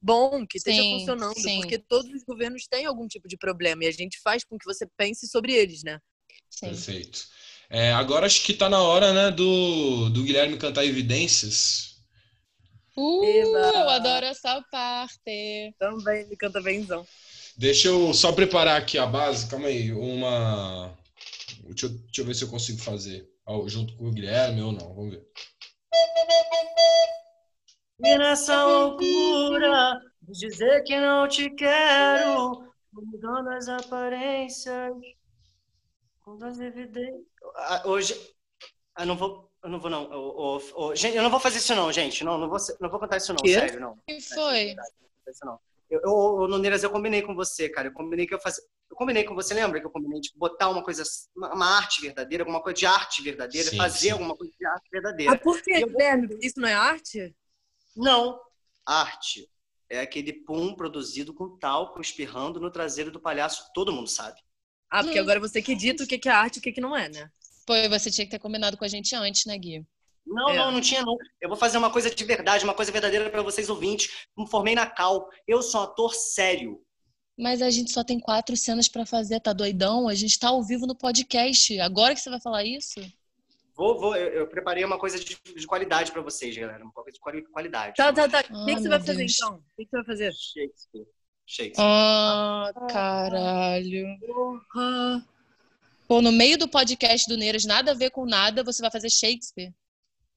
bom, 0.00 0.46
que 0.46 0.56
esteja 0.56 0.82
Sim, 0.82 0.92
funcionando, 1.00 1.34
sim. 1.34 1.60
porque 1.60 1.78
todos 1.78 2.10
os 2.12 2.22
governos 2.22 2.66
têm 2.66 2.86
algum 2.86 3.06
tipo 3.06 3.28
de 3.28 3.36
problema 3.36 3.84
e 3.84 3.88
a 3.88 3.92
gente 3.92 4.18
faz 4.20 4.44
com 4.44 4.56
que 4.56 4.64
você 4.64 4.86
pense 4.96 5.26
sobre 5.28 5.52
eles, 5.52 5.82
né? 5.82 5.98
Sim. 6.48 6.66
Perfeito. 6.68 7.26
É, 7.68 7.92
agora 7.92 8.26
acho 8.26 8.42
que 8.42 8.54
tá 8.54 8.68
na 8.68 8.80
hora, 8.82 9.12
né, 9.12 9.30
do, 9.30 10.08
do 10.10 10.22
Guilherme 10.22 10.56
cantar 10.56 10.84
evidências. 10.84 11.89
Uh, 13.00 13.24
Eba! 13.24 13.58
eu 13.78 13.88
adoro 13.88 14.26
essa 14.26 14.62
parte. 14.70 15.74
Também 15.78 16.22
ele 16.22 16.36
canta 16.36 16.60
benzão. 16.60 17.06
Deixa 17.56 17.88
eu 17.88 18.12
só 18.12 18.32
preparar 18.32 18.78
aqui 18.80 18.98
a 18.98 19.06
base, 19.06 19.48
calma 19.48 19.68
aí, 19.68 19.92
uma... 19.92 20.94
Deixa 21.64 21.86
eu, 21.86 21.90
deixa 21.90 22.20
eu 22.20 22.24
ver 22.24 22.34
se 22.34 22.44
eu 22.44 22.48
consigo 22.48 22.78
fazer 22.80 23.28
ao- 23.44 23.68
junto 23.68 23.94
com 23.96 24.08
o 24.08 24.12
Guilherme 24.12 24.62
ou 24.62 24.72
não, 24.72 24.94
vamos 24.94 25.12
ver. 25.14 25.26
E 28.02 28.18
nessa 28.18 28.64
loucura 28.64 30.00
de 30.22 30.48
dizer 30.48 30.82
que 30.84 30.98
não 30.98 31.28
te 31.28 31.50
quero, 31.50 32.72
mudando 32.92 33.50
as 33.50 33.68
aparências, 33.68 34.92
com 36.24 36.42
as 36.42 36.58
evidências. 36.58 37.24
Ah, 37.56 37.82
Hoje, 37.84 38.14
eu 38.98 39.06
não 39.06 39.16
vou, 39.16 39.49
eu 39.62 39.68
não 39.68 39.78
vou 39.78 39.90
não. 39.90 40.10
Ô, 40.10 40.60
ô, 40.74 40.94
gente, 40.94 41.16
eu 41.16 41.22
não 41.22 41.30
vou 41.30 41.40
fazer 41.40 41.58
isso 41.58 41.74
não, 41.74 41.92
gente. 41.92 42.24
Não, 42.24 42.38
não 42.38 42.48
vou, 42.48 42.58
não 42.80 42.90
vou 42.90 42.98
contar 42.98 43.18
isso 43.18 43.32
não, 43.32 43.42
Quê? 43.42 43.54
sério, 43.54 43.80
não. 43.80 43.92
O 43.92 43.98
que 44.06 44.20
foi? 44.20 44.74
Não 44.74 44.82
vou 44.82 44.84
faz 45.24 45.36
isso 45.36 45.46
não. 45.46 45.58
Eu, 45.90 46.00
eu, 46.02 46.48
Noneiras, 46.48 46.82
eu 46.82 46.90
combinei 46.90 47.20
com 47.20 47.34
você, 47.34 47.68
cara. 47.68 47.88
Eu 47.88 47.92
combinei 47.92 48.26
que 48.26 48.34
eu 48.34 48.40
fazia. 48.40 48.62
Eu 48.88 48.96
combinei 48.96 49.24
com 49.24 49.34
você, 49.34 49.54
lembra 49.54 49.80
que 49.80 49.86
eu 49.86 49.90
combinei 49.90 50.20
de 50.20 50.32
botar 50.34 50.68
uma 50.68 50.82
coisa, 50.82 51.02
uma, 51.36 51.54
uma 51.54 51.66
arte 51.76 52.00
verdadeira, 52.00 52.42
alguma 52.42 52.60
coisa 52.60 52.76
de 52.76 52.86
arte 52.86 53.22
verdadeira, 53.22 53.70
sim, 53.70 53.76
fazer 53.76 53.98
sim. 53.98 54.10
alguma 54.10 54.36
coisa 54.36 54.52
de 54.58 54.66
arte 54.66 54.88
verdadeira. 54.90 55.32
Ah, 55.32 55.38
por 55.38 55.60
que, 55.62 55.72
Guilherme? 55.84 56.38
Isso 56.40 56.60
não 56.60 56.68
é 56.68 56.74
arte? 56.74 57.34
Não. 57.96 58.40
Arte 58.84 59.48
é 59.88 60.00
aquele 60.00 60.32
pum 60.32 60.74
produzido 60.74 61.34
com 61.34 61.56
talco 61.58 62.00
espirrando 62.00 62.60
no 62.60 62.70
traseiro 62.70 63.10
do 63.10 63.20
palhaço, 63.20 63.70
todo 63.74 63.92
mundo 63.92 64.08
sabe. 64.08 64.40
Ah, 64.88 65.02
porque 65.02 65.18
hum. 65.18 65.22
agora 65.22 65.40
você 65.40 65.60
que 65.62 65.74
dita 65.74 66.04
o 66.04 66.06
que 66.06 66.28
é 66.28 66.32
arte 66.32 66.56
e 66.56 66.58
o 66.58 66.62
que 66.62 66.80
não 66.80 66.96
é, 66.96 67.08
né? 67.08 67.30
Pô, 67.70 67.88
você 67.88 68.10
tinha 68.10 68.24
que 68.24 68.32
ter 68.32 68.40
combinado 68.40 68.76
com 68.76 68.84
a 68.84 68.88
gente 68.88 69.14
antes, 69.14 69.46
né, 69.46 69.56
Gui? 69.56 69.86
Não, 70.26 70.48
é. 70.48 70.56
não, 70.56 70.72
não 70.72 70.80
tinha 70.80 71.02
não. 71.02 71.16
Eu 71.40 71.48
vou 71.48 71.56
fazer 71.56 71.78
uma 71.78 71.88
coisa 71.88 72.10
de 72.12 72.24
verdade, 72.24 72.64
uma 72.64 72.74
coisa 72.74 72.90
verdadeira 72.90 73.30
para 73.30 73.42
vocês 73.42 73.70
ouvintes. 73.70 74.26
Me 74.36 74.44
formei 74.50 74.74
na 74.74 74.86
Cal. 74.86 75.28
Eu 75.46 75.62
sou 75.62 75.80
um 75.80 75.84
ator 75.84 76.12
sério. 76.12 76.82
Mas 77.38 77.62
a 77.62 77.70
gente 77.70 77.92
só 77.92 78.02
tem 78.02 78.18
quatro 78.18 78.56
cenas 78.56 78.88
para 78.88 79.06
fazer, 79.06 79.38
tá 79.38 79.52
doidão? 79.52 80.08
A 80.08 80.16
gente 80.16 80.36
tá 80.36 80.48
ao 80.48 80.64
vivo 80.64 80.84
no 80.84 80.96
podcast. 80.96 81.78
Agora 81.78 82.12
que 82.12 82.20
você 82.20 82.28
vai 82.28 82.40
falar 82.40 82.64
isso? 82.64 83.00
Vou, 83.76 84.00
vou. 84.00 84.16
Eu, 84.16 84.40
eu 84.40 84.48
preparei 84.48 84.84
uma 84.84 84.98
coisa 84.98 85.16
de, 85.20 85.38
de 85.56 85.66
qualidade 85.68 86.10
para 86.10 86.22
vocês, 86.22 86.56
galera. 86.56 86.82
Uma 86.82 86.92
coisa 86.92 87.12
de 87.12 87.42
qualidade. 87.52 87.94
Tá, 87.94 88.12
tá, 88.12 88.28
tá. 88.28 88.40
O 88.50 88.66
que, 88.66 88.74
que 88.74 88.82
você 88.82 88.88
vai 88.88 88.98
Deus. 88.98 89.06
fazer 89.06 89.24
então? 89.24 89.58
O 89.58 89.76
que, 89.76 89.84
que 89.84 89.90
você 89.90 89.96
vai 89.96 90.04
fazer? 90.06 90.32
Shakespeare. 90.32 91.06
Shakespeare. 91.46 91.84
Ah, 91.86 92.72
caralho. 92.88 94.18
Porra. 94.26 95.24
Pô, 96.10 96.20
no 96.20 96.32
meio 96.32 96.58
do 96.58 96.66
podcast 96.66 97.28
do 97.28 97.36
Neiras, 97.36 97.64
nada 97.64 97.92
a 97.92 97.94
ver 97.94 98.10
com 98.10 98.26
nada, 98.26 98.64
você 98.64 98.82
vai 98.82 98.90
fazer 98.90 99.08
Shakespeare? 99.08 99.72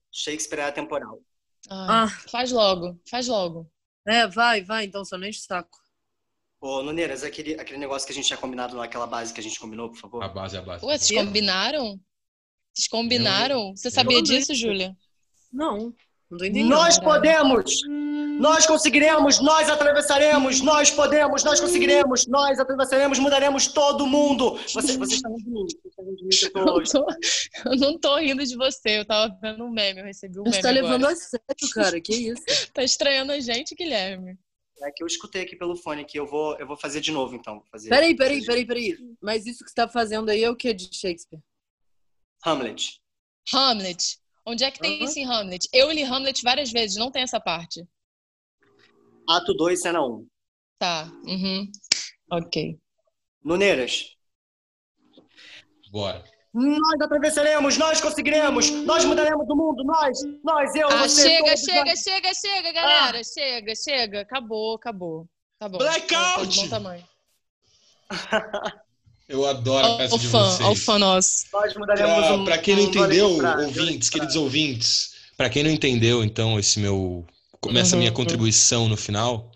Shakespeare 0.08 0.60
é 0.60 0.66
atemporal. 0.66 1.20
Ah, 1.68 2.04
ah. 2.04 2.08
Faz 2.30 2.52
logo, 2.52 2.96
faz 3.10 3.26
logo. 3.26 3.68
É, 4.06 4.24
vai, 4.28 4.62
vai, 4.62 4.84
então, 4.84 5.04
só 5.04 5.18
não 5.18 5.26
enche 5.26 5.40
o 5.40 5.42
saco. 5.42 5.76
Ô, 6.60 6.80
Noneiras, 6.80 7.24
aquele, 7.24 7.54
aquele 7.54 7.78
negócio 7.78 8.06
que 8.06 8.12
a 8.12 8.14
gente 8.14 8.28
tinha 8.28 8.36
combinado 8.36 8.76
naquela 8.76 9.08
base 9.08 9.34
que 9.34 9.40
a 9.40 9.42
gente 9.42 9.58
combinou, 9.58 9.90
por 9.90 9.98
favor. 9.98 10.22
A 10.22 10.28
base, 10.28 10.56
a 10.56 10.62
base. 10.62 10.86
Ué, 10.86 10.96
vocês 10.96 11.20
combinaram? 11.20 12.00
Vocês 12.72 12.86
combinaram? 12.86 13.74
Você 13.74 13.90
sabia 13.90 14.22
disso, 14.22 14.54
Júlia? 14.54 14.96
Não. 15.52 15.92
Nós 16.30 16.98
podemos! 16.98 17.82
Nós 18.38 18.66
conseguiremos, 18.66 19.40
nós 19.40 19.70
atravessaremos, 19.70 20.60
nós 20.60 20.90
podemos, 20.90 21.44
nós 21.44 21.60
conseguiremos, 21.60 22.26
nós 22.26 22.58
atravessaremos, 22.58 23.18
mudaremos 23.18 23.68
todo 23.68 24.06
mundo. 24.06 24.58
Você, 24.72 24.96
você 24.98 25.14
está 25.14 25.28
rindo 25.28 25.44
de 25.44 25.50
mim. 25.50 25.66
Você 25.68 25.88
está 25.88 26.02
rindo 26.02 26.16
de 26.16 26.24
mim 26.24 26.30
eu, 26.54 26.84
tô, 26.84 27.06
eu 27.70 27.76
não 27.76 27.98
tô 27.98 28.16
rindo 28.16 28.44
de 28.44 28.56
você, 28.56 28.98
eu 28.98 29.04
tava 29.04 29.36
vendo 29.40 29.64
um 29.64 29.70
meme, 29.70 30.00
eu 30.00 30.04
recebi 30.04 30.40
um 30.40 30.42
meme. 30.42 30.56
Você 30.56 30.62
tá 30.62 30.70
levando 30.70 31.06
a 31.06 31.14
sério, 31.14 31.70
cara, 31.74 32.00
que 32.00 32.12
isso? 32.12 32.42
tá 32.74 32.82
estranhando 32.82 33.30
a 33.30 33.38
gente, 33.38 33.74
Guilherme. 33.74 34.36
É 34.82 34.90
que 34.90 35.02
eu 35.02 35.06
escutei 35.06 35.42
aqui 35.42 35.54
pelo 35.54 35.76
fone 35.76 36.04
que 36.04 36.18
eu 36.18 36.26
vou, 36.26 36.58
eu 36.58 36.66
vou 36.66 36.76
fazer 36.76 37.00
de 37.00 37.12
novo, 37.12 37.36
então. 37.36 37.54
Vou 37.54 37.66
fazer... 37.70 37.88
Peraí, 37.88 38.16
peraí, 38.16 38.44
peraí, 38.44 38.66
peraí. 38.66 38.98
Mas 39.22 39.46
isso 39.46 39.64
que 39.64 39.70
você 39.70 39.74
tá 39.74 39.88
fazendo 39.88 40.28
aí 40.28 40.42
é 40.42 40.50
o 40.50 40.56
que 40.56 40.74
de 40.74 40.92
Shakespeare? 40.92 41.40
Hamlet. 42.44 43.00
Hamlet. 43.52 44.18
Onde 44.46 44.64
é 44.64 44.70
que 44.70 44.78
tem 44.78 44.98
uhum. 44.98 45.04
isso 45.04 45.18
em 45.18 45.24
Hamlet? 45.24 45.68
Eu 45.72 45.90
li 45.90 46.02
Hamlet 46.02 46.42
várias 46.42 46.70
vezes, 46.70 46.96
não 46.96 47.10
tem 47.10 47.22
essa 47.22 47.40
parte. 47.40 47.86
Ato 49.28 49.54
2, 49.54 49.80
cena 49.80 50.04
1. 50.04 50.06
Um. 50.06 50.28
Tá. 50.78 51.10
Uhum. 51.26 51.70
Ok. 52.30 52.78
Nuneiras. 53.42 54.14
Bora. 55.90 56.24
Nós 56.52 57.00
atravessaremos, 57.00 57.76
nós 57.78 58.00
conseguiremos, 58.00 58.70
nós 58.70 59.04
mudaremos 59.04 59.44
o 59.48 59.56
mundo, 59.56 59.82
nós, 59.82 60.18
nós, 60.44 60.72
eu, 60.76 60.88
ah, 60.88 61.08
você. 61.08 61.22
Chega, 61.22 61.56
chega, 61.56 61.84
nós... 61.84 62.00
chega, 62.00 62.34
chega, 62.34 62.72
galera. 62.72 63.18
Ah. 63.18 63.24
Chega, 63.24 63.74
chega. 63.74 64.20
Acabou, 64.20 64.76
acabou. 64.76 65.28
Tá 65.58 65.68
bom. 65.68 65.78
Blackout! 65.78 66.54
Tá 66.56 66.62
bom 66.62 66.68
tamanho. 66.68 67.04
Eu 69.28 69.46
adoro 69.46 69.86
a 69.86 69.96
peça 69.96 70.14
o 70.14 70.18
de 70.18 70.28
fã, 70.28 70.50
vocês. 70.50 70.68
O 70.68 70.74
fã 70.74 70.98
nosso. 70.98 71.46
Nós 71.52 71.74
mudaremos 71.74 72.26
pra, 72.26 72.34
um, 72.34 72.44
pra 72.44 72.58
quem 72.58 72.76
não 72.76 72.82
entendeu, 72.82 73.38
ouvintes, 73.64 74.10
queridos 74.10 74.36
ouvintes, 74.36 75.14
pra 75.36 75.48
quem 75.48 75.62
não 75.62 75.70
entendeu, 75.70 76.22
então, 76.22 76.58
esse 76.58 76.78
meu 76.78 77.26
começa 77.60 77.96
a 77.96 77.98
minha 77.98 78.10
uhum. 78.10 78.16
contribuição 78.16 78.88
no 78.88 78.96
final. 78.96 79.50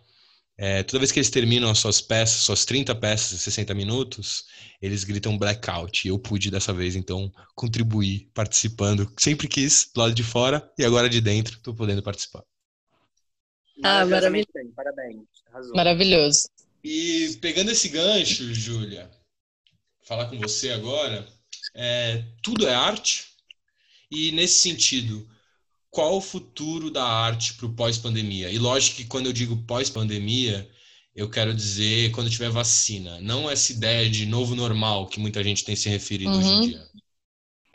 É, 0.57 0.83
toda 0.83 0.99
vez 0.99 1.12
que 1.12 1.19
eles 1.21 1.31
terminam 1.31 1.71
as 1.71 1.79
suas 1.79 2.01
peças, 2.01 2.41
suas 2.41 2.64
30 2.64 2.95
peças 2.97 3.33
em 3.33 3.37
60 3.37 3.75
minutos, 3.75 4.45
eles 4.83 5.05
gritam 5.05 5.39
blackout. 5.39 6.07
E 6.07 6.11
eu 6.11 6.19
pude 6.19 6.51
dessa 6.51 6.73
vez, 6.73 6.97
então, 6.97 7.31
contribuir, 7.55 8.29
participando. 8.35 9.12
Sempre 9.16 9.47
quis, 9.47 9.89
do 9.95 10.01
lado 10.01 10.14
de 10.14 10.25
fora 10.25 10.69
e 10.77 10.85
agora 10.85 11.09
de 11.09 11.21
dentro, 11.21 11.57
estou 11.57 11.75
podendo 11.75 12.03
participar. 12.03 12.43
Ah, 13.85 14.05
maravilhoso. 14.05 14.49
Parabéns. 14.75 15.23
Arrasou. 15.53 15.77
Maravilhoso. 15.77 16.49
E 16.83 17.39
pegando 17.41 17.71
esse 17.71 17.89
gancho, 17.89 18.53
Júlia, 18.53 19.09
falar 20.09 20.27
com 20.27 20.39
você 20.39 20.71
agora, 20.71 21.29
é, 21.77 22.25
tudo 22.43 22.67
é 22.67 22.75
arte. 22.75 23.29
E 24.11 24.33
nesse 24.33 24.59
sentido, 24.61 25.29
qual 25.91 26.17
o 26.17 26.23
futuro 26.23 26.91
da 26.91 27.05
arte 27.05 27.55
para 27.55 27.67
o 27.67 27.75
pós-pandemia? 27.75 28.51
E 28.51 28.59
lógico 28.59 28.97
que 28.97 29.05
quando 29.05 29.27
eu 29.27 29.33
digo 29.33 29.65
pós-pandemia, 29.67 30.69
eu 31.15 31.29
quero 31.29 31.53
dizer 31.55 32.11
quando 32.13 32.31
tiver 32.31 32.49
vacina, 32.49 33.21
não 33.21 33.51
essa 33.51 33.71
ideia 33.71 34.09
de 34.09 34.25
novo 34.25 34.55
normal 34.55 35.07
que 35.07 35.21
muita 35.21 35.45
gente 35.45 35.65
tem 35.65 35.77
se 35.77 35.91
referido 35.91 36.31
uhum. 36.31 36.39
hoje 36.39 36.49
em 36.49 36.55
uhum. 36.55 36.61
dia. 36.69 36.89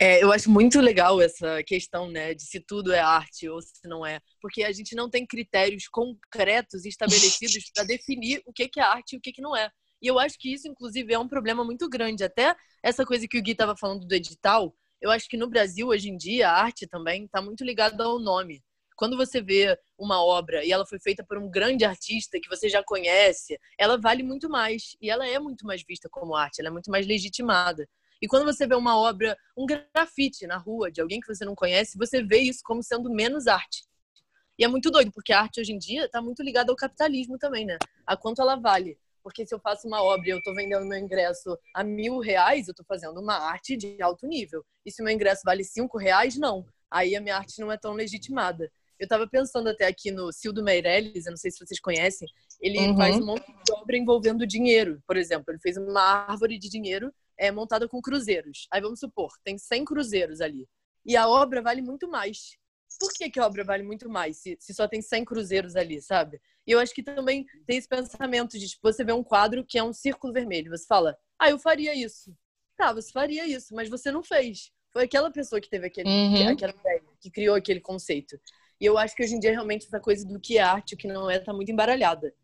É, 0.00 0.22
eu 0.22 0.32
acho 0.32 0.50
muito 0.50 0.80
legal 0.80 1.22
essa 1.22 1.62
questão, 1.62 2.10
né, 2.10 2.34
de 2.34 2.42
se 2.42 2.58
tudo 2.58 2.92
é 2.92 2.98
arte 2.98 3.48
ou 3.48 3.62
se 3.62 3.86
não 3.86 4.04
é, 4.04 4.20
porque 4.40 4.64
a 4.64 4.72
gente 4.72 4.96
não 4.96 5.08
tem 5.08 5.24
critérios 5.24 5.86
concretos 5.86 6.84
estabelecidos 6.84 7.70
para 7.72 7.84
definir 7.84 8.42
o 8.44 8.52
que 8.52 8.68
é 8.76 8.82
arte 8.82 9.12
e 9.12 9.18
o 9.18 9.20
que 9.20 9.40
não 9.40 9.56
é. 9.56 9.70
E 10.04 10.06
eu 10.06 10.18
acho 10.18 10.38
que 10.38 10.52
isso, 10.52 10.68
inclusive, 10.68 11.14
é 11.14 11.18
um 11.18 11.26
problema 11.26 11.64
muito 11.64 11.88
grande. 11.88 12.22
Até 12.22 12.54
essa 12.82 13.06
coisa 13.06 13.26
que 13.26 13.38
o 13.38 13.42
Gui 13.42 13.52
estava 13.52 13.74
falando 13.74 14.06
do 14.06 14.14
edital, 14.14 14.76
eu 15.00 15.10
acho 15.10 15.26
que 15.26 15.34
no 15.38 15.48
Brasil, 15.48 15.88
hoje 15.88 16.10
em 16.10 16.16
dia, 16.18 16.50
a 16.50 16.62
arte 16.62 16.86
também 16.86 17.24
está 17.24 17.40
muito 17.40 17.64
ligada 17.64 18.04
ao 18.04 18.18
nome. 18.18 18.62
Quando 18.96 19.16
você 19.16 19.40
vê 19.40 19.78
uma 19.96 20.22
obra 20.22 20.62
e 20.62 20.70
ela 20.70 20.84
foi 20.84 21.00
feita 21.00 21.24
por 21.24 21.38
um 21.38 21.50
grande 21.50 21.86
artista 21.86 22.38
que 22.38 22.50
você 22.50 22.68
já 22.68 22.84
conhece, 22.84 23.58
ela 23.78 23.96
vale 23.96 24.22
muito 24.22 24.46
mais. 24.50 24.94
E 25.00 25.08
ela 25.08 25.26
é 25.26 25.38
muito 25.38 25.64
mais 25.66 25.82
vista 25.82 26.06
como 26.10 26.36
arte, 26.36 26.58
ela 26.60 26.68
é 26.68 26.70
muito 26.70 26.90
mais 26.90 27.06
legitimada. 27.06 27.88
E 28.20 28.28
quando 28.28 28.44
você 28.44 28.66
vê 28.66 28.74
uma 28.74 28.98
obra, 28.98 29.34
um 29.56 29.64
grafite 29.64 30.46
na 30.46 30.58
rua 30.58 30.92
de 30.92 31.00
alguém 31.00 31.18
que 31.18 31.34
você 31.34 31.46
não 31.46 31.54
conhece, 31.54 31.96
você 31.96 32.22
vê 32.22 32.40
isso 32.40 32.60
como 32.62 32.82
sendo 32.82 33.10
menos 33.10 33.46
arte. 33.46 33.84
E 34.58 34.64
é 34.64 34.68
muito 34.68 34.90
doido, 34.90 35.10
porque 35.12 35.32
a 35.32 35.40
arte 35.40 35.62
hoje 35.62 35.72
em 35.72 35.78
dia 35.78 36.04
está 36.04 36.20
muito 36.20 36.42
ligada 36.42 36.70
ao 36.70 36.76
capitalismo 36.76 37.38
também, 37.38 37.64
né? 37.64 37.78
A 38.06 38.18
quanto 38.18 38.42
ela 38.42 38.54
vale. 38.54 38.98
Porque 39.24 39.46
se 39.46 39.54
eu 39.54 39.58
faço 39.58 39.88
uma 39.88 40.02
obra 40.02 40.28
e 40.28 40.30
eu 40.30 40.38
estou 40.38 40.54
vendendo 40.54 40.84
meu 40.84 40.98
ingresso 40.98 41.58
a 41.74 41.82
mil 41.82 42.18
reais, 42.18 42.68
eu 42.68 42.72
estou 42.72 42.84
fazendo 42.86 43.18
uma 43.18 43.36
arte 43.36 43.74
de 43.74 44.00
alto 44.02 44.26
nível. 44.26 44.62
E 44.84 44.92
se 44.92 45.00
o 45.00 45.04
meu 45.04 45.14
ingresso 45.14 45.40
vale 45.42 45.64
cinco 45.64 45.96
reais, 45.96 46.36
não. 46.36 46.66
Aí 46.90 47.16
a 47.16 47.20
minha 47.22 47.34
arte 47.34 47.58
não 47.58 47.72
é 47.72 47.78
tão 47.78 47.94
legitimada. 47.94 48.70
Eu 49.00 49.04
estava 49.04 49.26
pensando 49.26 49.70
até 49.70 49.86
aqui 49.86 50.10
no 50.10 50.30
Cildo 50.30 50.62
Meirelles, 50.62 51.24
eu 51.24 51.30
não 51.30 51.38
sei 51.38 51.50
se 51.50 51.58
vocês 51.58 51.80
conhecem, 51.80 52.28
ele 52.60 52.78
uhum. 52.78 52.96
faz 52.96 53.16
um 53.16 53.24
monte 53.24 53.46
de 53.46 53.72
obra 53.72 53.96
envolvendo 53.96 54.46
dinheiro. 54.46 55.02
Por 55.06 55.16
exemplo, 55.16 55.46
ele 55.48 55.58
fez 55.58 55.78
uma 55.78 56.02
árvore 56.02 56.58
de 56.58 56.68
dinheiro 56.68 57.12
é, 57.38 57.50
montada 57.50 57.88
com 57.88 58.02
cruzeiros. 58.02 58.68
Aí 58.70 58.80
vamos 58.80 59.00
supor, 59.00 59.32
tem 59.42 59.56
100 59.56 59.86
cruzeiros 59.86 60.40
ali. 60.42 60.68
E 61.04 61.16
a 61.16 61.26
obra 61.26 61.62
vale 61.62 61.80
muito 61.80 62.06
mais 62.08 62.56
por 62.98 63.12
que, 63.12 63.30
que 63.30 63.40
a 63.40 63.46
obra 63.46 63.64
vale 63.64 63.82
muito 63.82 64.08
mais 64.08 64.38
se, 64.38 64.56
se 64.60 64.72
só 64.74 64.86
tem 64.86 65.02
100 65.02 65.24
cruzeiros 65.24 65.76
ali, 65.76 66.00
sabe? 66.00 66.40
E 66.66 66.72
eu 66.72 66.78
acho 66.78 66.94
que 66.94 67.02
também 67.02 67.44
tem 67.66 67.76
esse 67.76 67.88
pensamento 67.88 68.58
de, 68.58 68.68
tipo, 68.68 68.80
você 68.82 69.04
vê 69.04 69.12
um 69.12 69.22
quadro 69.22 69.64
que 69.64 69.78
é 69.78 69.82
um 69.82 69.92
círculo 69.92 70.32
vermelho, 70.32 70.70
você 70.70 70.86
fala, 70.86 71.16
ah, 71.38 71.50
eu 71.50 71.58
faria 71.58 71.94
isso. 71.94 72.34
Tá, 72.76 72.92
você 72.92 73.12
faria 73.12 73.46
isso, 73.46 73.74
mas 73.74 73.88
você 73.88 74.10
não 74.10 74.22
fez. 74.22 74.72
Foi 74.92 75.04
aquela 75.04 75.30
pessoa 75.30 75.60
que 75.60 75.68
teve 75.68 75.86
aquele, 75.86 76.08
uhum. 76.08 76.48
aquela 76.48 76.72
ideia, 76.72 77.02
que 77.20 77.30
criou 77.30 77.54
aquele 77.54 77.80
conceito. 77.80 78.38
E 78.80 78.84
eu 78.86 78.98
acho 78.98 79.14
que 79.14 79.22
hoje 79.22 79.34
em 79.34 79.38
dia, 79.38 79.50
realmente, 79.52 79.86
essa 79.86 80.00
coisa 80.00 80.26
do 80.26 80.40
que 80.40 80.58
é 80.58 80.62
arte 80.62 80.94
o 80.94 80.96
que 80.96 81.06
não 81.06 81.30
é, 81.30 81.38
tá 81.38 81.52
muito 81.52 81.70
embaralhada. 81.70 82.34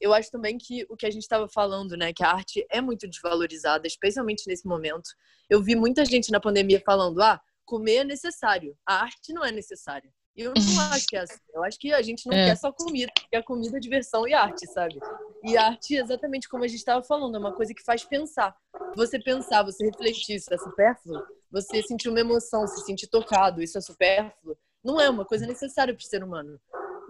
Eu 0.00 0.12
acho 0.12 0.30
também 0.30 0.58
que 0.58 0.84
o 0.88 0.96
que 0.96 1.06
a 1.06 1.10
gente 1.10 1.22
estava 1.22 1.48
falando, 1.48 1.96
né, 1.96 2.12
que 2.12 2.24
a 2.24 2.30
arte 2.30 2.66
é 2.70 2.80
muito 2.80 3.08
desvalorizada, 3.08 3.86
especialmente 3.86 4.44
nesse 4.46 4.66
momento. 4.66 5.08
Eu 5.48 5.62
vi 5.62 5.76
muita 5.76 6.04
gente 6.04 6.32
na 6.32 6.40
pandemia 6.40 6.82
falando, 6.84 7.22
ah, 7.22 7.40
comer 7.64 7.98
é 7.98 8.04
necessário, 8.04 8.76
a 8.86 9.02
arte 9.02 9.32
não 9.32 9.44
é 9.44 9.52
necessária. 9.52 10.12
Eu 10.36 10.52
não 10.56 10.92
acho 10.92 11.06
que 11.06 11.16
é 11.16 11.20
assim. 11.20 11.38
Eu 11.54 11.62
acho 11.62 11.78
que 11.78 11.92
a 11.92 12.02
gente 12.02 12.26
não 12.26 12.36
é. 12.36 12.46
quer 12.46 12.56
só 12.56 12.72
comida, 12.72 13.12
quer 13.30 13.42
comida, 13.42 13.78
diversão 13.78 14.26
e 14.26 14.32
arte, 14.32 14.66
sabe? 14.72 14.98
E 15.44 15.56
a 15.56 15.66
arte, 15.66 15.94
exatamente 15.94 16.48
como 16.48 16.64
a 16.64 16.68
gente 16.68 16.78
estava 16.78 17.02
falando, 17.02 17.36
é 17.36 17.38
uma 17.38 17.54
coisa 17.54 17.74
que 17.74 17.82
faz 17.82 18.04
pensar. 18.04 18.56
Você 18.96 19.18
pensar, 19.18 19.62
você 19.62 19.84
refletir, 19.84 20.36
isso 20.36 20.52
é 20.52 20.58
supérfluo. 20.58 21.22
Você 21.50 21.82
sentir 21.82 22.08
uma 22.08 22.20
emoção, 22.20 22.66
se 22.66 22.84
sentir 22.84 23.08
tocado, 23.08 23.62
isso 23.62 23.76
é 23.76 23.80
supérfluo. 23.80 24.56
Não 24.82 25.00
é 25.00 25.08
uma 25.08 25.24
coisa 25.24 25.46
necessária 25.46 25.94
para 25.94 26.02
o 26.02 26.06
ser 26.06 26.24
humano. 26.24 26.58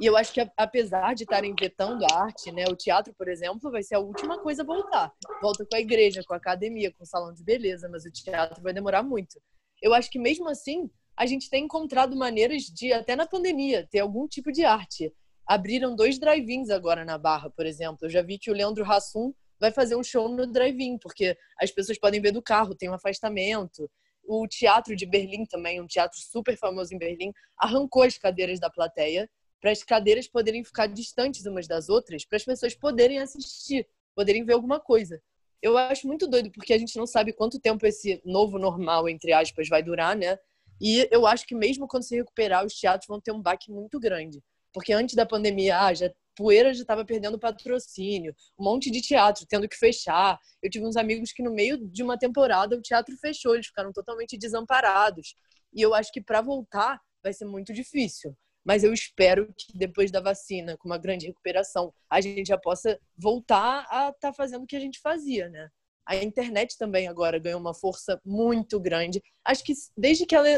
E 0.00 0.06
eu 0.06 0.16
acho 0.16 0.32
que, 0.32 0.40
apesar 0.56 1.14
de 1.14 1.22
estarem 1.22 1.54
vetando 1.58 2.04
a 2.04 2.22
arte, 2.24 2.50
né, 2.50 2.64
o 2.68 2.74
teatro, 2.74 3.14
por 3.16 3.28
exemplo, 3.28 3.70
vai 3.70 3.82
ser 3.82 3.94
a 3.94 4.00
última 4.00 4.38
coisa 4.38 4.62
a 4.62 4.66
voltar. 4.66 5.12
Volta 5.40 5.64
com 5.64 5.76
a 5.76 5.80
igreja, 5.80 6.24
com 6.26 6.34
a 6.34 6.38
academia, 6.38 6.92
com 6.92 7.04
o 7.04 7.06
salão 7.06 7.32
de 7.32 7.44
beleza, 7.44 7.88
mas 7.88 8.04
o 8.04 8.10
teatro 8.10 8.60
vai 8.62 8.72
demorar 8.72 9.02
muito 9.02 9.38
eu 9.82 9.92
acho 9.92 10.08
que 10.08 10.18
mesmo 10.18 10.48
assim 10.48 10.88
a 11.16 11.26
gente 11.26 11.50
tem 11.50 11.64
encontrado 11.64 12.16
maneiras 12.16 12.62
de, 12.64 12.92
até 12.92 13.14
na 13.14 13.26
pandemia, 13.26 13.86
ter 13.90 14.00
algum 14.00 14.26
tipo 14.26 14.50
de 14.50 14.64
arte. 14.64 15.12
Abriram 15.46 15.94
dois 15.94 16.18
drive-ins 16.18 16.70
agora 16.70 17.04
na 17.04 17.18
Barra, 17.18 17.50
por 17.50 17.66
exemplo. 17.66 18.06
Eu 18.06 18.10
já 18.10 18.22
vi 18.22 18.38
que 18.38 18.50
o 18.50 18.54
Leandro 18.54 18.84
Hassum 18.84 19.32
vai 19.60 19.70
fazer 19.70 19.94
um 19.96 20.02
show 20.02 20.28
no 20.28 20.46
drive-in, 20.46 20.98
porque 20.98 21.36
as 21.60 21.70
pessoas 21.70 21.98
podem 21.98 22.20
ver 22.20 22.32
do 22.32 22.42
carro, 22.42 22.74
tem 22.74 22.88
um 22.88 22.94
afastamento. 22.94 23.90
O 24.24 24.46
teatro 24.46 24.96
de 24.96 25.06
Berlim 25.06 25.44
também, 25.44 25.80
um 25.80 25.86
teatro 25.86 26.18
super 26.18 26.56
famoso 26.56 26.94
em 26.94 26.98
Berlim, 26.98 27.32
arrancou 27.58 28.02
as 28.02 28.16
cadeiras 28.16 28.58
da 28.58 28.70
plateia 28.70 29.28
para 29.60 29.70
as 29.70 29.84
cadeiras 29.84 30.26
poderem 30.26 30.64
ficar 30.64 30.88
distantes 30.88 31.46
umas 31.46 31.68
das 31.68 31.88
outras, 31.88 32.24
para 32.24 32.36
as 32.36 32.44
pessoas 32.44 32.74
poderem 32.74 33.20
assistir, 33.20 33.86
poderem 34.14 34.44
ver 34.44 34.54
alguma 34.54 34.80
coisa. 34.80 35.22
Eu 35.62 35.78
acho 35.78 36.08
muito 36.08 36.26
doido, 36.26 36.50
porque 36.50 36.72
a 36.72 36.78
gente 36.78 36.96
não 36.96 37.06
sabe 37.06 37.32
quanto 37.32 37.60
tempo 37.60 37.86
esse 37.86 38.20
novo 38.24 38.58
normal, 38.58 39.08
entre 39.08 39.32
aspas, 39.32 39.68
vai 39.68 39.80
durar, 39.80 40.16
né? 40.16 40.36
E 40.80 41.08
eu 41.10 41.26
acho 41.26 41.46
que 41.46 41.54
mesmo 41.54 41.86
quando 41.86 42.04
se 42.04 42.16
recuperar, 42.16 42.64
os 42.64 42.74
teatros 42.74 43.06
vão 43.06 43.20
ter 43.20 43.32
um 43.32 43.40
baque 43.40 43.70
muito 43.70 43.98
grande. 44.00 44.42
Porque 44.72 44.92
antes 44.92 45.14
da 45.14 45.26
pandemia, 45.26 45.78
ah, 45.78 45.94
já 45.94 46.10
Poeira 46.34 46.72
já 46.72 46.80
estava 46.80 47.04
perdendo 47.04 47.38
patrocínio, 47.38 48.34
um 48.58 48.64
monte 48.64 48.90
de 48.90 49.02
teatro 49.02 49.44
tendo 49.46 49.68
que 49.68 49.76
fechar. 49.76 50.38
Eu 50.62 50.70
tive 50.70 50.86
uns 50.86 50.96
amigos 50.96 51.32
que 51.32 51.42
no 51.42 51.52
meio 51.52 51.76
de 51.76 52.02
uma 52.02 52.18
temporada 52.18 52.76
o 52.76 52.82
teatro 52.82 53.16
fechou, 53.18 53.54
eles 53.54 53.66
ficaram 53.66 53.92
totalmente 53.92 54.38
desamparados. 54.38 55.34
E 55.74 55.82
eu 55.82 55.94
acho 55.94 56.10
que 56.10 56.22
para 56.22 56.40
voltar 56.40 56.98
vai 57.22 57.32
ser 57.32 57.44
muito 57.44 57.72
difícil. 57.72 58.34
Mas 58.64 58.84
eu 58.84 58.92
espero 58.92 59.52
que 59.58 59.76
depois 59.76 60.10
da 60.10 60.20
vacina, 60.20 60.76
com 60.78 60.88
uma 60.88 60.98
grande 60.98 61.26
recuperação, 61.26 61.92
a 62.08 62.20
gente 62.20 62.46
já 62.46 62.56
possa 62.58 62.98
voltar 63.16 63.86
a 63.90 64.08
estar 64.08 64.12
tá 64.20 64.32
fazendo 64.32 64.62
o 64.62 64.66
que 64.66 64.76
a 64.76 64.80
gente 64.80 65.00
fazia, 65.00 65.48
né? 65.48 65.68
A 66.06 66.16
internet 66.16 66.76
também 66.76 67.06
agora 67.06 67.38
ganhou 67.38 67.60
uma 67.60 67.74
força 67.74 68.20
muito 68.24 68.80
grande. 68.80 69.22
Acho 69.44 69.62
que 69.62 69.72
desde 69.96 70.26
que 70.26 70.34
ela 70.34 70.48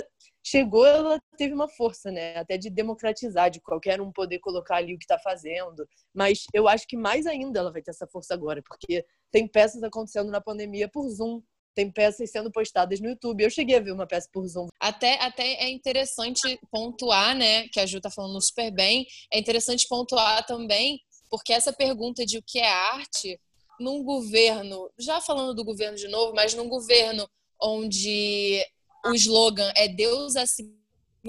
chegou, 0.43 0.87
ela 0.87 1.19
teve 1.37 1.55
uma 1.55 1.69
força, 1.69 2.11
né? 2.11 2.37
Até 2.37 2.57
de 2.57 2.71
democratizar, 2.71 3.51
de 3.51 3.61
qualquer 3.61 4.01
um 4.01 4.13
poder 4.13 4.39
colocar 4.41 4.77
ali 4.77 4.95
o 4.95 4.99
que 4.99 5.05
está 5.05 5.19
fazendo. 5.19 5.89
Mas 6.15 6.45
eu 6.53 6.69
acho 6.69 6.87
que 6.87 6.97
mais 6.97 7.27
ainda 7.27 7.61
ela 7.61 7.73
vai 7.73 7.83
ter 7.83 7.91
essa 7.91 8.07
força 8.07 8.35
agora, 8.35 8.63
porque 8.63 9.05
tem 9.31 9.49
peças 9.49 9.83
acontecendo 9.83 10.31
na 10.31 10.41
pandemia 10.41 10.89
por 10.89 11.09
Zoom, 11.09 11.43
tem 11.75 11.91
peças 11.91 12.31
sendo 12.31 12.53
postadas 12.53 13.01
no 13.01 13.09
YouTube. 13.09 13.43
Eu 13.43 13.51
cheguei 13.51 13.77
a 13.77 13.81
ver 13.81 13.93
uma 13.93 14.07
peça 14.07 14.29
por 14.33 14.47
Zoom. 14.47 14.69
Até, 14.79 15.21
até 15.21 15.55
é 15.55 15.71
interessante 15.71 16.59
pontuar, 16.71 17.35
né? 17.35 17.67
Que 17.69 17.81
a 17.81 17.87
Ju 17.87 18.01
tá 18.01 18.11
falando 18.11 18.41
super 18.41 18.71
bem. 18.71 19.07
É 19.33 19.39
interessante 19.39 19.89
pontuar 19.89 20.47
também, 20.47 21.01
porque 21.29 21.53
essa 21.53 21.73
pergunta 21.73 22.25
de 22.25 22.39
o 22.39 22.43
que 22.47 22.61
é 22.61 22.71
arte, 22.71 23.41
num 23.81 24.03
governo, 24.03 24.91
já 24.99 25.21
falando 25.21 25.55
do 25.55 25.65
governo 25.65 25.97
de 25.97 26.09
novo, 26.09 26.35
mas 26.35 26.55
num 26.55 26.69
governo 26.69 27.29
onde 27.61 28.65
o 29.05 29.13
slogan 29.15 29.71
é 29.77 29.89
Deus 29.89 30.37
acima 30.37 30.73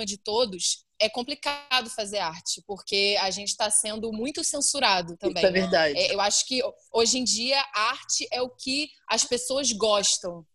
de 0.05 0.17
todos, 0.17 0.85
é 0.99 1.09
complicado 1.09 1.89
fazer 1.89 2.19
arte, 2.19 2.63
porque 2.65 3.17
a 3.19 3.29
gente 3.29 3.49
está 3.49 3.69
sendo 3.69 4.11
muito 4.11 4.43
censurado 4.43 5.17
também. 5.17 5.43
Isso 5.43 5.47
é 5.47 5.51
verdade. 5.51 5.97
É, 5.97 6.13
eu 6.13 6.21
acho 6.21 6.45
que 6.45 6.61
hoje 6.91 7.17
em 7.17 7.23
dia 7.23 7.63
arte 7.73 8.27
é 8.31 8.41
o 8.41 8.49
que 8.49 8.89
as 9.09 9.23
pessoas 9.23 9.71
gostam. 9.71 10.45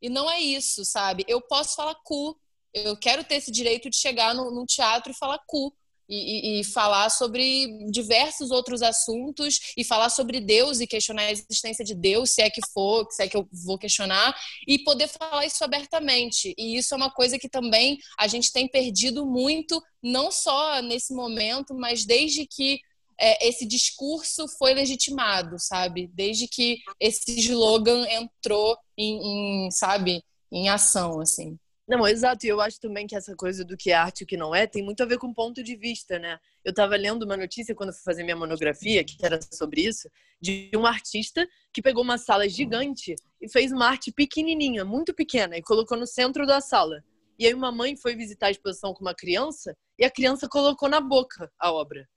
E 0.00 0.08
não 0.08 0.30
é 0.30 0.40
isso, 0.40 0.84
sabe? 0.84 1.24
Eu 1.28 1.40
posso 1.42 1.74
falar 1.76 1.94
cu. 2.04 2.38
Eu 2.72 2.96
quero 2.96 3.24
ter 3.24 3.36
esse 3.36 3.50
direito 3.50 3.90
de 3.90 3.96
chegar 3.96 4.34
num 4.34 4.64
teatro 4.64 5.12
e 5.12 5.16
falar 5.16 5.38
cu 5.46 5.74
e, 6.10 6.60
e, 6.60 6.64
falar 6.64 7.08
sobre 7.08 7.68
diversos 7.90 8.50
outros 8.50 8.82
assuntos 8.82 9.60
e 9.76 9.84
falar 9.84 10.10
sobre 10.10 10.40
Deus 10.40 10.80
e 10.80 10.86
questionar 10.86 11.22
a 11.22 11.32
existência 11.32 11.84
de 11.84 11.94
Deus, 11.94 12.30
se 12.30 12.42
é 12.42 12.50
que 12.50 12.60
for, 12.72 13.06
se 13.10 13.22
é 13.22 13.28
que 13.28 13.36
eu 13.36 13.48
vou 13.64 13.78
questionar, 13.78 14.34
e 14.66 14.78
poder 14.80 15.08
falar 15.08 15.46
isso 15.46 15.62
abertamente. 15.62 16.52
E 16.58 16.76
isso 16.76 16.92
é 16.94 16.96
uma 16.96 17.10
coisa 17.10 17.38
que 17.38 17.48
também 17.48 17.98
a 18.18 18.26
gente 18.26 18.52
tem 18.52 18.66
perdido 18.66 19.24
muito, 19.24 19.80
não 20.02 20.32
só 20.32 20.82
nesse 20.82 21.14
momento, 21.14 21.74
mas 21.74 22.04
desde 22.04 22.44
que 22.46 22.80
é, 23.20 23.46
esse 23.46 23.66
discurso 23.66 24.48
foi 24.58 24.74
legitimado, 24.74 25.56
sabe? 25.58 26.10
Desde 26.12 26.48
que 26.48 26.78
esse 26.98 27.38
slogan 27.38 28.06
entrou 28.08 28.76
em, 28.96 29.66
em 29.66 29.70
sabe, 29.70 30.24
em 30.50 30.68
ação, 30.68 31.20
assim. 31.20 31.58
Não, 31.90 32.06
exato. 32.06 32.46
E 32.46 32.48
eu 32.48 32.60
acho 32.60 32.78
também 32.78 33.04
que 33.04 33.16
essa 33.16 33.34
coisa 33.34 33.64
do 33.64 33.76
que 33.76 33.90
é 33.90 33.94
arte 33.94 34.20
e 34.20 34.24
o 34.24 34.26
que 34.26 34.36
não 34.36 34.54
é 34.54 34.64
tem 34.64 34.80
muito 34.80 35.02
a 35.02 35.06
ver 35.06 35.18
com 35.18 35.34
ponto 35.34 35.60
de 35.60 35.74
vista, 35.74 36.20
né? 36.20 36.38
Eu 36.64 36.70
estava 36.70 36.94
lendo 36.94 37.24
uma 37.24 37.36
notícia 37.36 37.74
quando 37.74 37.92
fui 37.92 38.02
fazer 38.04 38.22
minha 38.22 38.36
monografia, 38.36 39.02
que 39.02 39.16
era 39.20 39.40
sobre 39.52 39.80
isso, 39.80 40.08
de 40.40 40.70
um 40.76 40.86
artista 40.86 41.44
que 41.74 41.82
pegou 41.82 42.04
uma 42.04 42.16
sala 42.16 42.48
gigante 42.48 43.16
e 43.40 43.48
fez 43.50 43.72
uma 43.72 43.88
arte 43.88 44.12
pequenininha, 44.12 44.84
muito 44.84 45.12
pequena, 45.12 45.56
e 45.56 45.62
colocou 45.62 45.98
no 45.98 46.06
centro 46.06 46.46
da 46.46 46.60
sala. 46.60 47.02
E 47.36 47.44
aí 47.44 47.52
uma 47.52 47.72
mãe 47.72 47.96
foi 47.96 48.14
visitar 48.14 48.46
a 48.46 48.50
exposição 48.52 48.94
com 48.94 49.00
uma 49.00 49.14
criança 49.14 49.76
e 49.98 50.04
a 50.04 50.10
criança 50.10 50.48
colocou 50.48 50.88
na 50.88 51.00
boca 51.00 51.50
a 51.58 51.72
obra. 51.72 52.08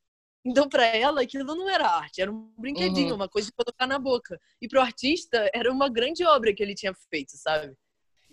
Então, 0.46 0.70
para 0.70 0.86
ela, 0.86 1.22
aquilo 1.22 1.46
não 1.56 1.68
era 1.68 1.88
arte, 1.88 2.22
era 2.22 2.32
um 2.32 2.54
brinquedinho, 2.60 3.10
uhum. 3.10 3.16
uma 3.16 3.30
coisa 3.30 3.48
de 3.48 3.54
colocar 3.54 3.88
na 3.88 3.98
boca. 3.98 4.40
E 4.62 4.68
para 4.68 4.82
o 4.82 4.84
artista, 4.84 5.50
era 5.52 5.72
uma 5.72 5.90
grande 5.90 6.24
obra 6.26 6.54
que 6.54 6.62
ele 6.62 6.76
tinha 6.76 6.94
feito, 7.10 7.32
sabe? 7.38 7.76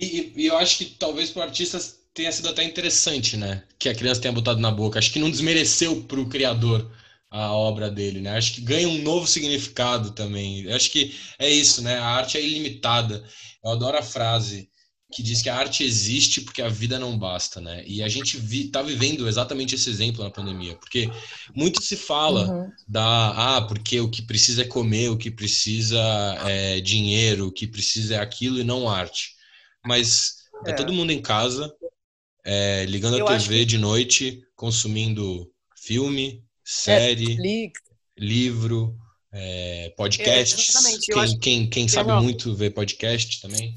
E, 0.01 0.33
e 0.35 0.47
eu 0.47 0.57
acho 0.57 0.79
que 0.79 0.85
talvez 0.87 1.31
para 1.31 1.41
o 1.41 1.43
artista 1.43 1.79
tenha 2.15 2.33
sido 2.33 2.49
até 2.49 2.65
interessante, 2.65 3.37
né? 3.37 3.63
Que 3.79 3.89
a 3.89 3.95
criança 3.95 4.21
tenha 4.21 4.33
botado 4.33 4.59
na 4.59 4.71
boca. 4.71 4.99
Acho 4.99 5.13
que 5.13 5.19
não 5.19 5.31
desmereceu 5.31 6.03
para 6.05 6.21
o 6.21 6.29
criador 6.29 6.91
a 7.31 7.53
obra 7.53 7.91
dele, 7.91 8.21
né? 8.21 8.37
Acho 8.37 8.55
que 8.55 8.61
ganha 8.63 8.89
um 8.89 9.03
novo 9.03 9.27
significado 9.27 10.11
também. 10.13 10.71
Acho 10.73 10.91
que 10.91 11.15
é 11.39 11.49
isso, 11.49 11.83
né? 11.83 11.99
A 11.99 12.07
arte 12.07 12.39
é 12.39 12.43
ilimitada. 12.43 13.25
Eu 13.63 13.71
adoro 13.73 13.99
a 13.99 14.03
frase 14.03 14.69
que 15.13 15.23
diz 15.23 15.43
que 15.43 15.49
a 15.49 15.57
arte 15.57 15.83
existe 15.83 16.41
porque 16.41 16.63
a 16.63 16.69
vida 16.69 16.99
não 16.99 17.19
basta, 17.19 17.61
né? 17.61 17.85
E 17.87 18.03
a 18.03 18.09
gente 18.09 18.37
vi, 18.37 18.69
tá 18.69 18.81
vivendo 18.81 19.29
exatamente 19.29 19.75
esse 19.75 19.91
exemplo 19.91 20.23
na 20.23 20.31
pandemia, 20.31 20.77
porque 20.77 21.11
muito 21.55 21.83
se 21.83 21.97
fala 21.97 22.49
uhum. 22.49 22.73
da 22.87 23.57
ah, 23.57 23.63
porque 23.63 24.01
o 24.01 24.09
que 24.09 24.23
precisa 24.23 24.63
é 24.63 24.65
comer, 24.65 25.11
o 25.11 25.17
que 25.17 25.31
precisa 25.31 26.01
é 26.47 26.81
dinheiro, 26.81 27.49
o 27.49 27.53
que 27.53 27.67
precisa 27.67 28.15
é 28.15 28.19
aquilo 28.19 28.61
e 28.61 28.65
não 28.65 28.89
arte 28.89 29.40
mas 29.85 30.45
é, 30.67 30.71
é 30.71 30.75
todo 30.75 30.93
mundo 30.93 31.13
em 31.13 31.23
casa, 31.23 31.75
é, 32.45 32.85
ligando 32.87 33.19
Eu 33.19 33.27
a 33.27 33.39
TV 33.39 33.61
que... 33.61 33.65
de 33.67 33.79
noite, 33.79 34.43
consumindo 34.55 35.51
filme, 35.77 36.45
série, 36.65 37.27
Netflix. 37.27 37.81
livro, 38.19 38.97
é, 39.33 39.93
podcast. 39.97 41.03
quem, 41.07 41.21
acho... 41.21 41.39
quem, 41.39 41.71
quem 41.71 41.89
sabe 41.89 42.11
não. 42.11 42.23
muito 42.23 42.55
ver 42.55 42.71
podcast 42.71 43.41
também. 43.41 43.75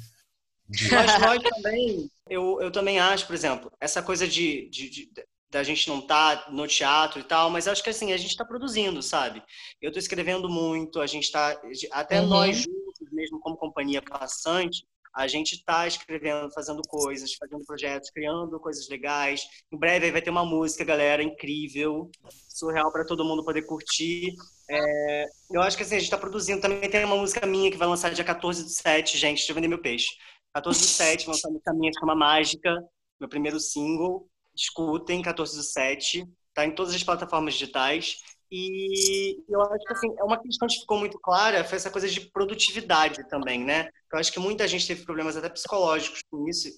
De... 0.67 0.89
Mas 0.89 1.19
nós 1.19 1.41
também, 1.43 2.09
eu, 2.29 2.59
eu 2.61 2.71
também 2.71 2.99
acho, 2.99 3.27
por 3.27 3.35
exemplo, 3.35 3.71
essa 3.79 4.01
coisa 4.01 4.27
de, 4.27 4.69
de, 4.69 4.89
de 4.89 5.09
da 5.53 5.61
gente 5.61 5.87
não 5.87 5.99
estar 5.99 6.45
tá 6.45 6.51
no 6.51 6.67
teatro 6.67 7.19
e 7.19 7.23
tal, 7.23 7.51
mas 7.51 7.67
acho 7.67 7.83
que 7.83 7.89
assim, 7.91 8.11
a 8.11 8.17
gente 8.17 8.31
está 8.31 8.43
produzindo, 8.43 9.03
sabe? 9.03 9.43
Eu 9.79 9.89
estou 9.89 9.99
escrevendo 9.99 10.49
muito, 10.49 10.99
a 10.99 11.05
gente 11.05 11.25
está, 11.25 11.55
até 11.91 12.19
uhum. 12.19 12.27
nós 12.27 12.57
juntos, 12.57 13.11
mesmo 13.11 13.39
como 13.39 13.55
companhia 13.55 14.01
passante, 14.01 14.83
a 15.13 15.27
gente 15.27 15.53
está 15.53 15.85
escrevendo, 15.85 16.51
fazendo 16.51 16.81
coisas, 16.87 17.33
fazendo 17.35 17.63
projetos, 17.65 18.09
criando 18.09 18.59
coisas 18.59 18.89
legais. 18.89 19.47
Em 19.71 19.77
breve 19.77 20.11
vai 20.11 20.21
ter 20.21 20.31
uma 20.31 20.45
música, 20.45 20.83
galera, 20.83 21.21
incrível, 21.21 22.09
surreal 22.49 22.91
para 22.91 23.05
todo 23.05 23.23
mundo 23.23 23.45
poder 23.45 23.61
curtir. 23.63 24.33
É, 24.69 25.25
eu 25.51 25.61
acho 25.61 25.77
que 25.77 25.83
assim, 25.83 25.95
a 25.95 25.99
gente 25.99 26.07
está 26.07 26.17
produzindo. 26.17 26.61
Também 26.61 26.89
tem 26.89 27.05
uma 27.05 27.15
música 27.15 27.45
minha 27.45 27.69
que 27.69 27.77
vai 27.77 27.87
lançar 27.87 28.11
dia 28.11 28.23
14 28.23 28.63
do 28.63 28.69
7, 28.69 29.17
gente. 29.17 29.37
Deixa 29.37 29.51
eu 29.51 29.55
vender 29.55 29.67
meu 29.67 29.81
peixe. 29.81 30.07
14 30.55 30.79
do 30.79 30.85
7, 30.85 31.25
vai 31.25 31.35
lançar 31.35 31.47
uma 31.49 31.53
música 31.53 31.73
minha 31.73 31.91
que 31.91 31.99
chama 31.99 32.15
Mágica, 32.15 32.83
meu 33.19 33.29
primeiro 33.29 33.59
single. 33.59 34.27
Escutem, 34.55 35.21
14 35.21 35.55
do 35.55 35.63
7. 35.63 36.25
Tá 36.55 36.65
em 36.65 36.73
todas 36.73 36.93
as 36.93 37.03
plataformas 37.03 37.53
digitais. 37.53 38.17
E 38.55 39.43
eu 39.49 39.59
acho 39.61 39.83
que 39.83 39.93
assim, 39.93 40.13
é 40.15 40.23
uma 40.23 40.39
questão 40.39 40.67
que 40.67 40.79
ficou 40.79 40.99
muito 40.99 41.17
clara 41.19 41.63
foi 41.63 41.75
essa 41.75 41.89
coisa 41.89 42.07
de 42.07 42.21
produtividade 42.21 43.27
também, 43.27 43.65
né? 43.65 43.89
Eu 44.11 44.19
acho 44.19 44.31
que 44.31 44.39
muita 44.39 44.67
gente 44.67 44.85
teve 44.85 45.03
problemas 45.03 45.35
até 45.35 45.49
psicológicos 45.49 46.21
com 46.29 46.47
isso, 46.47 46.69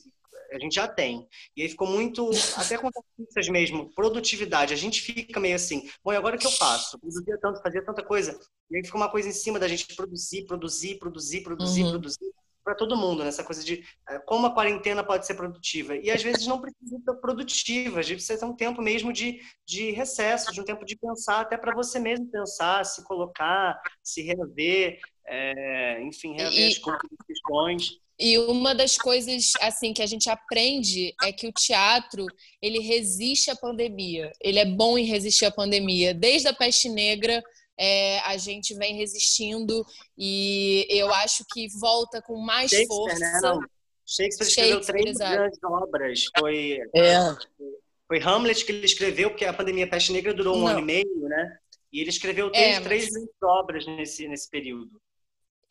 a 0.54 0.58
gente 0.58 0.74
já 0.74 0.88
tem. 0.88 1.28
E 1.54 1.64
aí 1.64 1.68
ficou 1.68 1.86
muito, 1.86 2.30
até 2.56 2.78
com 2.78 2.88
artistas 2.88 3.50
mesmo, 3.50 3.94
produtividade. 3.94 4.74
A 4.74 4.78
gente 4.78 5.02
fica 5.02 5.38
meio 5.38 5.56
assim, 5.56 5.90
bom, 6.02 6.14
e 6.14 6.16
agora 6.16 6.38
o 6.38 6.40
que 6.40 6.48
eu 6.48 6.52
faço? 6.52 6.98
Produzia 6.98 7.38
tanto, 7.42 7.62
fazia 7.62 7.84
tanta 7.84 8.02
coisa. 8.02 8.40
E 8.72 8.78
aí 8.78 8.86
fica 8.86 8.96
uma 8.96 9.12
coisa 9.12 9.28
em 9.28 9.34
cima 9.34 9.60
da 9.60 9.68
gente 9.68 9.94
produzir, 9.98 10.46
produzir, 10.46 10.98
produzir, 10.98 11.42
produzir, 11.42 11.84
uhum. 11.84 11.92
produzir 11.92 12.34
para 12.66 12.74
todo 12.74 12.98
mundo, 12.98 13.24
nessa 13.24 13.44
né? 13.44 13.46
coisa 13.46 13.64
de 13.64 13.86
é, 14.10 14.18
como 14.20 14.48
a 14.48 14.54
quarentena 14.54 15.04
pode 15.04 15.28
ser 15.28 15.36
produtiva. 15.36 15.96
E 15.96 16.10
às 16.10 16.24
vezes 16.24 16.48
não 16.48 16.60
precisa 16.60 16.98
ser 16.98 17.14
produtiva, 17.22 18.00
às 18.00 18.08
vezes 18.08 18.26
precisa 18.26 18.40
ter 18.40 18.52
um 18.52 18.56
tempo 18.56 18.82
mesmo 18.82 19.14
de, 19.14 19.40
de 19.64 19.92
recesso, 19.92 20.52
de 20.52 20.60
um 20.60 20.66
tempo 20.66 20.84
de 20.84 20.98
pensar, 20.98 21.42
até 21.42 21.58
para 21.58 21.76
você 21.76 22.00
mesmo 22.00 22.26
pensar, 22.26 22.84
se 22.84 23.04
colocar, 23.04 23.80
se 24.04 24.24
rever, 24.24 25.00
é, 25.28 26.02
enfim, 26.02 26.34
rever 26.34 26.52
e, 26.52 26.68
as 26.68 26.80
questões. 27.28 28.00
E 28.18 28.38
uma 28.40 28.74
das 28.74 28.98
coisas 28.98 29.52
assim 29.62 29.94
que 29.94 30.02
a 30.02 30.08
gente 30.08 30.30
aprende 30.30 31.14
é 31.22 31.32
que 31.32 31.48
o 31.48 31.52
teatro 31.52 32.26
ele 32.62 32.80
resiste 32.80 33.52
à 33.52 33.56
pandemia. 33.56 34.32
Ele 34.42 34.58
é 34.58 34.66
bom 34.66 34.98
em 34.98 35.04
resistir 35.04 35.46
à 35.46 35.52
pandemia, 35.52 36.14
desde 36.14 36.48
a 36.48 36.54
peste 36.54 36.90
negra 36.90 37.44
é, 37.78 38.20
a 38.22 38.38
gente 38.38 38.74
vem 38.76 38.96
resistindo 38.96 39.86
e 40.18 40.86
eu 40.90 41.14
acho 41.14 41.44
que 41.52 41.68
volta 41.80 42.22
com 42.22 42.38
mais 42.38 42.70
Shakespeare, 42.72 42.88
força. 42.96 43.20
Né? 43.20 43.40
Não. 43.42 43.60
Shakespeare 44.08 44.48
escreveu 44.48 44.82
três 44.82 45.10
exato. 45.12 45.34
grandes 45.34 45.60
obras. 45.64 46.26
Foi, 46.40 46.80
é. 46.96 47.18
foi 47.58 47.68
Foi 48.08 48.20
Hamlet 48.20 48.64
que 48.66 48.72
ele 48.72 48.86
escreveu, 48.86 49.30
porque 49.32 49.46
a 49.46 49.54
pandemia 49.54 49.90
peste 49.90 50.12
negra 50.12 50.34
durou 50.34 50.56
um 50.56 50.62
Não. 50.62 50.68
ano 50.68 50.80
e 50.80 50.84
meio, 50.84 51.28
né? 51.28 51.58
E 51.92 52.02
ele 52.02 52.10
escreveu 52.10 52.48
É, 52.48 52.52
três, 52.52 52.74
mas- 52.76 52.84
três 52.84 53.10
grandes 53.12 53.36
obras 53.44 53.88
nesse, 53.88 54.28
nesse 54.28 54.50
período. 54.50 55.02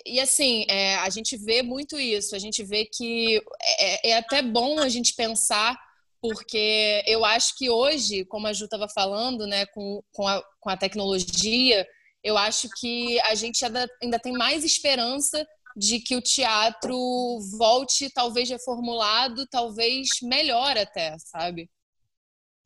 E 0.04 0.20
assim, 0.20 0.66
é, 0.68 0.96
a 0.96 1.08
gente 1.08 1.36
vê 1.36 1.62
muito 1.62 1.98
isso. 1.98 2.34
A 2.34 2.38
gente 2.38 2.62
vê 2.64 2.84
que 2.84 3.40
é, 3.78 4.10
é 4.10 4.16
até 4.18 4.42
bom 4.42 4.78
a 4.78 4.88
gente 4.88 5.14
pensar, 5.14 5.78
porque 6.24 7.04
eu 7.06 7.22
acho 7.22 7.54
que 7.54 7.68
hoje, 7.68 8.24
como 8.24 8.46
a 8.46 8.52
Ju 8.54 8.64
estava 8.64 8.88
falando, 8.88 9.46
né, 9.46 9.66
com, 9.66 10.02
com, 10.10 10.26
a, 10.26 10.42
com 10.58 10.70
a 10.70 10.76
tecnologia, 10.76 11.86
eu 12.22 12.38
acho 12.38 12.66
que 12.80 13.20
a 13.20 13.34
gente 13.34 13.62
ainda, 13.62 13.86
ainda 14.02 14.18
tem 14.18 14.32
mais 14.32 14.64
esperança 14.64 15.46
de 15.76 16.00
que 16.00 16.16
o 16.16 16.22
teatro 16.22 16.96
volte, 17.58 18.08
talvez 18.08 18.48
reformulado, 18.48 19.46
talvez 19.48 20.08
melhor 20.22 20.78
até, 20.78 21.14
sabe? 21.18 21.68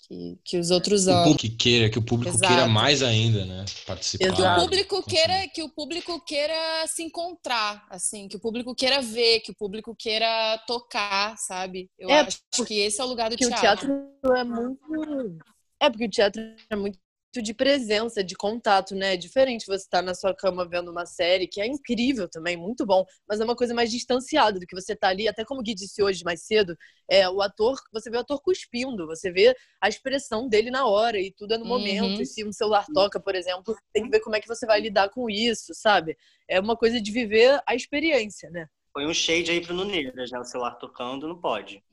Que, 0.09 0.39
que 0.43 0.59
os 0.59 0.71
outros 0.71 1.07
O 1.07 1.13
público 1.13 1.39
que 1.39 1.49
queira, 1.51 1.91
que 1.91 1.99
o 1.99 2.03
público 2.03 2.35
Exato. 2.35 2.49
queira 2.49 2.67
mais 2.67 3.03
ainda, 3.03 3.45
né? 3.45 3.65
Participar. 3.87 4.35
que 4.35 4.41
o 4.41 4.55
público 4.55 5.03
queira 5.03 5.49
que 5.49 5.63
o 5.63 5.69
público 5.69 6.25
queira 6.25 6.55
se 6.87 7.03
encontrar 7.03 7.87
assim 7.91 8.27
que 8.27 8.37
o 8.37 8.41
público 8.41 8.75
queira 8.75 9.03
ver 9.03 9.41
que 9.41 9.51
o 9.51 9.55
público 9.55 9.95
queira 9.95 10.57
tocar 10.67 11.37
sabe 11.37 11.91
eu 11.99 12.09
É, 12.09 12.21
acho 12.21 12.41
que 12.67 12.81
esse 12.81 13.01
é 13.01 13.05
o 13.05 13.07
lugar 13.07 13.29
do 13.29 13.37
Porque 13.37 13.45
o 13.55 13.61
teatro. 13.61 13.87
teatro 13.87 14.37
é 14.37 14.45
muito. 14.45 15.39
É 15.81 15.91
porque 15.91 16.07
o 16.07 16.11
teatro 16.11 16.43
é 16.71 16.77
muito 16.77 16.99
de 17.33 17.53
presença, 17.55 18.25
de 18.25 18.35
contato, 18.35 18.95
né? 18.95 19.15
É 19.15 19.17
diferente 19.17 19.67
você 19.67 19.85
estar 19.85 20.03
na 20.03 20.15
sua 20.15 20.35
cama 20.35 20.67
vendo 20.69 20.91
uma 20.91 21.05
série, 21.07 21.47
que 21.47 21.61
é 21.61 21.67
incrível 21.67 22.29
também, 22.29 22.57
muito 22.57 22.87
bom, 22.87 23.05
mas 23.29 23.39
é 23.41 23.45
uma 23.45 23.55
coisa 23.55 23.75
mais 23.75 23.91
distanciada 23.91 24.59
do 24.59 24.67
que 24.67 24.75
você 24.75 24.97
tá 24.97 25.09
ali, 25.09 25.29
até 25.29 25.45
como 25.45 25.61
o 25.61 25.63
Gui 25.63 25.75
disse 25.75 26.03
hoje 26.03 26.25
mais 26.25 26.43
cedo, 26.43 26.77
é 27.09 27.29
o 27.29 27.41
ator, 27.43 27.77
você 27.93 28.11
vê 28.11 28.17
o 28.17 28.21
ator 28.21 28.41
cuspindo, 28.43 29.07
você 29.07 29.31
vê 29.31 29.55
a 29.81 29.89
expressão 29.89 30.49
dele 30.49 30.71
na 30.71 30.87
hora 30.87 31.21
e 31.21 31.31
tudo 31.33 31.55
é 31.55 31.59
no 31.59 31.65
Uhum. 31.65 31.69
momento. 31.69 32.23
E 32.23 32.27
se 32.27 32.45
um 32.45 32.53
celular 32.53 32.87
toca, 32.95 33.21
por 33.21 33.35
exemplo, 33.35 33.77
tem 33.93 34.05
que 34.05 34.11
ver 34.11 34.21
como 34.21 34.35
é 34.37 34.41
que 34.41 34.49
você 34.49 34.67
vai 34.67 34.81
lidar 34.81 35.11
com 35.11 35.29
isso, 35.29 35.73
sabe? 35.75 36.17
É 36.49 36.59
uma 36.59 36.77
coisa 36.77 37.01
de 37.01 37.13
viver 37.13 37.61
a 37.67 37.75
experiência, 37.75 38.51
né? 38.51 38.67
Foi 38.93 39.07
um 39.07 39.15
shade 39.15 39.51
aí 39.51 39.61
pro 39.61 39.75
Nuneiras, 39.75 40.31
né? 40.31 40.39
O 40.41 40.45
celular 40.45 40.73
tocando, 40.77 41.29
não 41.29 41.39
pode. 41.41 41.83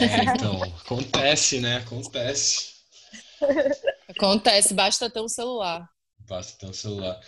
É, 0.00 0.24
então, 0.24 0.62
acontece, 0.62 1.60
né? 1.60 1.78
Acontece. 1.78 2.75
Acontece 4.08 4.74
basta 4.74 5.10
ter 5.10 5.20
um 5.20 5.28
celular 5.28 5.88
Basta 6.28 6.58
ter 6.58 6.66
um 6.66 6.72
celular. 6.72 7.20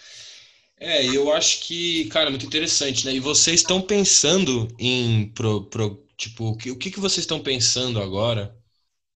É, 0.78 1.04
eu 1.06 1.32
acho 1.32 1.61
que, 1.62 2.06
cara, 2.09 2.30
muito 2.30 2.46
interessante, 2.46 3.04
né? 3.06 3.14
E 3.14 3.20
vocês 3.20 3.61
estão 3.61 3.82
pensando 3.82 4.68
em, 4.78 5.30
pro, 5.32 5.66
pro- 5.68 6.06
tipo, 6.16 6.46
o 6.50 6.56
que, 6.56 6.70
o 6.70 6.78
que 6.78 6.90
que 6.90 7.00
vocês 7.00 7.20
estão 7.24 7.40
pensando 7.42 8.00
agora 8.00 8.56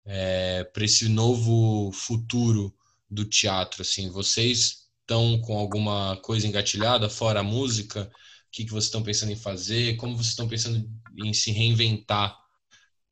é, 0.06 0.64
para 0.66 0.86
esse 0.86 1.08
novo 1.10 1.92
futuro 1.94 2.74
do 3.10 3.26
teatro, 3.26 3.82
assim? 3.82 4.10
Vocês 4.10 4.88
estão 5.02 5.40
com 5.42 5.58
alguma 5.58 6.18
coisa 6.18 6.48
engatilhada 6.48 7.10
fora 7.10 7.42
a 7.42 7.44
música? 7.44 8.12
O 8.48 8.52
que 8.52 8.66
que 8.66 8.72
vocês 8.72 8.86
estão 8.86 9.04
pensando 9.04 9.32
em 9.32 9.36
fazer? 9.36 9.96
Como 9.98 10.16
vocês 10.16 10.30
estão 10.30 10.48
pensando 10.48 10.90
em 11.18 11.34
se 11.34 11.52
reinventar 11.52 12.38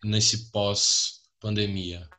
nesse 0.04 0.52
pós-pandemia? 0.52 2.10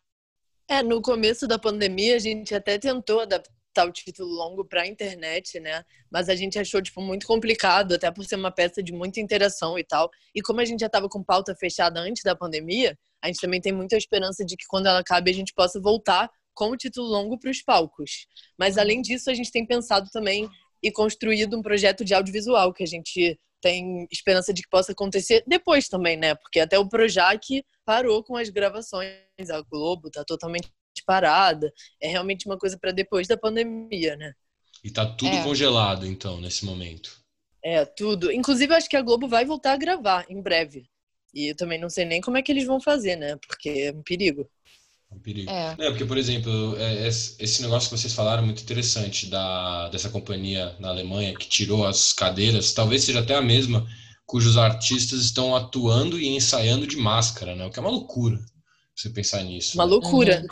É, 0.73 0.85
no 0.85 1.03
começo 1.03 1.49
da 1.49 1.59
pandemia, 1.59 2.15
a 2.15 2.19
gente 2.21 2.55
até 2.55 2.79
tentou 2.79 3.19
adaptar 3.19 3.89
o 3.89 3.91
título 3.91 4.29
longo 4.29 4.65
para 4.65 4.83
a 4.83 4.87
internet, 4.87 5.59
né? 5.59 5.85
Mas 6.09 6.29
a 6.29 6.37
gente 6.37 6.61
achou, 6.61 6.81
tipo, 6.81 7.01
muito 7.03 7.27
complicado, 7.27 7.95
até 7.95 8.09
por 8.09 8.25
ser 8.25 8.37
uma 8.37 8.53
peça 8.53 8.81
de 8.81 8.93
muita 8.93 9.19
interação 9.19 9.77
e 9.77 9.83
tal. 9.83 10.09
E 10.33 10.41
como 10.41 10.61
a 10.61 10.65
gente 10.65 10.79
já 10.79 10.87
estava 10.87 11.09
com 11.09 11.25
pauta 11.25 11.57
fechada 11.57 11.99
antes 11.99 12.23
da 12.23 12.37
pandemia, 12.37 12.97
a 13.21 13.27
gente 13.27 13.41
também 13.41 13.61
tem 13.61 13.73
muita 13.73 13.97
esperança 13.97 14.45
de 14.45 14.57
que 14.57 14.65
quando 14.69 14.87
ela 14.87 15.01
acabe, 15.01 15.29
a 15.29 15.35
gente 15.35 15.53
possa 15.53 15.81
voltar 15.81 16.31
com 16.55 16.71
o 16.71 16.77
título 16.77 17.09
longo 17.09 17.37
para 17.37 17.51
os 17.51 17.61
palcos. 17.61 18.29
Mas, 18.57 18.79
além 18.79 19.03
disso, 19.03 19.29
a 19.29 19.35
gente 19.35 19.51
tem 19.51 19.67
pensado 19.67 20.09
também 20.13 20.49
e 20.81 20.93
construído 20.93 21.59
um 21.59 21.63
projeto 21.63 22.05
de 22.05 22.15
audiovisual 22.15 22.73
que 22.73 22.85
a 22.85 22.87
gente 22.87 23.37
tem 23.61 24.07
esperança 24.11 24.53
de 24.53 24.63
que 24.63 24.69
possa 24.69 24.93
acontecer 24.93 25.43
depois 25.47 25.89
também, 25.89 26.17
né? 26.17 26.35
Porque 26.35 26.61
até 26.61 26.79
o 26.79 26.89
Projac 26.89 27.65
parou 27.85 28.23
com 28.25 28.37
as 28.37 28.49
gravações, 28.49 29.13
a 29.51 29.61
Globo 29.63 30.11
tá 30.11 30.25
totalmente 30.25 30.69
parada. 31.07 31.73
É 32.01 32.09
realmente 32.09 32.47
uma 32.47 32.59
coisa 32.59 32.79
para 32.79 32.93
depois 32.93 33.27
da 33.29 33.37
pandemia, 33.37 34.17
né? 34.17 34.33
E 34.85 34.91
tá 34.91 35.07
tudo 35.07 35.37
É. 35.37 35.43
congelado, 35.43 36.07
então, 36.07 36.41
nesse 36.41 36.65
momento. 36.65 37.21
É, 37.63 37.85
tudo. 37.85 38.33
Inclusive, 38.33 38.73
eu 38.73 38.77
acho 38.77 38.89
que 38.89 38.97
a 38.97 39.03
Globo 39.03 39.29
vai 39.29 39.45
voltar 39.45 39.73
a 39.73 39.77
gravar 39.77 40.25
em 40.31 40.41
breve. 40.41 40.89
E 41.35 41.51
eu 41.53 41.57
também 41.57 41.79
não 41.79 41.89
sei 41.91 42.05
nem 42.05 42.21
como 42.21 42.37
é 42.39 42.43
que 42.43 42.51
eles 42.51 42.65
vão 42.67 42.81
fazer, 42.81 43.17
né? 43.17 43.37
Porque 43.47 43.69
é 43.69 43.93
um 43.93 44.03
perigo. 44.03 44.51
É 45.11 45.15
um 45.15 45.19
perigo. 45.19 45.51
é 45.51 45.77
É, 45.79 45.91
porque, 45.91 46.05
por 46.05 46.17
exemplo, 46.17 46.77
é, 46.79 47.09
esse 47.09 47.35
esse 47.39 47.63
negócio 47.63 47.91
que 47.91 47.99
vocês 47.99 48.13
falaram 48.13 48.43
é 48.43 48.47
muito 48.47 48.63
interessante 48.63 49.27
da, 49.27 49.89
dessa 49.89 50.09
companhia 50.09 50.75
na 50.79 50.89
Alemanha 50.89 51.35
que 51.35 51.49
tirou 51.49 51.87
as 51.87 52.13
cadeiras, 52.13 52.73
talvez 52.73 53.05
seja 53.05 53.21
até 53.21 53.35
a 53.35 53.43
mesma 53.43 53.87
cujos 54.27 54.57
artistas 54.57 55.23
estão 55.23 55.57
atuando 55.57 56.19
e 56.19 56.29
ensaiando 56.29 56.87
de 56.87 56.97
máscara, 56.97 57.57
né? 57.57 57.67
O 57.67 57.71
que 57.71 57.81
é 57.81 57.83
uma 57.83 57.91
loucura 57.91 58.39
você 58.95 59.11
pensar 59.11 59.43
nisso. 59.43 59.77
Uma 59.77 59.85
né? 59.85 59.91
loucura. 59.91 60.47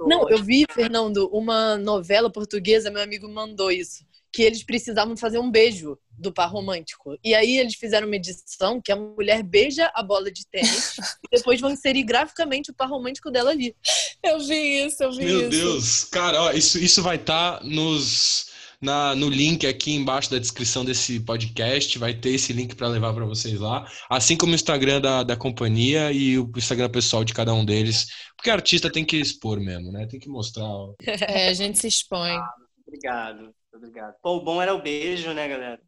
Não, 0.00 0.28
eu 0.28 0.42
vi, 0.42 0.66
Fernando, 0.70 1.28
uma 1.32 1.76
novela 1.76 2.30
portuguesa, 2.30 2.90
meu 2.90 3.02
amigo 3.02 3.28
mandou 3.28 3.70
isso, 3.70 4.04
que 4.32 4.42
eles 4.42 4.62
precisavam 4.62 5.16
fazer 5.16 5.38
um 5.38 5.50
beijo 5.50 5.98
do 6.10 6.32
par 6.32 6.50
romântico. 6.50 7.16
E 7.22 7.34
aí 7.34 7.58
eles 7.58 7.74
fizeram 7.74 8.06
uma 8.06 8.16
edição 8.16 8.80
que 8.80 8.92
a 8.92 8.96
mulher 8.96 9.42
beija 9.42 9.90
a 9.94 10.02
bola 10.02 10.30
de 10.30 10.46
tênis 10.46 10.96
e 11.24 11.36
depois 11.36 11.60
vão 11.60 11.70
inserir 11.70 12.04
graficamente 12.04 12.70
o 12.70 12.74
par 12.74 12.88
romântico 12.88 13.30
dela 13.30 13.50
ali. 13.50 13.74
eu 14.22 14.38
vi 14.40 14.86
isso 14.86 15.02
eu 15.02 15.12
vi 15.12 15.24
Meu 15.24 15.40
isso 15.40 15.50
Deus, 15.50 16.04
cara, 16.04 16.42
ó, 16.42 16.52
isso, 16.52 16.78
isso 16.78 17.02
vai 17.02 17.16
estar 17.16 17.62
nos 17.64 18.46
na, 18.80 19.14
no 19.14 19.28
link 19.28 19.66
aqui 19.66 19.92
embaixo 19.92 20.30
da 20.30 20.38
descrição 20.38 20.84
desse 20.84 21.20
podcast, 21.20 21.98
vai 21.98 22.14
ter 22.14 22.30
esse 22.30 22.52
link 22.52 22.74
para 22.74 22.88
levar 22.88 23.14
para 23.14 23.24
vocês 23.24 23.58
lá, 23.58 23.90
assim 24.10 24.36
como 24.36 24.52
o 24.52 24.54
Instagram 24.54 25.00
da, 25.00 25.22
da 25.22 25.36
companhia 25.36 26.12
e 26.12 26.38
o 26.38 26.50
Instagram 26.56 26.90
pessoal 26.90 27.24
de 27.24 27.32
cada 27.32 27.54
um 27.54 27.64
deles, 27.64 28.06
porque 28.36 28.50
artista 28.50 28.90
tem 28.90 29.04
que 29.04 29.16
expor 29.16 29.60
mesmo, 29.60 29.90
né? 29.90 30.06
Tem 30.06 30.20
que 30.20 30.28
mostrar. 30.28 30.64
ó. 30.64 30.94
é, 31.04 31.48
a 31.48 31.54
gente 31.54 31.78
se 31.78 31.88
expõe 31.88 32.38
Obrigado, 32.86 33.52
obrigado. 33.76 34.14
Pô, 34.22 34.36
o 34.36 34.44
bom 34.44 34.60
era 34.60 34.74
o 34.74 34.82
beijo, 34.82 35.32
né, 35.32 35.48
galera? 35.48 35.80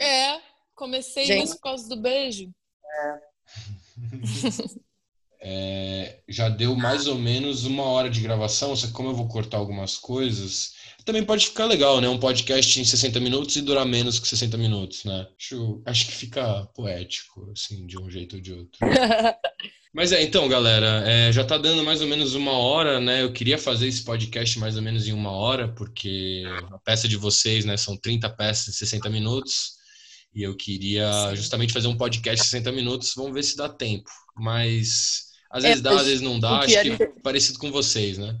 é 0.00 0.40
comecei 0.74 1.26
Gente. 1.26 1.44
isso 1.44 1.56
por 1.56 1.62
causa 1.62 1.88
do 1.88 2.00
beijo 2.00 2.50
É, 5.38 6.22
já 6.26 6.48
deu 6.48 6.74
mais 6.74 7.06
ou 7.06 7.14
menos 7.14 7.64
uma 7.66 7.84
hora 7.84 8.10
de 8.10 8.20
gravação, 8.20 8.74
só 8.74 8.86
que 8.86 8.92
como 8.92 9.10
eu 9.10 9.14
vou 9.14 9.28
cortar 9.28 9.58
algumas 9.58 9.96
coisas, 9.96 10.74
também 11.06 11.24
pode 11.24 11.46
ficar 11.46 11.66
legal, 11.66 12.00
né? 12.00 12.08
Um 12.08 12.18
podcast 12.18 12.80
em 12.80 12.84
60 12.84 13.20
minutos 13.20 13.54
e 13.54 13.62
durar 13.62 13.86
menos 13.86 14.18
que 14.18 14.26
60 14.26 14.58
minutos, 14.58 15.04
né? 15.04 15.26
Acho, 15.38 15.80
acho 15.86 16.06
que 16.06 16.12
fica 16.12 16.66
poético, 16.74 17.48
assim, 17.52 17.86
de 17.86 17.96
um 17.96 18.10
jeito 18.10 18.36
ou 18.36 18.42
de 18.42 18.52
outro. 18.52 18.78
Mas 19.94 20.12
é, 20.12 20.20
então, 20.22 20.46
galera, 20.48 21.08
é, 21.08 21.32
já 21.32 21.42
tá 21.44 21.56
dando 21.56 21.82
mais 21.82 22.02
ou 22.02 22.08
menos 22.08 22.34
uma 22.34 22.52
hora, 22.52 23.00
né? 23.00 23.22
Eu 23.22 23.32
queria 23.32 23.56
fazer 23.56 23.86
esse 23.86 24.02
podcast 24.02 24.58
mais 24.58 24.76
ou 24.76 24.82
menos 24.82 25.06
em 25.06 25.12
uma 25.12 25.30
hora, 25.30 25.68
porque 25.68 26.42
a 26.72 26.78
peça 26.80 27.08
de 27.08 27.16
vocês, 27.16 27.64
né, 27.64 27.76
são 27.78 27.96
30 27.96 28.28
peças 28.30 28.68
em 28.68 28.72
60 28.72 29.08
minutos. 29.08 29.76
E 30.34 30.42
eu 30.42 30.54
queria 30.54 31.34
justamente 31.34 31.72
fazer 31.72 31.86
um 31.86 31.96
podcast 31.96 32.42
de 32.42 32.50
60 32.50 32.72
minutos. 32.72 33.12
Vamos 33.16 33.32
ver 33.32 33.42
se 33.44 33.56
dá 33.56 33.70
tempo. 33.70 34.10
Mas 34.36 35.26
às 35.50 35.64
É, 35.64 35.68
vezes 35.68 35.82
dá, 35.82 35.90
mas 35.92 36.00
às 36.00 36.06
vezes 36.08 36.20
não 36.20 36.38
dá. 36.38 36.58
Acho 36.58 36.82
que 36.82 37.02
é 37.02 37.06
parecido 37.22 37.58
com 37.58 37.70
vocês, 37.70 38.18
né? 38.18 38.36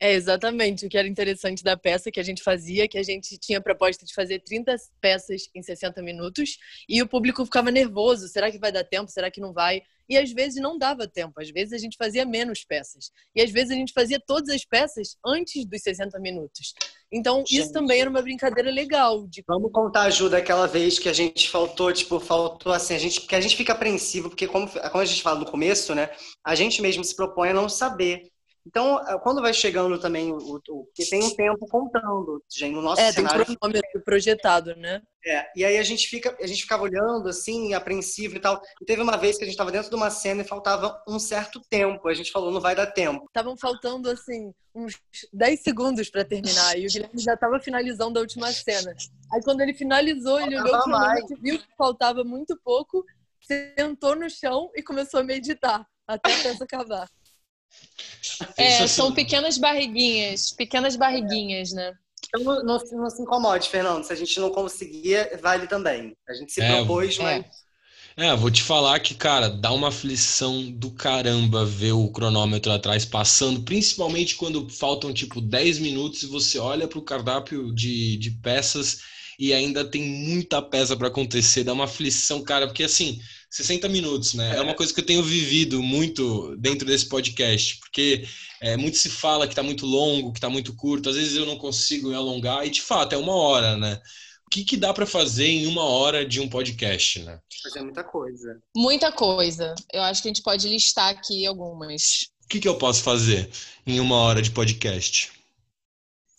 É, 0.00 0.12
exatamente. 0.12 0.86
O 0.86 0.88
que 0.88 0.96
era 0.96 1.08
interessante 1.08 1.62
da 1.64 1.76
peça 1.76 2.10
que 2.10 2.20
a 2.20 2.22
gente 2.22 2.42
fazia, 2.42 2.86
que 2.86 2.98
a 2.98 3.02
gente 3.02 3.36
tinha 3.36 3.58
a 3.58 3.62
proposta 3.62 4.06
de 4.06 4.14
fazer 4.14 4.40
30 4.40 4.76
peças 5.00 5.48
em 5.54 5.62
60 5.62 6.00
minutos 6.02 6.56
e 6.88 7.02
o 7.02 7.08
público 7.08 7.44
ficava 7.44 7.70
nervoso. 7.70 8.28
Será 8.28 8.50
que 8.50 8.58
vai 8.58 8.70
dar 8.70 8.84
tempo? 8.84 9.10
Será 9.10 9.30
que 9.30 9.40
não 9.40 9.52
vai? 9.52 9.82
E 10.08 10.16
às 10.16 10.32
vezes 10.32 10.60
não 10.62 10.78
dava 10.78 11.06
tempo. 11.06 11.40
Às 11.40 11.50
vezes 11.50 11.72
a 11.72 11.78
gente 11.78 11.96
fazia 11.96 12.24
menos 12.24 12.64
peças. 12.64 13.10
E 13.34 13.42
às 13.42 13.50
vezes 13.50 13.72
a 13.72 13.74
gente 13.74 13.92
fazia 13.92 14.18
todas 14.18 14.48
as 14.54 14.64
peças 14.64 15.16
antes 15.26 15.66
dos 15.66 15.82
60 15.82 16.18
minutos. 16.18 16.72
Então, 17.12 17.42
isso 17.44 17.64
Gente. 17.64 17.72
também 17.72 18.00
era 18.00 18.08
uma 18.08 18.22
brincadeira 18.22 18.70
legal. 18.70 19.26
De... 19.26 19.42
Vamos 19.46 19.70
contar 19.70 20.02
a 20.02 20.10
Ju 20.10 20.30
daquela 20.30 20.66
vez 20.66 20.98
que 20.98 21.08
a 21.08 21.12
gente 21.12 21.50
faltou, 21.50 21.92
tipo, 21.92 22.18
faltou 22.20 22.72
assim, 22.72 22.94
a 22.94 22.98
gente, 22.98 23.20
porque 23.20 23.34
a 23.34 23.40
gente 23.40 23.56
fica 23.56 23.72
apreensivo, 23.72 24.30
porque 24.30 24.46
como, 24.46 24.68
como 24.68 25.02
a 25.02 25.04
gente 25.04 25.22
fala 25.22 25.40
no 25.40 25.50
começo, 25.50 25.94
né, 25.94 26.10
a 26.44 26.54
gente 26.54 26.80
mesmo 26.80 27.04
se 27.04 27.14
propõe 27.14 27.50
a 27.50 27.54
não 27.54 27.68
saber. 27.68 28.30
Então, 28.66 29.00
quando 29.22 29.40
vai 29.40 29.54
chegando 29.54 29.98
também, 29.98 30.30
o, 30.30 30.36
o, 30.36 30.60
porque 30.84 31.06
tem 31.08 31.22
um 31.22 31.34
tempo 31.34 31.66
contando, 31.68 32.42
gente, 32.50 32.74
no 32.74 32.82
nosso 32.82 33.00
É, 33.00 33.12
tem 33.12 33.24
um 33.24 33.28
cenário. 33.28 33.56
cronômetro 33.56 34.00
projetado, 34.04 34.76
né? 34.76 35.00
É, 35.24 35.46
e 35.56 35.64
aí 35.64 35.78
a 35.78 35.82
gente 35.82 36.06
fica, 36.08 36.36
a 36.40 36.46
gente 36.46 36.62
ficava 36.62 36.82
olhando 36.82 37.28
assim, 37.28 37.74
apreensivo 37.74 38.36
e 38.36 38.40
tal. 38.40 38.60
E 38.80 38.84
teve 38.84 39.02
uma 39.02 39.16
vez 39.16 39.36
que 39.36 39.44
a 39.44 39.46
gente 39.46 39.54
estava 39.54 39.72
dentro 39.72 39.90
de 39.90 39.96
uma 39.96 40.10
cena 40.10 40.42
e 40.42 40.46
faltava 40.46 41.02
um 41.08 41.18
certo 41.18 41.60
tempo. 41.68 42.08
A 42.08 42.14
gente 42.14 42.30
falou, 42.30 42.50
não 42.50 42.60
vai 42.60 42.74
dar 42.74 42.86
tempo. 42.86 43.24
Estavam 43.26 43.56
faltando, 43.56 44.10
assim, 44.10 44.52
uns 44.74 44.98
10 45.32 45.60
segundos 45.60 46.08
para 46.10 46.24
terminar. 46.24 46.78
E 46.78 46.86
o 46.86 46.90
Guilherme 46.90 47.20
já 47.20 47.34
estava 47.34 47.58
finalizando 47.60 48.18
a 48.18 48.22
última 48.22 48.50
cena. 48.52 48.94
Aí, 49.32 49.42
quando 49.42 49.60
ele 49.60 49.74
finalizou, 49.74 50.40
ele 50.40 50.56
olhou 50.56 50.66
o 50.66 50.70
Faltava 50.70 50.90
mais. 50.90 51.20
cronômetro, 51.20 51.42
viu 51.42 51.58
que 51.58 51.76
faltava 51.76 52.24
muito 52.24 52.58
pouco, 52.62 53.04
sentou 53.40 54.14
no 54.14 54.28
chão 54.30 54.70
e 54.74 54.82
começou 54.82 55.20
a 55.20 55.24
meditar 55.24 55.86
até 56.06 56.32
a 56.32 56.42
peça 56.42 56.64
acabar. 56.64 57.08
É, 58.56 58.86
Sensacional. 58.86 58.88
são 58.88 59.12
pequenas 59.14 59.58
barriguinhas, 59.58 60.52
pequenas 60.52 60.96
barriguinhas, 60.96 61.72
né? 61.72 61.94
Então 62.28 62.42
não, 62.44 62.62
não, 62.64 62.78
se- 62.78 62.94
não 62.94 63.08
se 63.10 63.22
incomode, 63.22 63.68
Fernando. 63.68 64.04
Se 64.04 64.12
a 64.12 64.16
gente 64.16 64.38
não 64.40 64.50
conseguir, 64.50 65.38
vale 65.40 65.66
também. 65.66 66.16
A 66.28 66.34
gente 66.34 66.52
se 66.52 66.60
É, 66.60 66.62
propôs, 66.62 67.18
é. 67.18 67.18
mas 67.18 67.44
É, 68.16 68.36
vou 68.36 68.50
te 68.50 68.62
falar 68.62 69.00
que, 69.00 69.14
cara, 69.14 69.48
dá 69.50 69.72
uma 69.72 69.88
aflição 69.88 70.70
do 70.72 70.90
caramba 70.92 71.64
ver 71.66 71.92
o 71.92 72.10
cronômetro 72.12 72.72
atrás 72.72 73.04
passando, 73.04 73.62
principalmente 73.62 74.36
quando 74.36 74.68
faltam 74.70 75.12
tipo 75.14 75.40
10 75.40 75.78
minutos 75.78 76.22
e 76.24 76.26
você 76.26 76.58
olha 76.58 76.88
pro 76.88 77.02
cardápio 77.02 77.74
de, 77.74 78.16
de 78.18 78.30
peças 78.32 79.00
e 79.38 79.52
ainda 79.54 79.84
tem 79.84 80.02
muita 80.02 80.62
peça 80.62 80.96
para 80.96 81.08
acontecer, 81.08 81.64
dá 81.64 81.72
uma 81.74 81.84
aflição, 81.84 82.42
cara, 82.44 82.66
porque 82.66 82.84
assim, 82.84 83.20
60 83.50 83.88
minutos, 83.88 84.34
né? 84.34 84.56
É 84.56 84.60
uma 84.60 84.74
coisa 84.74 84.92
que 84.92 85.00
eu 85.00 85.06
tenho 85.06 85.22
vivido 85.22 85.82
muito 85.82 86.56
dentro 86.56 86.86
desse 86.86 87.08
podcast, 87.08 87.78
porque 87.78 88.26
é, 88.60 88.76
muito 88.76 88.98
se 88.98 89.08
fala 89.08 89.48
que 89.48 89.54
tá 89.54 89.62
muito 89.62 89.86
longo, 89.86 90.32
que 90.32 90.40
tá 90.40 90.50
muito 90.50 90.74
curto, 90.74 91.08
às 91.08 91.16
vezes 91.16 91.36
eu 91.36 91.46
não 91.46 91.56
consigo 91.56 92.08
me 92.08 92.14
alongar, 92.14 92.66
e 92.66 92.70
de 92.70 92.82
fato 92.82 93.14
é 93.14 93.18
uma 93.18 93.34
hora, 93.34 93.76
né? 93.76 94.00
O 94.46 94.50
que, 94.50 94.64
que 94.64 94.76
dá 94.76 94.94
para 94.94 95.06
fazer 95.06 95.46
em 95.46 95.66
uma 95.66 95.84
hora 95.84 96.24
de 96.24 96.40
um 96.40 96.48
podcast, 96.48 97.20
né? 97.20 97.38
fazer 97.62 97.82
muita 97.82 98.04
coisa. 98.04 98.60
Muita 98.74 99.12
coisa. 99.12 99.74
Eu 99.92 100.02
acho 100.02 100.22
que 100.22 100.28
a 100.28 100.30
gente 100.30 100.42
pode 100.42 100.68
listar 100.68 101.10
aqui 101.10 101.46
algumas. 101.46 102.30
O 102.44 102.48
que, 102.48 102.60
que 102.60 102.68
eu 102.68 102.78
posso 102.78 103.02
fazer 103.02 103.50
em 103.86 104.00
uma 104.00 104.16
hora 104.16 104.40
de 104.40 104.50
podcast? 104.50 105.30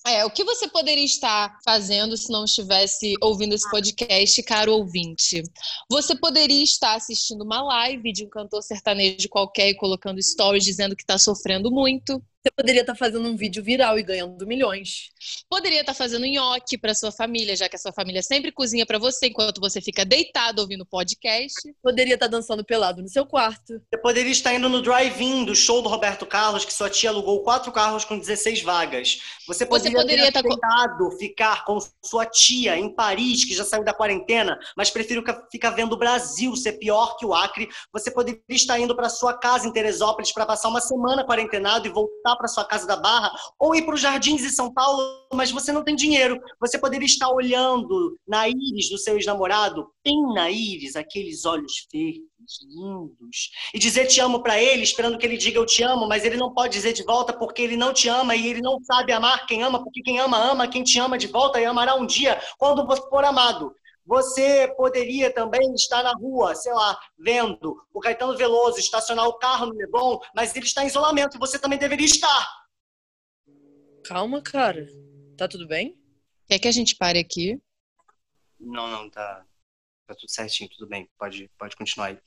É, 0.08 0.24
o 0.26 0.30
que 0.30 0.44
você 0.44 0.68
poderia 0.68 1.04
estar 1.04 1.58
fazendo 1.64 2.16
se 2.16 2.32
não 2.32 2.46
estivesse 2.46 3.14
ouvindo 3.22 3.54
esse 3.54 3.70
podcast, 3.70 4.42
caro 4.44 4.74
ouvinte? 4.74 5.44
Você 5.90 6.16
poderia 6.16 6.64
estar 6.64 6.96
assistindo 6.96 7.44
uma 7.44 7.62
live 7.62 8.12
de 8.14 8.26
um 8.26 8.30
cantor 8.30 8.64
sertanejo 8.64 9.28
qualquer 9.30 9.70
e 9.70 9.76
colocando 9.76 10.22
stories 10.22 10.64
dizendo 10.64 10.96
que 10.96 11.04
está 11.04 11.18
sofrendo 11.18 11.70
muito. 11.70 12.24
Você 12.42 12.52
poderia 12.56 12.82
estar 12.82 12.96
fazendo 12.96 13.28
um 13.28 13.36
vídeo 13.36 13.62
viral 13.62 14.00
e 14.00 14.04
ganhando 14.04 14.48
milhões. 14.48 15.10
Poderia 15.50 15.82
estar 15.82 15.94
fazendo 15.94 16.26
nhoque 16.26 16.78
para 16.78 16.94
sua 16.96 17.12
família, 17.12 17.54
já 17.54 17.68
que 17.68 17.76
a 17.76 17.80
sua 17.80 17.92
família 17.92 18.24
sempre 18.24 18.50
cozinha 18.50 18.86
para 18.86 18.98
você 18.98 19.28
enquanto 19.28 19.60
você 19.60 19.82
fica 19.82 20.06
deitado 20.06 20.60
ouvindo 20.62 20.86
podcast. 20.86 21.54
Poderia 21.84 22.14
estar 22.14 22.28
dançando 22.28 22.64
pelado 22.64 23.02
no 23.02 23.10
seu 23.10 23.26
quarto. 23.26 23.74
Você 23.92 24.02
poderia 24.02 24.32
estar 24.32 24.54
indo 24.54 24.70
no 24.70 24.82
drive-in 24.82 25.44
do 25.44 25.54
show 25.54 25.82
do 25.82 25.90
Roberto 25.90 26.26
Carlos, 26.26 26.64
que 26.64 26.72
sua 26.72 26.90
tia 26.90 27.10
alugou 27.10 27.44
quatro 27.44 27.74
carros 27.74 28.06
com 28.06 28.18
16 28.18 28.62
vagas. 28.62 29.20
Você 29.46 29.66
poderia, 29.66 29.98
poderia 30.00 30.32
ter 30.32 30.40
aceitado 30.40 31.12
ficar 31.20 31.66
com 31.66 31.78
sua 32.06 32.26
tia 32.26 32.78
em 32.78 32.88
Paris, 32.96 33.44
que 33.44 33.54
já 33.54 33.66
saiu 33.66 33.84
da 33.84 33.94
quarentena, 33.94 34.58
mas 34.78 34.90
prefiro 34.90 35.22
ca- 35.24 35.46
ficar 35.52 35.72
vendo 35.72 35.92
o 35.92 35.98
Brasil 35.98 36.56
ser 36.56 36.74
pior 36.74 37.18
que 37.18 37.26
o 37.26 37.34
Acre. 37.34 37.68
Você 37.92 38.10
poderia 38.10 38.40
estar 38.48 38.80
indo 38.80 38.96
para 38.96 39.10
sua 39.10 39.34
casa 39.38 39.68
em 39.68 39.74
Teresópolis 39.74 40.32
para 40.32 40.46
passar 40.46 40.70
uma 40.70 40.80
semana 40.80 41.26
quarentenado 41.26 41.86
e 41.86 41.92
voltar 41.92 42.29
para 42.36 42.48
sua 42.48 42.66
casa 42.66 42.88
da 42.88 42.96
Barra, 42.96 43.32
ou 43.60 43.76
ir 43.76 43.84
para 43.84 43.96
os 43.96 44.02
Jardins 44.02 44.42
de 44.42 44.50
São 44.50 44.74
Paulo, 44.74 45.02
mas 45.34 45.52
você 45.52 45.72
não 45.72 45.84
tem 45.84 45.96
dinheiro. 45.96 46.40
Você 46.60 46.78
poderia 46.78 47.06
estar 47.06 47.30
olhando 47.30 48.18
na 48.28 48.48
íris 48.48 48.90
do 48.90 48.98
seu 48.98 49.16
ex-namorado, 49.16 49.88
bem 50.04 50.22
na 50.34 50.50
íris, 50.50 50.96
aqueles 50.96 51.46
olhos 51.46 51.88
verdes, 51.92 52.24
lindos, 52.68 53.52
e 53.74 53.80
dizer 53.80 54.08
te 54.08 54.20
amo 54.20 54.42
para 54.42 54.62
ele, 54.62 54.84
esperando 54.84 55.18
que 55.18 55.26
ele 55.26 55.38
diga 55.38 55.60
eu 55.60 55.66
te 55.66 55.84
amo, 55.84 56.08
mas 56.08 56.26
ele 56.26 56.38
não 56.38 56.54
pode 56.54 56.74
dizer 56.74 56.94
de 56.94 57.04
volta 57.04 57.34
porque 57.34 57.62
ele 57.62 57.78
não 57.78 57.94
te 57.94 58.08
ama 58.08 58.36
e 58.36 58.48
ele 58.48 58.62
não 58.62 58.82
sabe 58.84 59.12
amar 59.12 59.46
quem 59.46 59.64
ama, 59.64 59.84
porque 59.84 60.02
quem 60.02 60.20
ama, 60.20 60.38
ama, 60.38 60.68
quem 60.68 60.84
te 60.84 61.00
ama 61.00 61.18
de 61.18 61.28
volta 61.28 61.60
e 61.60 61.66
amará 61.66 61.96
um 61.96 62.06
dia 62.06 62.40
quando 62.58 62.86
você 62.86 63.02
for 63.10 63.24
amado. 63.24 63.74
Você 64.10 64.68
poderia 64.76 65.32
também 65.32 65.72
estar 65.76 66.02
na 66.02 66.14
rua, 66.14 66.56
sei 66.56 66.74
lá, 66.74 67.00
vendo 67.16 67.80
o 67.94 68.00
Caetano 68.00 68.36
Veloso 68.36 68.80
estacionar 68.80 69.28
o 69.28 69.38
carro 69.38 69.68
no 69.68 69.76
Leblon, 69.76 70.18
mas 70.34 70.56
ele 70.56 70.66
está 70.66 70.84
em 70.84 70.88
isolamento 70.88 71.38
e 71.38 71.40
você 71.40 71.60
também 71.60 71.78
deveria 71.78 72.08
estar. 72.08 72.50
Calma, 74.04 74.42
cara. 74.42 74.88
Tá 75.38 75.48
tudo 75.48 75.68
bem? 75.68 75.96
Quer 76.48 76.58
que 76.58 76.68
a 76.68 76.72
gente 76.72 76.96
pare 76.96 77.20
aqui? 77.20 77.62
Não, 78.60 78.88
não, 78.88 79.08
tá, 79.12 79.46
tá 80.08 80.16
tudo 80.16 80.32
certinho, 80.32 80.72
tudo 80.72 80.90
bem. 80.90 81.08
Pode, 81.16 81.48
pode 81.56 81.76
continuar 81.76 82.08
aí. 82.08 82.20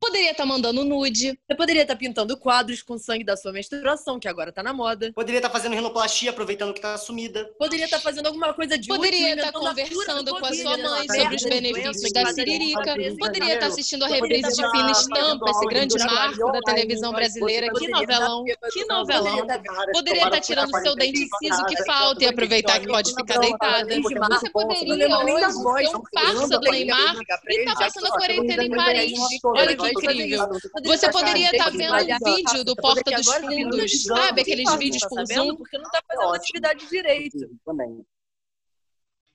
Poderia 0.00 0.30
estar 0.30 0.46
mandando 0.46 0.82
nude. 0.82 1.38
Você 1.46 1.54
poderia 1.54 1.82
estar 1.82 1.94
pintando 1.94 2.34
quadros 2.38 2.80
com 2.82 2.96
sangue 2.96 3.22
da 3.22 3.36
sua 3.36 3.52
menstruação, 3.52 4.18
que 4.18 4.26
agora 4.26 4.50
tá 4.50 4.62
na 4.62 4.72
moda. 4.72 5.12
Poderia 5.12 5.40
estar 5.40 5.50
fazendo 5.50 5.74
rinoplastia, 5.74 6.30
aproveitando 6.30 6.72
que 6.72 6.80
tá 6.80 6.96
sumida. 6.96 7.44
Poderia 7.58 7.84
estar 7.84 8.00
fazendo 8.00 8.26
alguma 8.26 8.54
coisa 8.54 8.78
de 8.78 8.88
Poderia 8.88 9.34
estar 9.34 9.48
a 9.48 9.50
do 9.50 9.60
conversando 9.60 10.30
com 10.30 10.46
a 10.46 10.54
sua 10.54 10.76
né? 10.78 10.82
mãe 10.82 11.06
sobre 11.06 11.36
os 11.36 11.42
benefícios 11.42 12.12
da 12.12 12.32
siririca. 12.32 12.96
Poderia 13.18 13.54
estar 13.54 13.66
assistindo 13.66 14.04
a 14.04 14.08
Poderia 14.08 14.36
reprise 14.36 14.56
de 14.56 14.64
estar 14.64 14.70
Fina 14.70 14.90
Estampa, 14.90 15.50
esse 15.50 15.66
grande 15.66 15.98
marco 15.98 16.52
da 16.52 16.60
televisão 16.60 17.12
brasileira. 17.12 17.70
Que 17.70 17.84
estar 17.84 18.00
novelão, 18.00 18.44
que 18.72 18.84
novelão. 18.86 19.46
poderia 19.92 20.24
estar 20.24 20.40
tirando 20.40 20.80
seu 20.80 20.96
dente 20.96 21.28
físico 21.38 21.66
que 21.66 21.84
falta 21.84 22.24
e 22.24 22.26
aproveitar 22.26 22.80
que 22.80 22.86
pode 22.86 23.14
ficar 23.14 23.38
deitada. 23.38 23.84
Você 23.84 24.50
poderia 24.50 25.18
hoje 25.18 25.88
ter 25.90 25.96
um 25.96 26.02
farsa 26.14 26.58
do 26.58 26.70
Neymar 26.70 27.16
e 27.50 27.64
tá 27.66 27.74
passando 27.74 28.06
a 28.06 28.10
quarentena 28.12 28.64
em 28.64 28.70
Paris. 28.70 29.18
Olha 29.44 29.76
que 29.76 29.89
incrível. 29.90 30.48
Você 30.84 31.10
poderia 31.10 31.50
estar 31.50 31.70
vendo 31.70 31.94
um 31.94 32.34
vídeo 32.34 32.64
do 32.64 32.76
Porta 32.76 33.10
dos 33.10 33.26
Fundos, 33.26 34.02
sabe? 34.04 34.42
Aqueles 34.42 34.74
vídeos 34.74 35.02
com 35.04 35.24
zoom. 35.26 35.56
Porque 35.56 35.78
não 35.78 35.90
tá 35.90 36.00
fazendo 36.06 36.34
atividade 36.34 36.88
direito. 36.88 37.38
Também. 37.64 38.04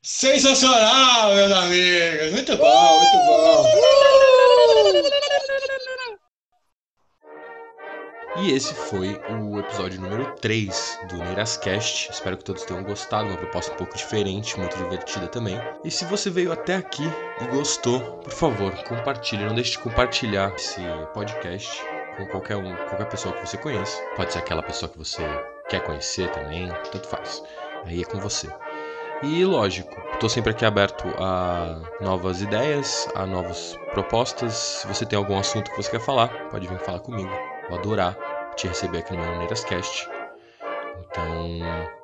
Sensacional, 0.01 1.33
meus 1.33 1.51
amigos! 1.51 2.31
Muito 2.31 2.55
bom, 2.57 2.99
muito 2.99 3.17
bom! 3.25 4.44
E 8.37 8.51
esse 8.51 8.73
foi 8.73 9.17
o 9.29 9.57
episódio 9.59 10.01
número 10.01 10.25
3 10.41 10.99
do 11.07 11.15
Neirascast. 11.15 12.11
Espero 12.11 12.35
que 12.35 12.43
todos 12.43 12.65
tenham 12.65 12.83
gostado, 12.83 13.29
uma 13.29 13.37
proposta 13.37 13.71
um 13.71 13.77
pouco 13.77 13.95
diferente, 13.95 14.59
muito 14.59 14.75
divertida 14.75 15.25
também. 15.27 15.57
E 15.85 15.89
se 15.89 16.03
você 16.03 16.29
veio 16.29 16.51
até 16.51 16.75
aqui 16.75 17.03
e 17.39 17.45
gostou, 17.55 18.01
por 18.17 18.33
favor, 18.33 18.73
compartilhe. 18.83 19.45
Não 19.45 19.55
deixe 19.55 19.71
de 19.71 19.79
compartilhar 19.79 20.53
esse 20.53 20.81
podcast 21.13 21.81
com 22.17 22.25
qualquer 22.25 22.57
um, 22.57 22.75
qualquer 22.75 23.07
pessoa 23.07 23.33
que 23.33 23.47
você 23.47 23.57
conheça. 23.57 24.01
Pode 24.17 24.33
ser 24.33 24.39
aquela 24.39 24.61
pessoa 24.61 24.89
que 24.89 24.97
você 24.97 25.23
quer 25.69 25.81
conhecer 25.85 26.29
também, 26.31 26.67
tanto 26.91 27.07
faz. 27.07 27.41
Aí 27.85 28.01
é 28.01 28.05
com 28.05 28.19
você. 28.19 28.49
E 29.23 29.45
lógico, 29.45 29.95
estou 30.11 30.27
sempre 30.29 30.51
aqui 30.51 30.65
aberto 30.65 31.07
a 31.17 31.79
novas 32.01 32.41
ideias, 32.41 33.07
a 33.15 33.25
novas 33.25 33.79
propostas. 33.93 34.53
Se 34.53 34.87
você 34.87 35.05
tem 35.05 35.17
algum 35.17 35.39
assunto 35.39 35.71
que 35.71 35.77
você 35.77 35.89
quer 35.89 36.01
falar, 36.01 36.27
pode 36.49 36.67
vir 36.67 36.79
falar 36.79 36.99
comigo. 36.99 37.54
Vou 37.69 37.77
adorar 37.77 38.15
te 38.55 38.67
receber 38.67 38.99
aqui 38.99 39.13
no 39.13 39.19
meu 39.19 39.31
Maneirascast. 39.31 40.09
Então, 40.99 41.59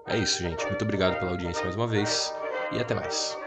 é 0.07 0.17
isso, 0.17 0.41
gente. 0.41 0.65
Muito 0.67 0.81
obrigado 0.83 1.19
pela 1.19 1.31
audiência 1.31 1.63
mais 1.63 1.75
uma 1.75 1.87
vez 1.87 2.33
e 2.71 2.79
até 2.79 2.93
mais. 2.93 3.40